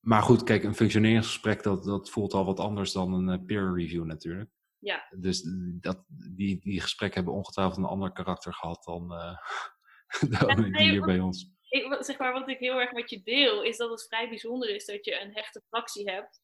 [0.00, 3.74] maar goed, kijk, een functioneringsgesprek dat, dat voelt al wat anders dan een uh, peer
[3.74, 4.50] review natuurlijk.
[4.78, 5.06] Ja.
[5.18, 5.48] Dus
[5.80, 11.51] dat, die, die gesprekken hebben ongetwijfeld een ander karakter gehad dan, uh, hier bij ons.
[11.72, 14.68] Ik, zeg maar, wat ik heel erg met je deel, is dat het vrij bijzonder
[14.68, 16.40] is dat je een hechte fractie hebt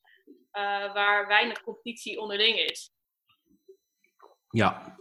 [0.50, 2.92] eh, waar weinig competitie onderling is.
[4.50, 4.98] Ja,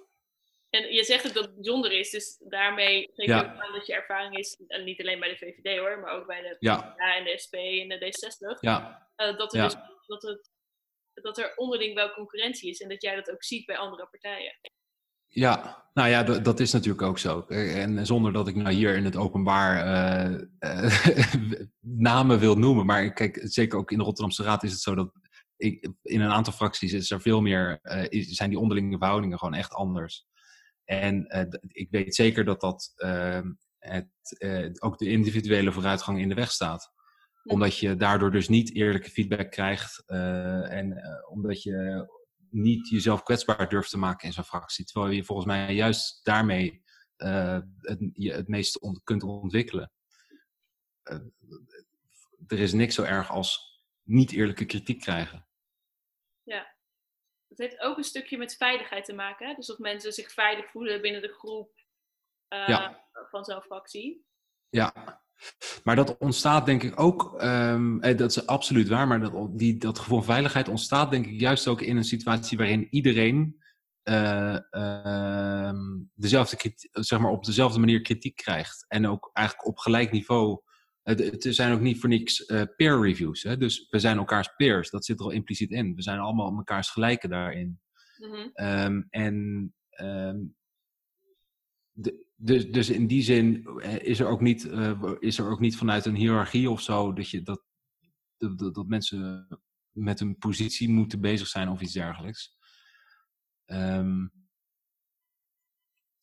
[0.69, 3.39] En je zegt dat het bijzonder is, dus daarmee geef je Ja.
[3.39, 6.27] ook aan dat je ervaring is, en niet alleen bij de VVD hoor, maar ook
[6.27, 9.65] bij de ja, PvdA en de SP en de D60, ja, eh, dat, er Ja.
[9.67, 9.75] dus,
[10.07, 10.51] dat, het,
[11.13, 14.59] dat er onderling wel concurrentie is en dat jij dat ook ziet bij andere partijen.
[15.27, 15.85] Ja.
[15.97, 17.45] Nou ja, dat, is natuurlijk ook zo.
[17.47, 19.77] Eh, En zonder dat ik nou hier in het openbaar
[20.59, 20.99] eh,
[21.79, 22.85] namen wil noemen.
[22.85, 25.11] Maar kijk, zeker ook in de Rotterdamse Raad is het zo dat
[25.55, 29.37] ik, in een aantal fracties is er veel meer, eh, is- zijn die onderlinge verhoudingen
[29.37, 30.25] gewoon echt anders.
[30.85, 31.25] En
[31.67, 36.91] ik weet zeker dat dat ehm, het, ook de individuele vooruitgang in de weg staat.
[37.43, 40.03] Omdat je daardoor dus niet eerlijke feedback krijgt.
[40.05, 40.97] en
[41.29, 42.05] omdat je
[42.49, 44.85] niet jezelf kwetsbaar durft te maken in zo'n fractie.
[44.85, 46.83] Terwijl je volgens mij juist daarmee
[47.15, 49.91] eh, het, je het meeste ont- kunt ontwikkelen.
[51.03, 51.19] Eh,
[52.47, 55.41] er is niks zo erg als niet eerlijke kritiek krijgen.
[57.47, 59.47] Het heeft ook een stukje met veiligheid te maken.
[59.47, 59.53] hè?
[59.53, 61.85] Dus dat mensen zich veilig voelen binnen de groep
[62.47, 63.09] eh, Ja.
[63.29, 64.25] van zo'n fractie.
[64.69, 65.21] Ja,
[65.83, 69.77] maar dat ontstaat denk ik ook, ehm, eh, dat is absoluut waar, maar dat, die,
[69.77, 73.65] dat gevoel van veiligheid ontstaat denk ik juist ook in een situatie waarin iedereen
[74.03, 75.77] eh, ehm,
[76.13, 78.85] dezelfde zeg maar op dezelfde manier kritiek krijgt.
[78.87, 80.61] En ook eigenlijk op gelijk niveau.
[81.03, 83.43] Het, het zijn ook niet voor niks eh, peer reviews.
[83.43, 83.57] Hè?
[83.57, 85.95] Dus we zijn elkaars peers, dat zit er al impliciet in.
[85.95, 87.79] We zijn allemaal elkaars gelijken daarin.
[88.17, 88.49] Mhm.
[88.53, 89.73] Ehm, en
[91.91, 95.59] de, dus, dus in die zin eh, is er, ook niet, eh, is er ook
[95.59, 97.63] niet vanuit een hiërarchie of zo dat, je, dat,
[98.37, 99.47] dat, dat, mensen
[99.91, 102.57] met een positie moeten bezig zijn of iets dergelijks.
[103.65, 104.27] Ehm,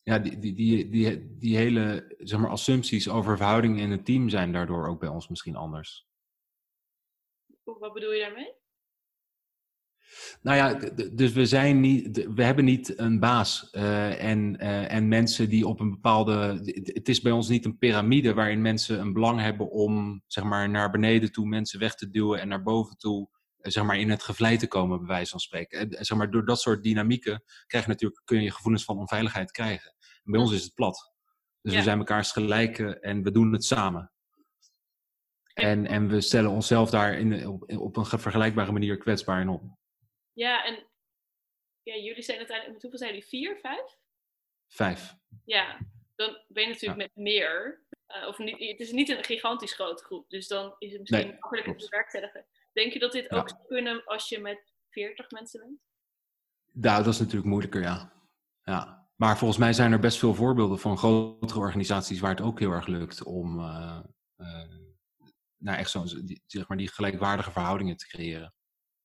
[0.01, 4.29] ja, die, die, die, die, die hele zeg maar, assumpties over verhoudingen in het team
[4.29, 6.07] zijn daardoor ook bij ons misschien anders.
[7.63, 8.53] Wat bedoel je daarmee?
[10.41, 15.07] Nou ja, dus we, zijn niet, we hebben niet een baas eh, en, eh, en
[15.07, 16.59] mensen die op een bepaalde.
[16.83, 20.69] Het is bij ons niet een piramide waarin mensen een belang hebben om zeg maar,
[20.69, 24.09] naar beneden toe mensen weg te duwen en naar boven toe eh, zeg maar, in
[24.09, 25.79] het gevlei te komen, bij wijze van spreken.
[25.79, 29.51] En, zeg maar, door dat soort dynamieken krijg je natuurlijk, kun je gevoelens van onveiligheid
[29.51, 29.95] krijgen.
[30.23, 31.13] En bij ons is het plat.
[31.61, 31.77] Dus Ja.
[31.77, 34.11] we zijn elkaars gelijken en we doen het samen.
[35.53, 39.49] En, en we stellen onszelf daar in, op, op een ge- vergelijkbare manier kwetsbaar in
[39.49, 39.63] op.
[40.35, 40.87] Ja, en
[41.83, 43.27] ja, jullie zijn uiteindelijk, met hoeveel zijn jullie?
[43.27, 43.97] Vier, vijf?
[44.67, 45.15] Vijf.
[45.45, 45.77] Ja,
[46.15, 47.83] dan ben je natuurlijk met meer.
[48.05, 51.27] eh, of niet, het is niet een gigantisch grote groep, dus dan is het misschien
[51.27, 52.45] Nee, makkelijker te bewerkstelligen.
[52.73, 53.37] Denk je dat dit Ja.
[53.37, 55.79] ook zou kunnen als je met 40 mensen bent?
[56.71, 58.13] Nou, dat is natuurlijk moeilijker, ja.
[58.63, 59.09] ja.
[59.15, 62.71] Maar volgens mij zijn er best veel voorbeelden van grotere organisaties waar het ook heel
[62.71, 63.99] erg lukt om eh,
[65.57, 66.07] nou, echt zo'n,
[66.45, 68.53] zeg maar, die gelijkwaardige verhoudingen te creëren.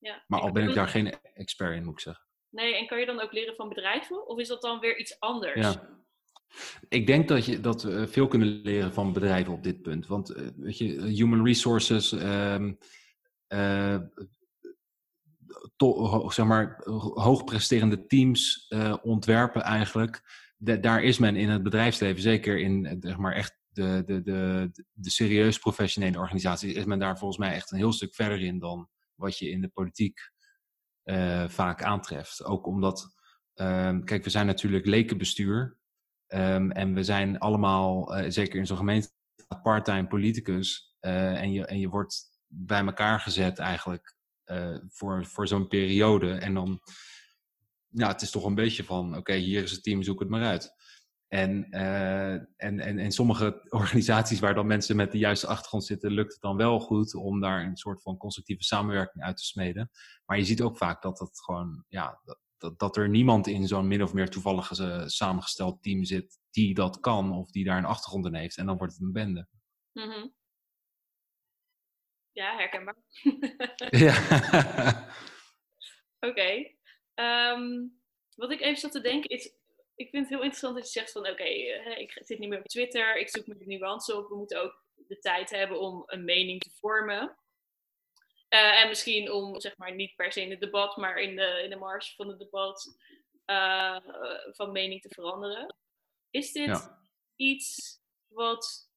[0.01, 0.23] Ja.
[0.27, 2.25] Maar al ben ik daar geen expert in, moet ik zeggen.
[2.49, 4.27] Nee, en kan je dan ook leren van bedrijven?
[4.27, 5.59] Of is dat dan weer iets anders?
[5.59, 5.89] Ja.
[6.89, 10.07] Ik denk dat, je, dat we veel kunnen leren van bedrijven op dit punt.
[10.07, 13.97] Want eh, weet je, human resources, eh,
[15.75, 20.21] to- ho- zeg maar, ho- hoogpresterende teams eh, ontwerpen eigenlijk.
[20.57, 24.21] Da- daar is men in het bedrijfsleven, zeker in eh, zeg maar, echt de, de,
[24.21, 28.41] de, de serieus professionele organisaties, is men daar volgens mij echt een heel stuk verder
[28.41, 28.89] in dan
[29.21, 30.19] wat je in de politiek
[31.03, 32.43] eh, vaak aantreft.
[32.43, 33.15] Ook omdat,
[33.53, 35.77] ehm, kijk, we zijn natuurlijk lekenbestuur.
[36.27, 39.11] Ehm, en we zijn allemaal, eh, zeker in zo'n gemeente,
[39.63, 40.89] part-time politicus.
[40.99, 44.15] eh, en, je, en je wordt bij elkaar gezet eigenlijk
[44.87, 46.33] voor, voor zo'n periode.
[46.33, 46.81] En dan,
[47.87, 50.43] ja, het is toch een beetje van, oké, hier is het team, zoek het maar
[50.43, 50.73] uit.
[51.31, 56.11] En, eh, en, en in sommige organisaties waar dan mensen met de juiste achtergrond zitten,
[56.11, 59.89] lukt het dan wel goed om daar een soort van constructieve samenwerking uit te smeden.
[60.25, 63.67] Maar je ziet ook vaak dat het gewoon, ja, dat, dat, dat er niemand in
[63.67, 67.77] zo'n min of meer toevallig eh, samengesteld team zit die dat kan of die daar
[67.77, 68.57] een achtergrond in heeft.
[68.57, 69.47] En dan wordt het een bende.
[69.91, 70.27] Mhm.
[72.31, 72.97] Ja, herkenbaar.
[74.05, 75.07] ja.
[76.19, 76.75] Oké.
[77.13, 77.87] Ehm,
[78.35, 79.60] wat ik even zat te denken is,
[80.01, 82.59] ik vind het heel interessant dat je zegt van oké, eh, ik zit niet meer
[82.59, 86.03] op Twitter, ik zoek me de nuance op, we moeten ook de tijd hebben om
[86.05, 87.37] een mening te vormen.
[88.47, 91.61] Eh, en misschien om, zeg maar, niet per se in het debat, maar in de,
[91.63, 92.97] in de marge van het debat
[93.45, 93.97] eh,
[94.51, 95.75] van mening te veranderen.
[96.29, 97.01] Is dit Ja.
[97.35, 98.89] iets wat.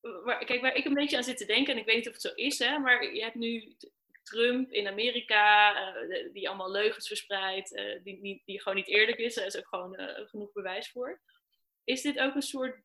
[0.00, 2.12] Waar, kijk, waar ik een beetje aan zit te denken, en ik weet niet of
[2.12, 3.76] het zo is, hè, maar je hebt nu
[4.24, 9.18] Trump in Amerika, eh, die allemaal leugens verspreidt, eh, die, die, die gewoon niet eerlijk
[9.18, 9.34] is.
[9.34, 11.20] Daar is ook gewoon eh, genoeg bewijs voor.
[11.84, 12.82] Is dit ook een soort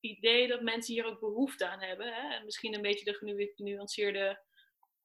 [0.00, 2.06] idee dat mensen hier ook behoefte aan hebben.
[2.06, 2.34] Hè?
[2.34, 4.40] En misschien een beetje de genuanceerde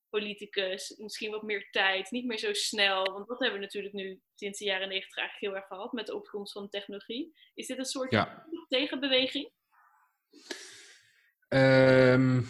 [0.09, 3.03] politicus, misschien wat meer tijd, niet meer zo snel.
[3.03, 6.05] Want dat hebben we natuurlijk nu sinds de jaren negentig eigenlijk heel erg gehad met
[6.05, 7.33] de opkomst van de technologie.
[7.53, 8.45] Is dit een soort Ja.
[8.67, 9.51] tegenbeweging?
[11.47, 12.41] Ehm,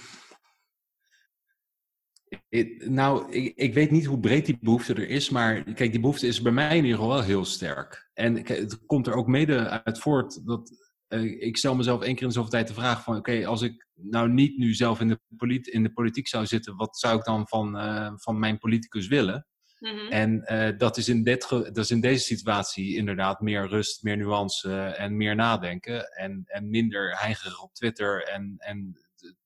[2.49, 5.99] ik- nou, ik, ik weet niet hoe breed die behoefte er is, maar kijk, die
[5.99, 8.09] behoefte is bij mij in ieder geval wel heel sterk.
[8.13, 10.71] En kijk, het komt er ook mede uit voort dat
[11.07, 13.61] eh, ik stel mezelf één keer in de zoveel tijd de vraag van, oké, als
[13.61, 17.23] ik nou niet nu zelf in de, in de politiek zou zitten, wat zou ik
[17.23, 19.47] dan van, eh, van mijn politicus willen?
[19.79, 20.07] Mhm.
[20.11, 24.17] En eh, dat, is in dit dat is in deze situatie inderdaad meer rust, meer
[24.17, 26.11] nuance en meer nadenken.
[26.11, 28.99] En, en minder heigerig op Twitter en, en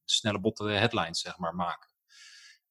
[0.05, 1.90] snelle botte headlines, zeg maar, maken.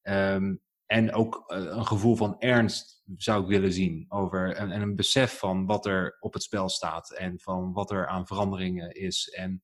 [0.03, 0.55] Ehm,
[0.87, 4.97] en ook eh, een gevoel van ernst zou ik willen zien over en, en een
[4.97, 9.29] besef van wat er op het spel staat en van wat er aan veranderingen is.
[9.29, 9.63] En,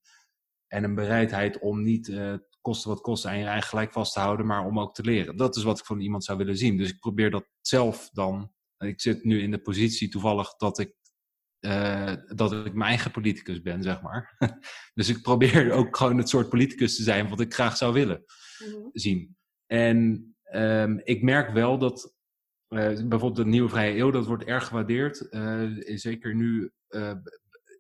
[0.66, 2.34] en een bereidheid om niet eh
[2.66, 5.36] kosten wat kost aan je eigen gelijk vast te houden, maar om ook te leren.
[5.36, 6.76] Dat is wat ik van iemand zou willen zien.
[6.76, 8.52] Dus ik probeer dat zelf dan.
[8.78, 10.94] Ik zit nu in de positie toevallig dat ik,
[11.58, 14.36] eh, dat ik mijn eigen politicus ben, zeg maar.
[14.94, 18.24] dus ik probeer ook gewoon het soort politicus te zijn wat ik graag zou willen
[18.58, 18.88] Mhm.
[18.92, 19.35] zien.
[19.66, 22.14] En ehm, ik merk wel dat
[22.68, 25.28] eh, bijvoorbeeld de Nieuwe Vrije Eeuw, dat wordt erg gewaardeerd.
[25.28, 27.14] Eh, zeker nu, eh,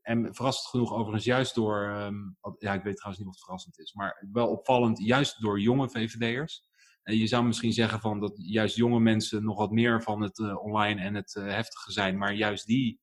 [0.02, 2.14] en verrassend genoeg overigens juist door, ehm,
[2.58, 6.64] ja ik weet trouwens niet of verrassend is, maar wel opvallend, juist door jonge VVD'ers.
[7.02, 10.38] En je zou misschien zeggen van dat juist jonge mensen nog wat meer van het
[10.58, 13.00] online en het heftige zijn, maar juist die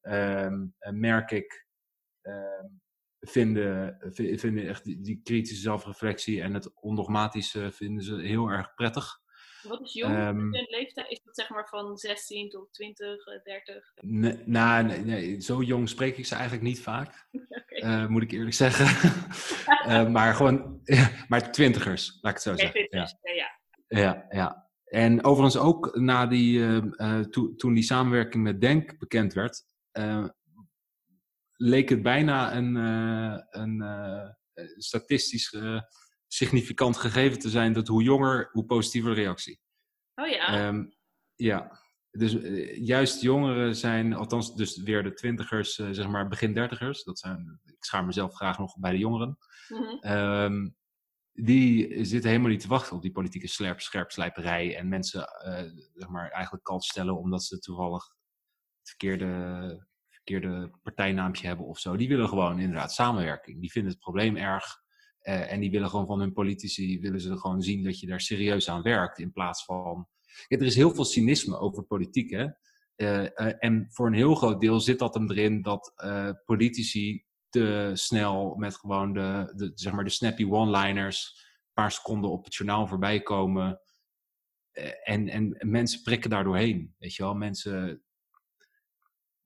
[0.00, 1.66] ehm, eh, merk ik
[3.20, 8.74] vinden, vi- vinden echt die, die kritische zelfreflectie en het ondogmatische vinden ze heel erg
[8.74, 9.24] prettig.
[9.62, 10.14] Wat is jong?
[10.14, 11.10] Ehm, Een leeftijd?
[11.10, 13.92] Is dat zeg maar van 16 tot 20, eh, 30?
[14.00, 17.28] Nee, nou, nee, nee, zo jong spreek ik ze eigenlijk niet vaak,
[17.68, 18.86] eh, moet ik eerlijk zeggen.
[19.86, 20.80] Eh, maar gewoon,
[21.28, 22.80] maar twintigers, laat ik het zo zeggen.
[22.90, 23.04] Ja.
[23.04, 23.34] 20, ja.
[23.34, 24.00] ja.
[24.00, 24.68] Ja, ja.
[24.84, 26.64] En overigens ook na die,
[26.96, 30.24] eh, to- toen die samenwerking met Denk bekend werd, eh,
[31.56, 35.56] leek het bijna een, eh, een eh, eh, statistisch
[36.26, 39.60] significant gegeven te zijn dat hoe jonger, hoe positiever de reactie.
[40.14, 40.46] Oh ja.
[40.46, 40.84] Ehm,
[41.34, 41.80] ja,
[42.10, 42.36] dus
[42.78, 47.84] juist jongeren zijn, althans dus weer de twintigers, zeg maar begin dertigers, dat zijn, ik
[47.84, 49.38] schaar mezelf graag nog bij de jongeren,
[49.68, 49.96] Mhm.
[50.00, 50.68] Ehm,
[51.32, 55.28] die zitten helemaal niet te wachten op die politieke slerp, scherpslijperij en mensen
[55.94, 58.08] zeg maar, eigenlijk kalt stellen omdat ze toevallig
[58.78, 59.86] het verkeerde,
[60.26, 61.96] verkeerde partijnaampje hebben of zo.
[61.96, 63.60] Die willen gewoon inderdaad samenwerking.
[63.60, 64.84] Die vinden het probleem erg
[65.20, 68.20] eh, en die willen gewoon van hun politici willen ze gewoon zien dat je daar
[68.20, 70.08] serieus aan werkt in plaats van.
[70.48, 72.46] Er is heel veel cynisme over politiek, hè.
[72.94, 75.94] Eh, eh, en voor een heel groot deel zit dat hem erin dat
[76.44, 82.30] politici te snel met gewoon de, de, zeg maar de snappy one-liners een paar seconden
[82.30, 83.80] op het journaal voorbij komen.
[85.02, 87.34] En, en mensen prikken daar doorheen, weet je wel.
[87.34, 88.05] Mensen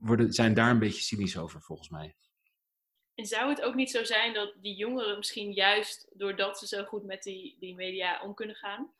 [0.01, 2.14] worden, zijn daar een beetje cynisch over, volgens mij.
[3.14, 6.85] En zou het ook niet zo zijn dat die jongeren misschien juist doordat ze zo
[6.85, 8.94] goed met die, die media om kunnen gaan,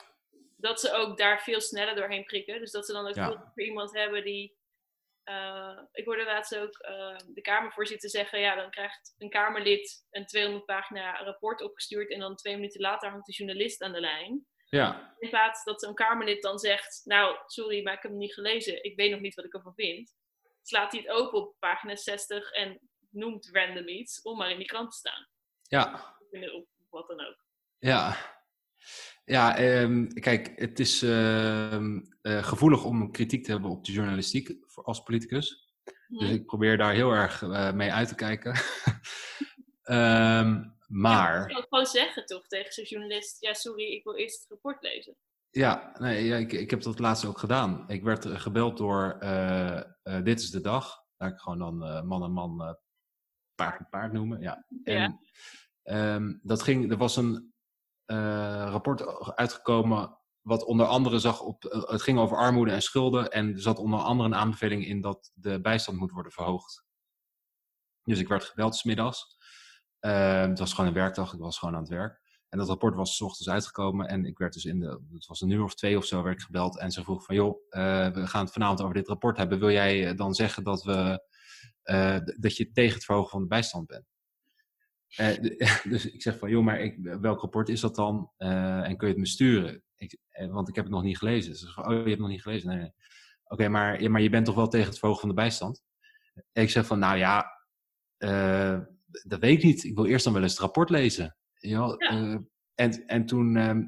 [0.57, 2.61] dat ze ook daar veel sneller doorheen prikken?
[2.61, 3.51] Dus dat ze dan ook Ja.
[3.55, 4.59] voor iemand hebben die.
[5.25, 10.27] eh, ik hoorde laatst ook eh, de Kamervoorzitter zeggen: ja, dan krijgt een Kamerlid een
[10.27, 14.47] 200 pagina rapport opgestuurd en dan twee minuten later hangt de journalist aan de lijn.
[14.69, 18.35] Ja, In plaats dat zo'n Kamerlid dan zegt: Nou, sorry, maar ik heb hem niet
[18.35, 18.85] gelezen.
[18.85, 20.15] Ik weet nog niet wat ik ervan vind.
[20.63, 22.81] Slaat hij het open op pagina 60 en
[23.11, 25.29] noemt random iets om maar in die krant te staan.
[25.63, 26.15] ja,
[26.53, 27.45] Of wat dan ook.
[27.79, 28.17] ja.
[29.25, 34.57] Ja, ehm, kijk, het is ehm, eh, gevoelig om kritiek te hebben op de journalistiek
[34.67, 35.69] voor- als politicus.
[36.09, 36.35] Dus Hm.
[36.35, 38.53] ik probeer daar heel erg eh, mee uit te kijken.
[39.85, 44.49] Je maar, kan gewoon zeggen toch tegen zo'n journalist: Ja, sorry, ik wil eerst het
[44.51, 45.17] rapport lezen.
[45.51, 47.85] Ja, nee, ja ik, ik heb dat laatst ook gedaan.
[47.89, 49.85] Ik werd eh, gebeld door eh, eh,
[50.25, 51.05] Dit is de Dag.
[51.17, 52.79] Laat ik gewoon dan man en man,
[53.55, 54.41] paard en paard noemen.
[54.41, 54.65] Ja.
[54.85, 55.19] En Ja.
[55.83, 57.55] ehm, dat ging, er was een
[58.71, 59.07] rapport
[59.37, 63.31] uitgekomen wat onder andere zag op, het ging over armoede en schulden.
[63.31, 66.85] En er zat onder andere een aanbeveling in dat de bijstand moet worden verhoogd.
[68.03, 69.37] Dus ik werd gebeld smiddags.
[69.99, 72.21] Ehm het was gewoon een werkdag, ik was gewoon aan het werk.
[72.51, 75.41] En dat rapport was 's ochtends uitgekomen en ik werd dus in de, het was
[75.41, 76.79] een uur of twee of zo, werd ik gebeld.
[76.79, 79.59] En ze vroeg van, joh, eh, we gaan het vanavond over dit rapport hebben.
[79.59, 81.23] Wil jij eh, dan zeggen dat, we,
[81.83, 84.05] eh, dat je tegen het verhogen van de bijstand bent?
[85.91, 88.31] Dus ik zeg van, joh, maar ik, welk rapport is dat dan?
[88.37, 89.83] En kun je het me sturen?
[90.51, 91.57] Want ik heb het nog niet gelezen.
[91.57, 92.69] Ze zegt van, oh, je hebt het nog niet gelezen?
[92.69, 92.93] Nee.
[93.45, 95.83] Oké, maar, maar je bent toch wel tegen het verhogen van de bijstand?
[96.53, 97.47] Ik zeg van, nou ja,
[99.25, 99.85] dat weet ik niet.
[99.85, 101.37] Ik wil eerst dan wel eens het rapport lezen.
[101.61, 102.41] Ja, Ja.
[102.75, 103.83] en, en toen ehm,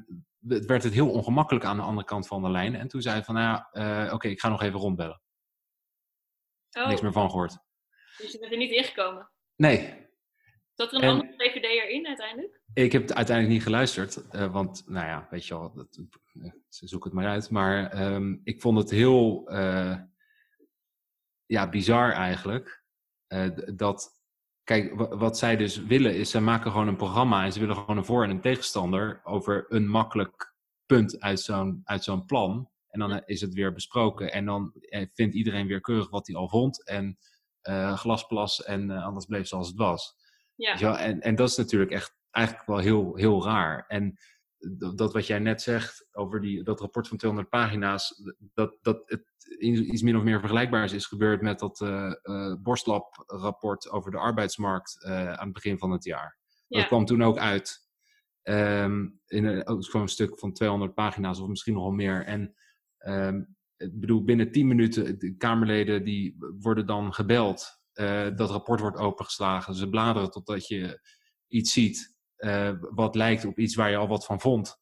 [0.67, 2.75] werd het heel ongemakkelijk aan de andere kant van de lijn.
[2.75, 3.69] En toen zei hij van, nou ja,
[4.07, 5.21] eh, oké, ik ga nog even rondbellen.
[6.71, 7.57] Oh, Niks meer van gehoord.
[8.17, 9.31] dus je bent er niet ingekomen.
[9.55, 10.01] Nee,
[10.73, 12.61] Zat er een En- andere VVD'er in uiteindelijk?
[12.73, 14.29] ik heb het uiteindelijk niet geluisterd.
[14.29, 15.97] eh, want, nou ja, weet je wel, dat,
[16.41, 17.49] eh, ze zoeken het maar uit.
[17.49, 19.97] Maar ehm, ik vond het heel eh,
[21.45, 22.83] ja, bizar eigenlijk.
[23.27, 24.22] eh, dat,
[24.63, 27.75] kijk, wa- wat zij dus willen is, zij maken gewoon een programma en ze willen
[27.75, 30.53] gewoon een voor- en een tegenstander over een makkelijk
[30.85, 32.69] punt uit zo'n, uit zo'n plan.
[32.87, 36.35] En dan is het weer besproken en dan eh, vindt iedereen weer keurig wat hij
[36.35, 36.85] al vond.
[36.85, 37.17] En
[37.61, 40.15] eh, glasplas en eh, alles bleef zoals het was.
[40.55, 40.99] Ja.
[40.99, 43.85] En, en dat is natuurlijk echt eigenlijk wel heel, heel raar.
[43.87, 44.17] En
[44.71, 48.21] dat, dat wat jij net zegt over die, dat rapport van 200 pagina's,
[48.53, 53.89] dat, dat het iets min of meer vergelijkbaars is gebeurd met dat eh eh, Borstlab-rapport
[53.89, 56.37] over de arbeidsmarkt eh, aan het begin van het jaar.
[56.67, 57.87] Dat kwam toen ook uit
[58.41, 62.25] ehm, in een, ook gewoon een stuk van 200 pagina's of misschien nog wel meer.
[62.25, 62.55] En
[62.97, 63.43] ehm,
[63.77, 67.81] ik bedoel, binnen 10 minuten, de Kamerleden die worden dan gebeld.
[68.35, 69.75] dat rapport wordt opengeslagen.
[69.75, 70.99] Ze bladeren totdat je
[71.47, 72.12] iets ziet
[72.43, 74.75] eh, wat lijkt op iets waar je al wat van vond.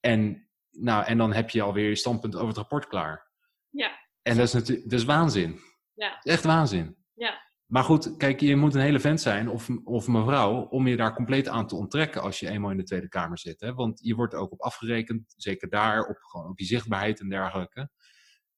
[0.00, 3.30] En, nou, en dan heb je alweer je standpunt over het rapport klaar.
[3.70, 3.98] Ja.
[4.22, 5.60] En dat is natuurlijk dat is waanzin.
[5.94, 6.08] Ja.
[6.08, 6.96] Dat is echt waanzin.
[7.14, 7.44] Ja.
[7.66, 11.14] Maar goed, kijk, je moet een hele vent zijn, of, of mevrouw, om je daar
[11.14, 13.60] compleet aan te onttrekken als je eenmaal in de Tweede Kamer zit.
[13.60, 13.74] Hè?
[13.74, 17.28] Want je wordt er ook op afgerekend, zeker daar, op, gewoon op je zichtbaarheid en
[17.28, 17.90] dergelijke.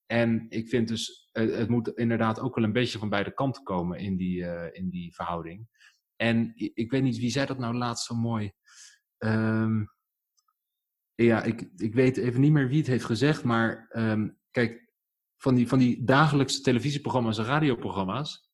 [0.07, 3.63] En ik vind dus, eh, het moet inderdaad ook wel een beetje van beide kanten
[3.63, 5.69] komen in die, eh, in die verhouding.
[6.21, 8.53] En ik weet niet, wie zei dat nou laatst zo mooi?
[9.19, 9.85] Ehm,
[11.15, 14.93] ja, ik, ik weet even niet meer wie het heeft gezegd, maar ehm, kijk,
[15.37, 18.51] van die, van die dagelijkse televisieprogramma's en radioprogramma's,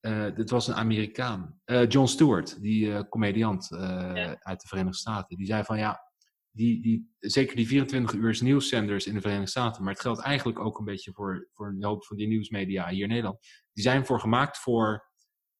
[0.00, 4.38] eh, dit was een Amerikaan, eh, John Stewart, die eh, comediant Ja.
[4.40, 5.36] uit de Verenigde Staten.
[5.36, 6.00] Die zei van ja,
[6.50, 10.58] die, die, zeker die 24 uur nieuwszenders in de Verenigde Staten, maar het geldt eigenlijk
[10.58, 13.38] ook een beetje voor, voor een hoop van die nieuwsmedia hier in Nederland.
[13.72, 15.05] Die zijn voor gemaakt voor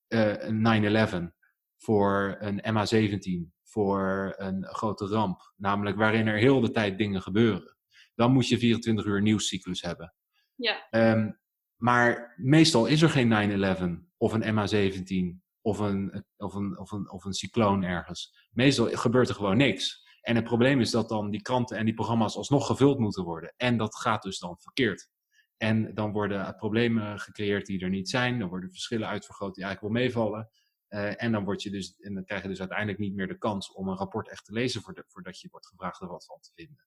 [0.08, 1.34] eh, een 9-11,
[1.76, 5.52] voor een MH17, voor een grote ramp.
[5.56, 7.76] Namelijk waarin er heel de tijd dingen gebeuren.
[8.14, 10.14] Dan moet je 24 uur nieuwscyclus hebben.
[10.54, 10.86] Ja.
[10.90, 11.30] Ehm,
[11.76, 17.10] maar meestal is er geen 9-11 of een MH17 of een, of, een, of, een,
[17.10, 18.48] of een cycloon ergens.
[18.50, 20.04] Meestal gebeurt er gewoon niks.
[20.20, 23.54] En het probleem is dat dan die kranten en die programma's alsnog gevuld moeten worden.
[23.56, 25.08] En dat gaat dus dan verkeerd.
[25.56, 28.38] En dan worden problemen gecreëerd die er niet zijn.
[28.38, 30.50] Dan worden verschillen uitvergroot die eigenlijk wel meevallen.
[30.88, 33.38] Eh, en, dan word je dus, en dan krijg je dus uiteindelijk niet meer de
[33.38, 36.40] kans om een rapport echt te lezen voordat, voordat je wordt gevraagd er wat van
[36.40, 36.86] te vinden.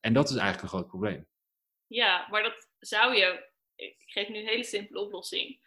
[0.00, 1.28] En dat is eigenlijk een groot probleem.
[1.86, 3.54] Ja, maar dat zou je.
[3.74, 5.60] Ik geef nu een hele simpele oplossing.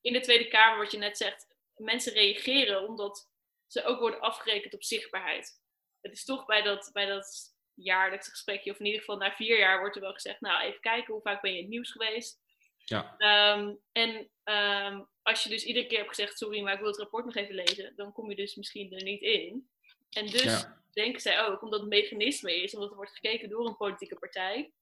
[0.00, 3.30] In de Tweede Kamer, wat je net zegt, mensen reageren omdat
[3.66, 5.62] ze ook worden afgerekend op zichtbaarheid.
[6.00, 9.58] Het is toch bij dat, bij dat jaarlijkse gesprekje, of in ieder geval na vier
[9.58, 11.90] jaar, wordt er wel gezegd: Nou, even kijken, hoe vaak ben je in het nieuws
[11.90, 12.42] geweest?
[12.84, 13.14] Ja.
[13.18, 16.98] Ehm, en ehm, als je dus iedere keer hebt gezegd: Sorry, maar ik wil het
[16.98, 19.68] rapport nog even lezen, dan kom je dus misschien er niet in.
[20.10, 20.82] En dus Ja.
[20.92, 24.72] denken zij ook, omdat het mechanisme is, omdat er wordt gekeken door een politieke partij,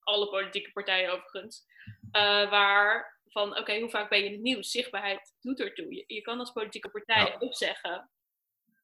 [0.00, 1.64] alle politieke partijen overigens,
[2.10, 4.70] eh, waar van oké, hoe vaak ben je in het nieuws?
[4.70, 5.94] Zichtbaarheid doet ertoe.
[5.94, 7.36] Je, je kan als politieke partij Ja.
[7.38, 8.10] ook zeggen,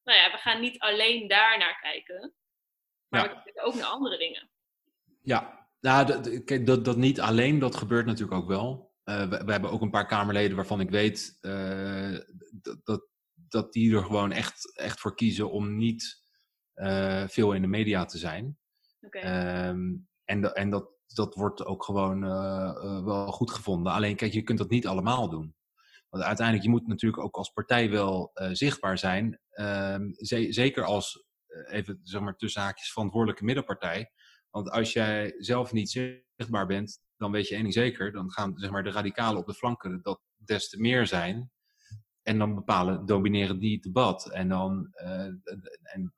[0.05, 2.35] nou ja, we gaan niet alleen daar naar kijken,
[3.09, 3.29] maar Ja.
[3.29, 4.49] we kijken ook naar andere dingen.
[5.23, 8.93] Ja, nou, dat, dat- kijk, dat, dat niet alleen, dat gebeurt natuurlijk ook wel.
[9.05, 12.19] Eh, we, we hebben ook een paar Kamerleden waarvan ik weet eh,
[12.63, 16.23] dat, dat, dat die er gewoon echt, echt voor kiezen om niet
[16.75, 18.59] eh, veel in de media te zijn.
[19.01, 19.19] Oké.
[19.19, 19.93] Ehm,
[20.25, 22.21] en en dat, dat wordt ook gewoon
[23.05, 23.93] wel goed gevonden.
[23.93, 25.55] Alleen, kijk, je kunt dat niet allemaal doen.
[26.09, 29.41] Want uiteindelijk, je moet natuurlijk ook als partij wel zichtbaar zijn.
[29.51, 31.25] Ehm, ze- zeker als,
[31.67, 34.11] even zeg maar tussen haakjes, verantwoordelijke middenpartij.
[34.51, 38.13] Want als jij zelf niet zichtbaar bent, dan weet je één ding zeker.
[38.13, 41.51] Dan gaan zeg maar, de radicalen op de flanken dat des te meer zijn.
[42.23, 44.31] En dan bepalen, domineren die het debat.
[44.31, 45.27] En dan, eh,
[45.83, 46.15] en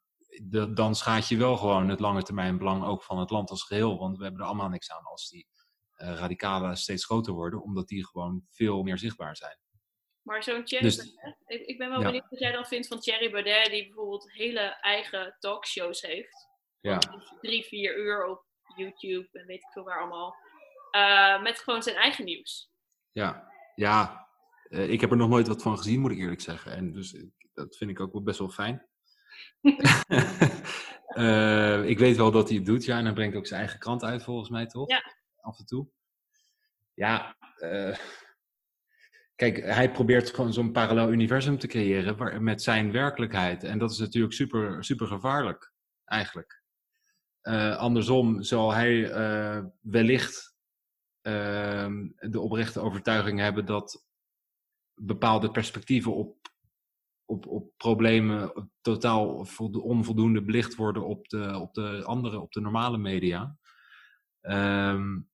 [0.75, 3.99] dan schaadt je wel gewoon het lange termijn belang ook van het land als geheel.
[3.99, 5.47] Want we hebben er allemaal niks aan als die
[5.93, 7.63] eh, radicalen steeds groter worden.
[7.63, 9.59] Omdat die gewoon veel meer zichtbaar zijn.
[10.27, 12.05] Maar zo'n Thierry Dus- Baudet, ik, ik ben wel Ja.
[12.07, 16.49] benieuwd wat jij dan vindt van Thierry Baudet, die bijvoorbeeld hele eigen talkshows heeft.
[16.81, 16.99] Ja,
[17.41, 18.45] Drie, vier uur op
[18.77, 20.37] YouTube en weet ik veel waar allemaal.
[20.91, 22.71] Eh, met gewoon zijn eigen nieuws.
[23.13, 24.29] ja, ja.
[24.69, 26.73] Eh, ik heb er nog nooit wat van gezien, moet ik eerlijk zeggen.
[26.73, 28.89] En dus ik- dat vind ik ook wel best wel fijn.
[31.07, 32.99] Eh, ik weet wel dat hij het doet, ja.
[32.99, 34.89] En hij brengt ook zijn eigen krant uit, volgens mij, toch?
[34.89, 35.03] Ja.
[35.41, 35.89] Af en toe.
[36.95, 37.97] Ja, eh,
[39.37, 43.65] kijk, hij probeert gewoon zo'n parallel universum te creëren met zijn werkelijkheid.
[43.65, 45.73] En dat is natuurlijk super, super gevaarlijk,
[46.05, 46.63] eigenlijk.
[47.43, 50.57] Uh, andersom zal hij uh, wellicht
[51.23, 54.07] uh, de oprechte overtuiging hebben dat
[54.95, 56.37] bepaalde perspectieven op,
[57.25, 62.99] op, op problemen totaal onvoldoende belicht worden op de, op de andere, op de normale
[62.99, 63.57] media.
[64.41, 65.29] Um,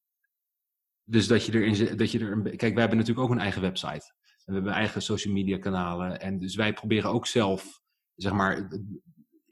[1.13, 3.63] dus dat je erin dat je er een, kijk, wij hebben natuurlijk ook een eigen
[3.63, 4.15] website.
[4.45, 6.21] En we hebben eigen social media kanalen.
[6.21, 7.81] En dus wij proberen ook zelf,
[8.15, 8.71] zeg maar,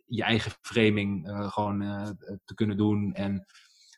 [0.07, 2.09] je eigen framing uh, gewoon uh,
[2.45, 3.15] te kunnen doen.
[3.15, 3.47] En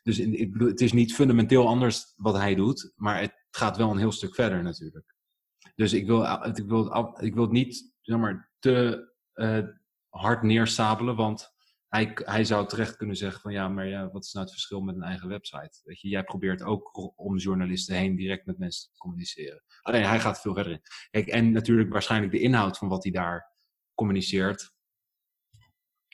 [0.03, 3.91] dus ik bedoel, het is niet fundamenteel anders wat hij doet, maar het gaat wel
[3.91, 5.15] een heel stuk verder natuurlijk.
[5.75, 6.23] Dus ik wil,
[6.53, 9.07] ik wil, ik wil het niet zeg maar, te
[10.09, 11.53] hard neersabelen, want
[11.93, 14.81] hij, hij zou terecht kunnen zeggen van ja, maar ja, wat is nou het verschil
[14.81, 15.81] met een eigen website?
[15.83, 19.63] Weet je, jij probeert ook om journalisten heen direct met mensen te communiceren.
[19.81, 20.81] Alleen hij gaat veel verder in.
[21.11, 23.51] Kijk, en natuurlijk waarschijnlijk de inhoud van wat hij daar
[23.93, 24.73] communiceert,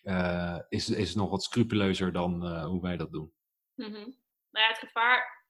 [0.04, 3.34] uh, is, is nog wat scrupuleuzer dan uh, hoe wij dat doen.
[3.76, 4.18] Mm -hmm.
[4.52, 5.46] Nou ja, het gevaar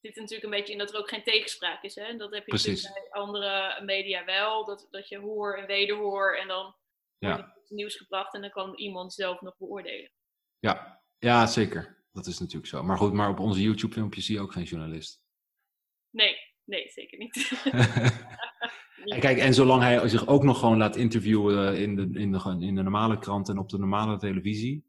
[0.00, 1.94] zit natuurlijk een beetje in dat er ook geen tegenspraak is.
[1.94, 2.16] Hè?
[2.16, 4.64] Dat heb je bij andere media wel.
[4.64, 6.76] Dat, dat je hoor en wederhoor en dan
[7.18, 7.57] ja.
[7.70, 10.12] Nieuws gebracht en dan kan iemand zelf nog beoordelen.
[10.58, 11.98] Ja, ja zeker.
[12.12, 12.82] Dat is natuurlijk zo.
[12.82, 15.22] Maar goed, maar op onze YouTube-filmpjes zie je ook geen journalist.
[16.10, 17.62] Nee, nee, zeker niet.
[19.14, 22.56] en kijk, en zolang hij zich ook nog gewoon laat interviewen in de, in de,
[22.60, 24.86] in de normale krant en op de normale televisie,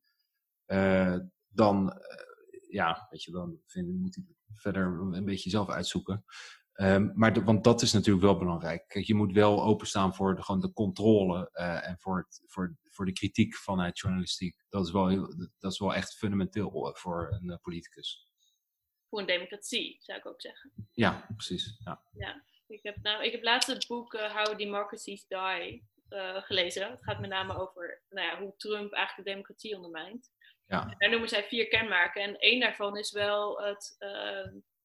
[0.67, 4.23] uh, dan, uh, ja, weet je, dan vind, moet hij
[4.55, 6.25] verder een beetje zelf uitzoeken.
[6.81, 8.87] Um, maar de, want dat is natuurlijk wel belangrijk.
[8.87, 12.77] Kijk, je moet wel openstaan voor de, gewoon de controle uh, en voor, het, voor,
[12.89, 14.63] voor de kritiek vanuit journalistiek.
[14.69, 18.27] Dat is wel, heel, dat is wel echt fundamenteel voor een uh, politicus.
[19.09, 20.73] Voor een democratie, zou ik ook zeggen.
[20.91, 21.79] Ja, precies.
[21.83, 22.03] Ja.
[22.11, 22.43] ja.
[22.67, 25.87] Ik, heb, nou, ik heb laatst het boek uh, How Democracies Die
[26.41, 26.91] gelezen.
[26.91, 30.31] Het gaat met name over nou ja, hoe Trump eigenlijk de democratie ondermijnt.
[30.65, 30.81] Ja.
[30.81, 32.21] En daar noemen zij vier kenmerken.
[32.21, 33.95] En één daarvan is wel het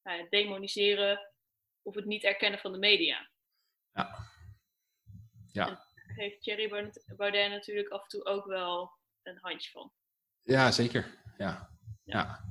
[0.03, 1.33] nou demoniseren
[1.85, 3.31] of het niet erkennen van de media.
[3.93, 4.32] Ja.
[5.52, 5.66] Ja.
[5.66, 6.69] daar heeft Thierry
[7.16, 9.93] Baudet natuurlijk af en toe ook wel een handje van.
[10.40, 11.19] Ja, zeker.
[11.39, 11.70] Ja.
[12.05, 12.44] ja.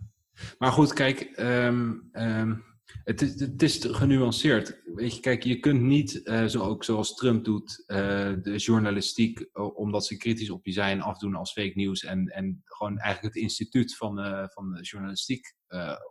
[0.57, 2.73] Maar goed, kijk, um, um,
[3.03, 4.81] het, is, het is genuanceerd.
[4.95, 7.97] Weet je, kijk, je kunt niet, uh, zo ook zoals Trump doet, uh,
[8.41, 12.97] de journalistiek, omdat ze kritisch op je zijn, afdoen als fake news en, en gewoon
[12.97, 15.55] eigenlijk het instituut van, uh, van de journalistiek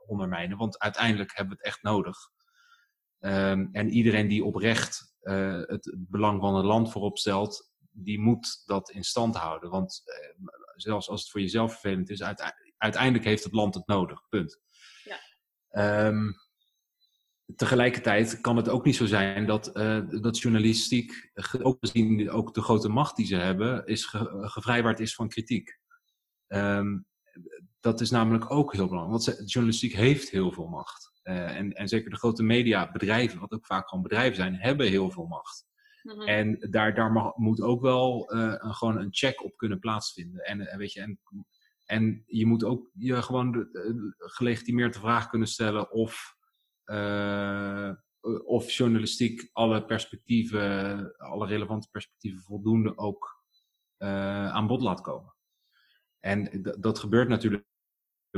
[0.06, 0.56] ondermijnen.
[0.56, 2.16] Want uiteindelijk hebben we het echt nodig.
[3.24, 8.62] Um, en iedereen die oprecht uh, het belang van het land voorop stelt, die moet
[8.66, 9.70] dat in stand houden.
[9.70, 12.22] Want uh, zelfs als het voor jezelf vervelend is,
[12.76, 14.28] uiteindelijk heeft het land het nodig.
[14.28, 14.60] Punt.
[15.04, 16.06] Ja.
[16.06, 16.34] Um,
[17.56, 21.30] tegelijkertijd kan het ook niet zo zijn dat, uh, dat journalistiek,
[21.62, 25.78] ook gezien ook de grote macht die ze hebben, is ge gevrijwaard is van kritiek.
[26.48, 27.06] Um,
[27.80, 31.11] dat is namelijk ook heel belangrijk, want journalistiek heeft heel veel macht.
[31.24, 35.10] Uh, en, en zeker de grote mediabedrijven, wat ook vaak gewoon bedrijven zijn, hebben heel
[35.10, 35.66] veel macht.
[36.02, 36.26] Mm -hmm.
[36.26, 40.44] En daar, daar mag, moet ook wel uh, een, gewoon een check op kunnen plaatsvinden.
[40.44, 41.20] En, en, weet je, en,
[41.84, 46.36] en je moet ook je gewoon de, gelegitimeerd de vraag kunnen stellen of,
[48.44, 53.42] of journalistiek alle perspectieven, alle relevante perspectieven voldoende ook
[53.98, 55.34] aan bod laat komen.
[56.20, 57.64] En dat gebeurt natuurlijk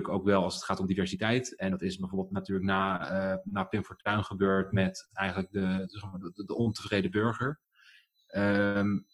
[0.02, 1.56] ook wel als het gaat om diversiteit.
[1.56, 5.86] En dat is bijvoorbeeld natuurlijk na, uh, na Pim Fortuyn gebeurd met eigenlijk de,
[6.34, 7.60] de, de, ontevreden burger.
[8.36, 9.06] Um,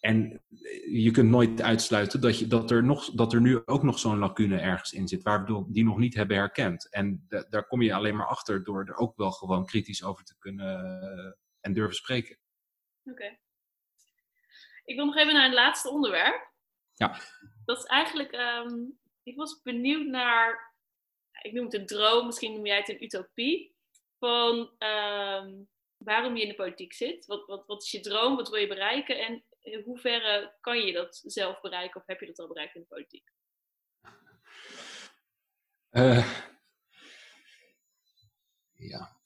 [0.00, 0.42] en
[0.90, 4.18] je kunt nooit uitsluiten dat, je, dat, er, nog, dat er nu ook nog zo'n
[4.18, 6.90] lacune ergens in zit, waar we die nog niet hebben herkend.
[6.90, 10.38] En daar kom je alleen maar achter door er ook wel gewoon kritisch over te
[10.38, 12.38] kunnen uh, en durven spreken.
[13.04, 13.10] Oké.
[13.10, 13.40] Okay.
[14.84, 16.52] Ik wil nog even naar het laatste onderwerp.
[16.94, 17.20] Ja.
[17.64, 20.74] Dat is eigenlijk um, ik was benieuwd naar,
[21.42, 23.74] ik noem het een droom, misschien noem jij het een utopie,
[24.18, 27.26] van um, waarom je in de politiek zit.
[27.26, 30.92] Wat, wat, wat is je droom, wat wil je bereiken en in hoeverre kan je
[30.92, 33.32] dat zelf bereiken of heb je dat al bereikt in de politiek?
[35.90, 36.26] Uh,
[38.72, 39.18] ja.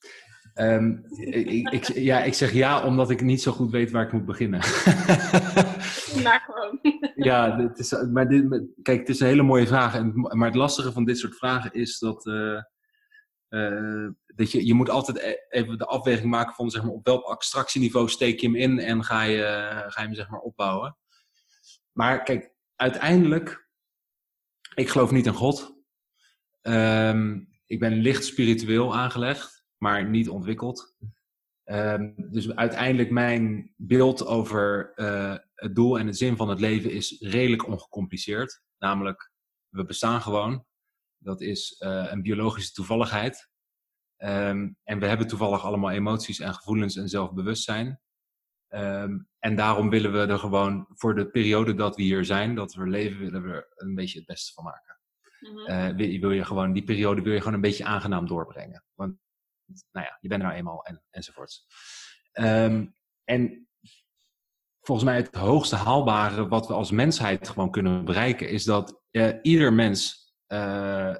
[0.54, 4.12] Um, ik, ik, ja, ik zeg ja omdat ik niet zo goed weet waar ik
[4.12, 4.60] moet beginnen.
[7.30, 9.94] ja, het is, maar dit, kijk, het is een hele mooie vraag.
[9.94, 12.62] En, maar het lastige van dit soort vragen is dat, uh,
[13.48, 17.06] uh, dat je, je moet altijd e-, even de afweging maken van zeg maar, op
[17.06, 19.42] welk abstractieniveau steek je hem in en ga je,
[19.88, 20.96] ga je hem zeg maar, opbouwen.
[21.92, 23.68] Maar kijk, uiteindelijk,
[24.74, 25.72] ik geloof niet in God.
[26.62, 29.54] Um, ik ben licht spiritueel aangelegd
[29.84, 30.96] maar niet ontwikkeld.
[31.64, 36.90] Ehm, dus uiteindelijk mijn beeld over eh, het doel en de zin van het leven
[36.90, 38.62] is redelijk ongecompliceerd.
[38.78, 39.32] Namelijk,
[39.68, 40.64] we bestaan gewoon.
[41.18, 43.50] Dat is uh, een biologische toevalligheid.
[44.16, 48.00] Ehm, en we hebben toevallig allemaal emoties en gevoelens en zelfbewustzijn.
[48.68, 52.74] Ehm, en daarom willen we er gewoon voor de periode dat we hier zijn, dat
[52.74, 54.98] we leven, willen we er een beetje het beste van maken.
[55.40, 58.84] Mm wil, wil, je gewoon, die periode wil je gewoon een beetje aangenaam doorbrengen.
[58.94, 59.16] Want,
[59.66, 61.66] nou ja, je bent er nou eenmaal en, enzovoorts.
[62.32, 63.68] Um, en
[64.80, 69.34] volgens mij het hoogste haalbare wat we als mensheid gewoon kunnen bereiken, is dat uh,
[69.42, 71.14] ieder mens uh,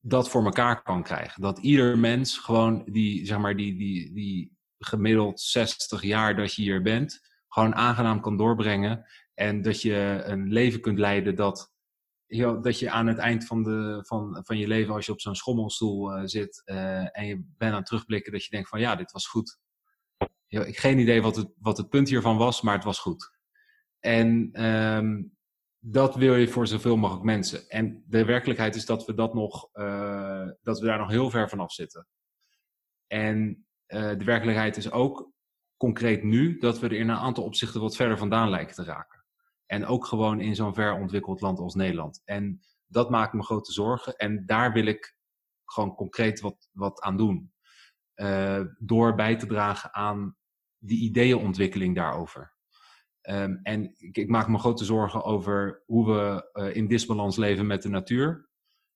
[0.00, 1.42] dat voor elkaar kan krijgen.
[1.42, 6.62] Dat ieder mens gewoon die, zeg maar, die, die, die gemiddeld 60 jaar dat je
[6.62, 9.04] hier bent, gewoon aangenaam kan doorbrengen.
[9.34, 11.71] En dat je een leven kunt leiden dat,
[12.38, 15.34] dat je aan het eind van, de, van, van je leven, als je op zo'n
[15.34, 18.96] schommelstoel uh, zit uh, en je bent aan het terugblikken, dat je denkt van ja,
[18.96, 19.58] dit was goed.
[20.48, 23.32] ik geen idee wat het, wat het punt hiervan was, maar het was goed.
[24.00, 25.36] En um,
[25.78, 27.68] dat wil je voor zoveel mogelijk mensen.
[27.68, 31.48] En de werkelijkheid is dat we, dat nog, uh, dat we daar nog heel ver
[31.48, 32.06] vanaf zitten.
[33.06, 35.32] En de werkelijkheid is ook
[35.76, 39.21] concreet nu dat we er in een aantal opzichten wat verder vandaan lijken te raken.
[39.72, 42.22] En ook gewoon in zo'n ver ontwikkeld land als Nederland.
[42.24, 44.16] En dat maakt me grote zorgen.
[44.16, 45.16] En daar wil ik
[45.64, 47.52] gewoon concreet wat, wat aan doen.
[48.14, 50.36] Uh, door bij te dragen aan
[50.78, 52.54] die ideeënontwikkeling daarover.
[53.22, 57.66] Um, en ik, ik, maak me grote zorgen over hoe we uh, in disbalans leven
[57.66, 58.48] met de natuur.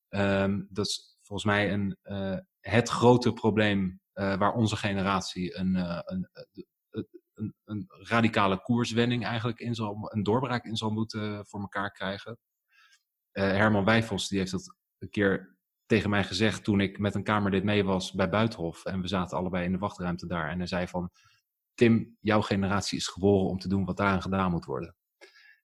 [0.09, 5.74] Um, dat is volgens mij een, uh, het grote probleem waar onze generatie een,
[6.12, 6.28] een,
[7.36, 12.38] een, een, radicale koerswending eigenlijk in zal, een doorbraak in zal moeten voor elkaar krijgen.
[13.30, 15.56] Herman Wijfels die heeft dat een keer
[15.86, 18.84] tegen mij gezegd toen ik met een kamerlid mee was bij Buitenhof.
[18.84, 20.50] En we zaten allebei in de wachtruimte daar.
[20.50, 21.10] En hij zei van,
[21.74, 24.96] Tim, jouw generatie is geboren om te doen wat daaraan gedaan moet worden.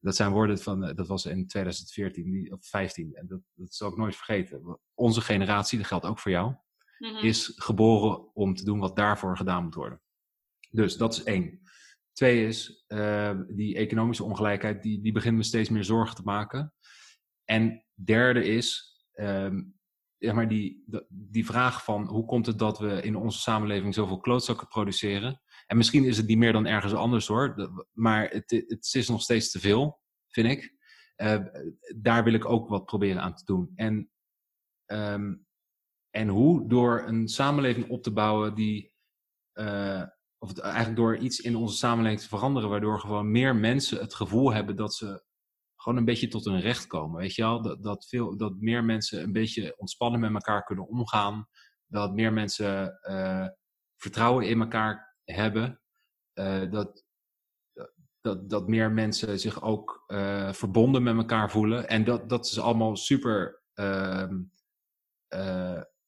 [0.00, 3.14] Dat zijn woorden van, eh, dat was in 2014 of 15.
[3.14, 4.78] En dat, dat zal ik nooit vergeten.
[4.94, 6.54] Onze generatie, dat geldt ook voor jou,
[6.98, 7.24] mm-hmm.
[7.24, 10.00] is geboren om te doen wat daarvoor gedaan moet worden.
[10.72, 11.60] Dus dat is één.
[12.12, 16.74] Twee is, uh, die economische ongelijkheid, die, die begint me steeds meer zorgen te maken.
[17.44, 19.50] En derde is, uh,
[20.16, 24.20] ja, maar die, die vraag van hoe komt het dat we in onze samenleving zoveel
[24.20, 28.90] klootzakken produceren en misschien is het niet meer dan ergens anders hoor, maar het, het
[28.92, 30.74] is nog steeds te veel, vind ik.
[31.16, 31.38] Uh,
[31.96, 33.72] daar wil ik ook wat proberen aan te doen.
[33.74, 34.10] En,
[34.86, 35.46] um,
[36.10, 36.68] en hoe?
[36.68, 38.94] Door een samenleving op te bouwen die,
[39.54, 40.04] uh,
[40.42, 44.52] of eigenlijk door iets in onze samenleving te veranderen, waardoor gewoon meer mensen het gevoel
[44.52, 45.22] hebben dat ze
[45.76, 47.20] gewoon een beetje tot hun recht komen.
[47.20, 47.62] Weet je wel?
[47.62, 51.48] Dat, dat, veel, dat meer mensen een beetje ontspannen met elkaar kunnen omgaan.
[51.86, 53.46] Dat meer mensen uh,
[53.96, 55.80] vertrouwen in elkaar hebben,
[56.34, 57.04] uh, dat,
[58.20, 61.88] dat, dat meer mensen zich ook uh, verbonden met elkaar voelen.
[61.88, 64.28] En dat, dat is allemaal super uh,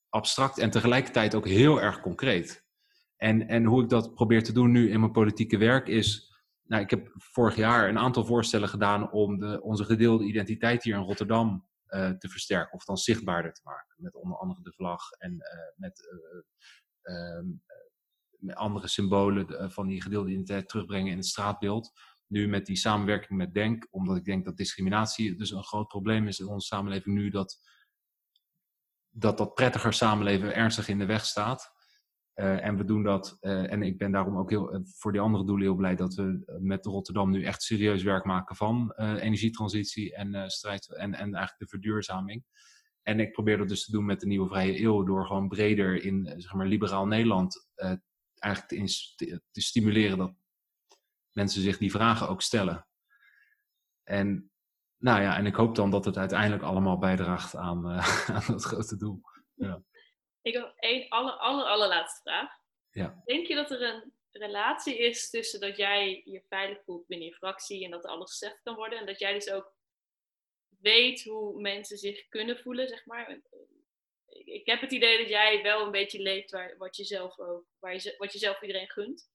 [0.09, 2.64] abstract en tegelijkertijd ook heel erg concreet.
[3.25, 6.33] En, en hoe ik dat probeer te doen nu in mijn politieke werk is.
[6.65, 10.97] Nou, ik heb vorig jaar een aantal voorstellen gedaan om de, onze gedeelde identiteit hier
[10.97, 11.69] in Rotterdam
[12.19, 13.95] te versterken, of dan zichtbaarder te maken.
[13.97, 15.39] Met onder andere de vlag en
[15.77, 16.09] met
[17.03, 17.47] ehm,
[18.45, 21.93] met andere symbolen eh, van die gedeelde identiteit terugbrengen in het straatbeeld.
[22.27, 26.27] Nu met die samenwerking met Denk, omdat ik denk dat discriminatie dus een groot probleem
[26.27, 27.61] is in onze samenleving nu, dat
[29.17, 31.74] dat, dat prettiger samenleven ernstig in de weg staat.
[32.35, 35.21] Uh, en we doen dat, uh, en ik ben daarom ook heel, uh, voor die
[35.21, 40.15] andere doelen heel blij dat we met Rotterdam nu echt serieus werk maken van energietransitie
[40.15, 42.45] en strijd en, en eigenlijk de verduurzaming.
[43.03, 46.05] En ik probeer dat dus te doen met de nieuwe vrije eeuw door gewoon breder
[46.05, 47.69] in zeg maar, liberaal Nederland
[48.35, 48.85] eigenlijk
[49.17, 50.35] te, te, stimuleren dat
[51.33, 52.87] mensen zich die vragen ook stellen.
[54.03, 54.51] En,
[54.97, 57.87] nou ja, en ik hoop dan dat het uiteindelijk allemaal bijdraagt aan,
[58.37, 59.21] aan dat grote doel.
[59.55, 59.83] Ja.
[60.45, 62.51] Ik heb één aller, aller, allerlaatste vraag.
[62.91, 63.23] Ja.
[63.25, 67.35] Denk je dat er een relatie is tussen dat jij je veilig voelt binnen je
[67.35, 69.75] fractie en dat alles gezegd kan worden en dat jij dus ook
[70.81, 73.41] weet hoe mensen zich kunnen voelen, zeg maar,
[74.29, 77.65] ik heb het idee dat jij wel een beetje leeft waar, wat, je zelf ook,
[77.79, 79.31] waar je, wat je zelf iedereen gunt.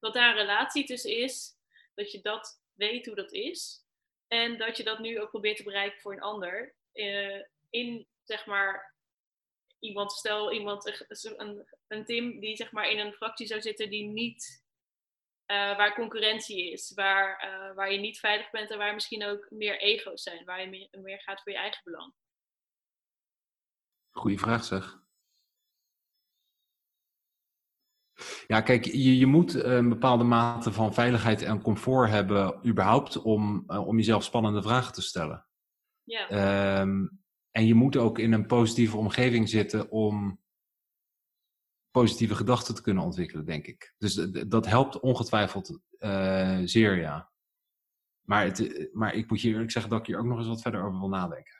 [0.00, 1.56] Dat daar een relatie tussen is,
[1.94, 3.84] dat je dat weet hoe dat is.
[4.28, 6.74] En dat je dat nu ook probeert te bereiken voor een ander.
[6.94, 8.93] Uh, in, zeg maar,
[9.84, 11.06] iemand, stel iemand,
[11.36, 14.64] een, een Tim die zeg maar in een fractie zou zitten die niet,
[15.46, 19.50] uh, waar concurrentie is, waar, uh, waar je niet veilig bent en waar misschien ook
[19.50, 22.14] meer ego's zijn, waar je meer, meer gaat voor je eigen belang.
[24.10, 25.02] Goeie vraag zeg.
[28.46, 33.22] Ja, kijk, je, je moet eh, een bepaalde mate van veiligheid en comfort hebben, überhaupt,
[33.22, 35.46] om, eh, om jezelf spannende vragen te stellen.
[36.02, 36.28] Ja.
[36.28, 37.06] Ehm,
[37.54, 40.40] en je moet ook in een positieve omgeving zitten om
[41.90, 43.94] positieve gedachten te kunnen ontwikkelen, denk ik.
[43.98, 44.14] Dus
[44.48, 47.32] dat helpt ongetwijfeld eh, zeer, ja.
[48.26, 50.62] Maar, het, maar ik moet je eerlijk zeggen dat ik hier ook nog eens wat
[50.62, 51.54] verder over wil nadenken.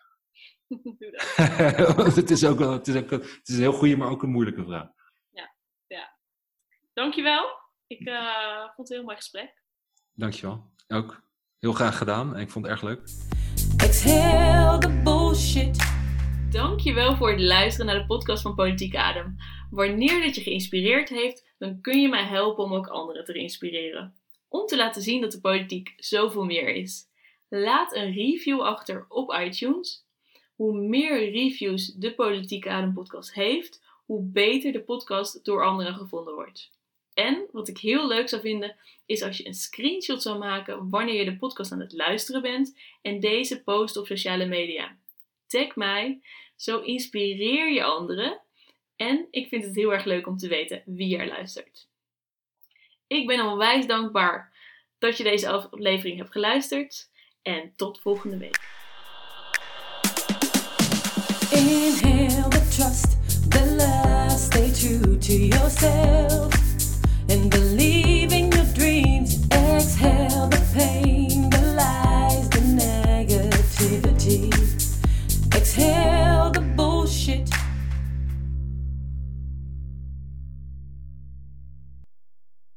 [0.99, 1.97] Doe dat.
[1.97, 4.09] Want het is ook, wel- het is ook een- het is een heel goede, maar
[4.09, 4.89] ook een moeilijke vraag.
[6.93, 7.45] Dankjewel.
[7.87, 9.63] Ik eh, vond het een heel mooi gesprek.
[10.13, 10.73] Dankjewel.
[10.89, 11.23] Ook
[11.59, 13.01] heel graag gedaan en ik vond het erg leuk.
[13.77, 15.01] Exhale the
[15.55, 15.93] bullshit.
[16.51, 19.37] Dankjewel voor het luisteren naar de podcast van Politiek Adem.
[19.71, 24.15] Wanneer dit je geïnspireerd heeft, dan kun je mij helpen om ook anderen te inspireren.
[24.49, 27.07] Om te laten zien dat de politiek zoveel meer is.
[27.49, 30.05] Laat een review achter op iTunes.
[30.55, 36.35] Hoe meer reviews de Politiek Adem podcast heeft, hoe beter de podcast door anderen gevonden
[36.35, 36.71] wordt.
[37.13, 38.77] En wat ik heel leuk zou vinden,
[39.07, 42.79] is als je een screenshot zou maken wanneer je de podcast aan het luisteren bent
[43.03, 44.97] en deze post op sociale media
[45.55, 46.21] tag mij.
[46.57, 48.41] Zo inspireer je anderen.
[48.97, 51.89] En ik vind het heel erg leuk om te weten wie er luistert.
[53.07, 54.53] Ik ben onwijs dankbaar
[54.99, 57.11] dat je deze aflevering hebt geluisterd.
[57.43, 58.73] En tot volgende week.
[61.51, 63.11] Inhale the trust,
[63.51, 66.55] the stay true to yourself.
[68.55, 70.34] Your dreams.
[75.75, 76.34] tell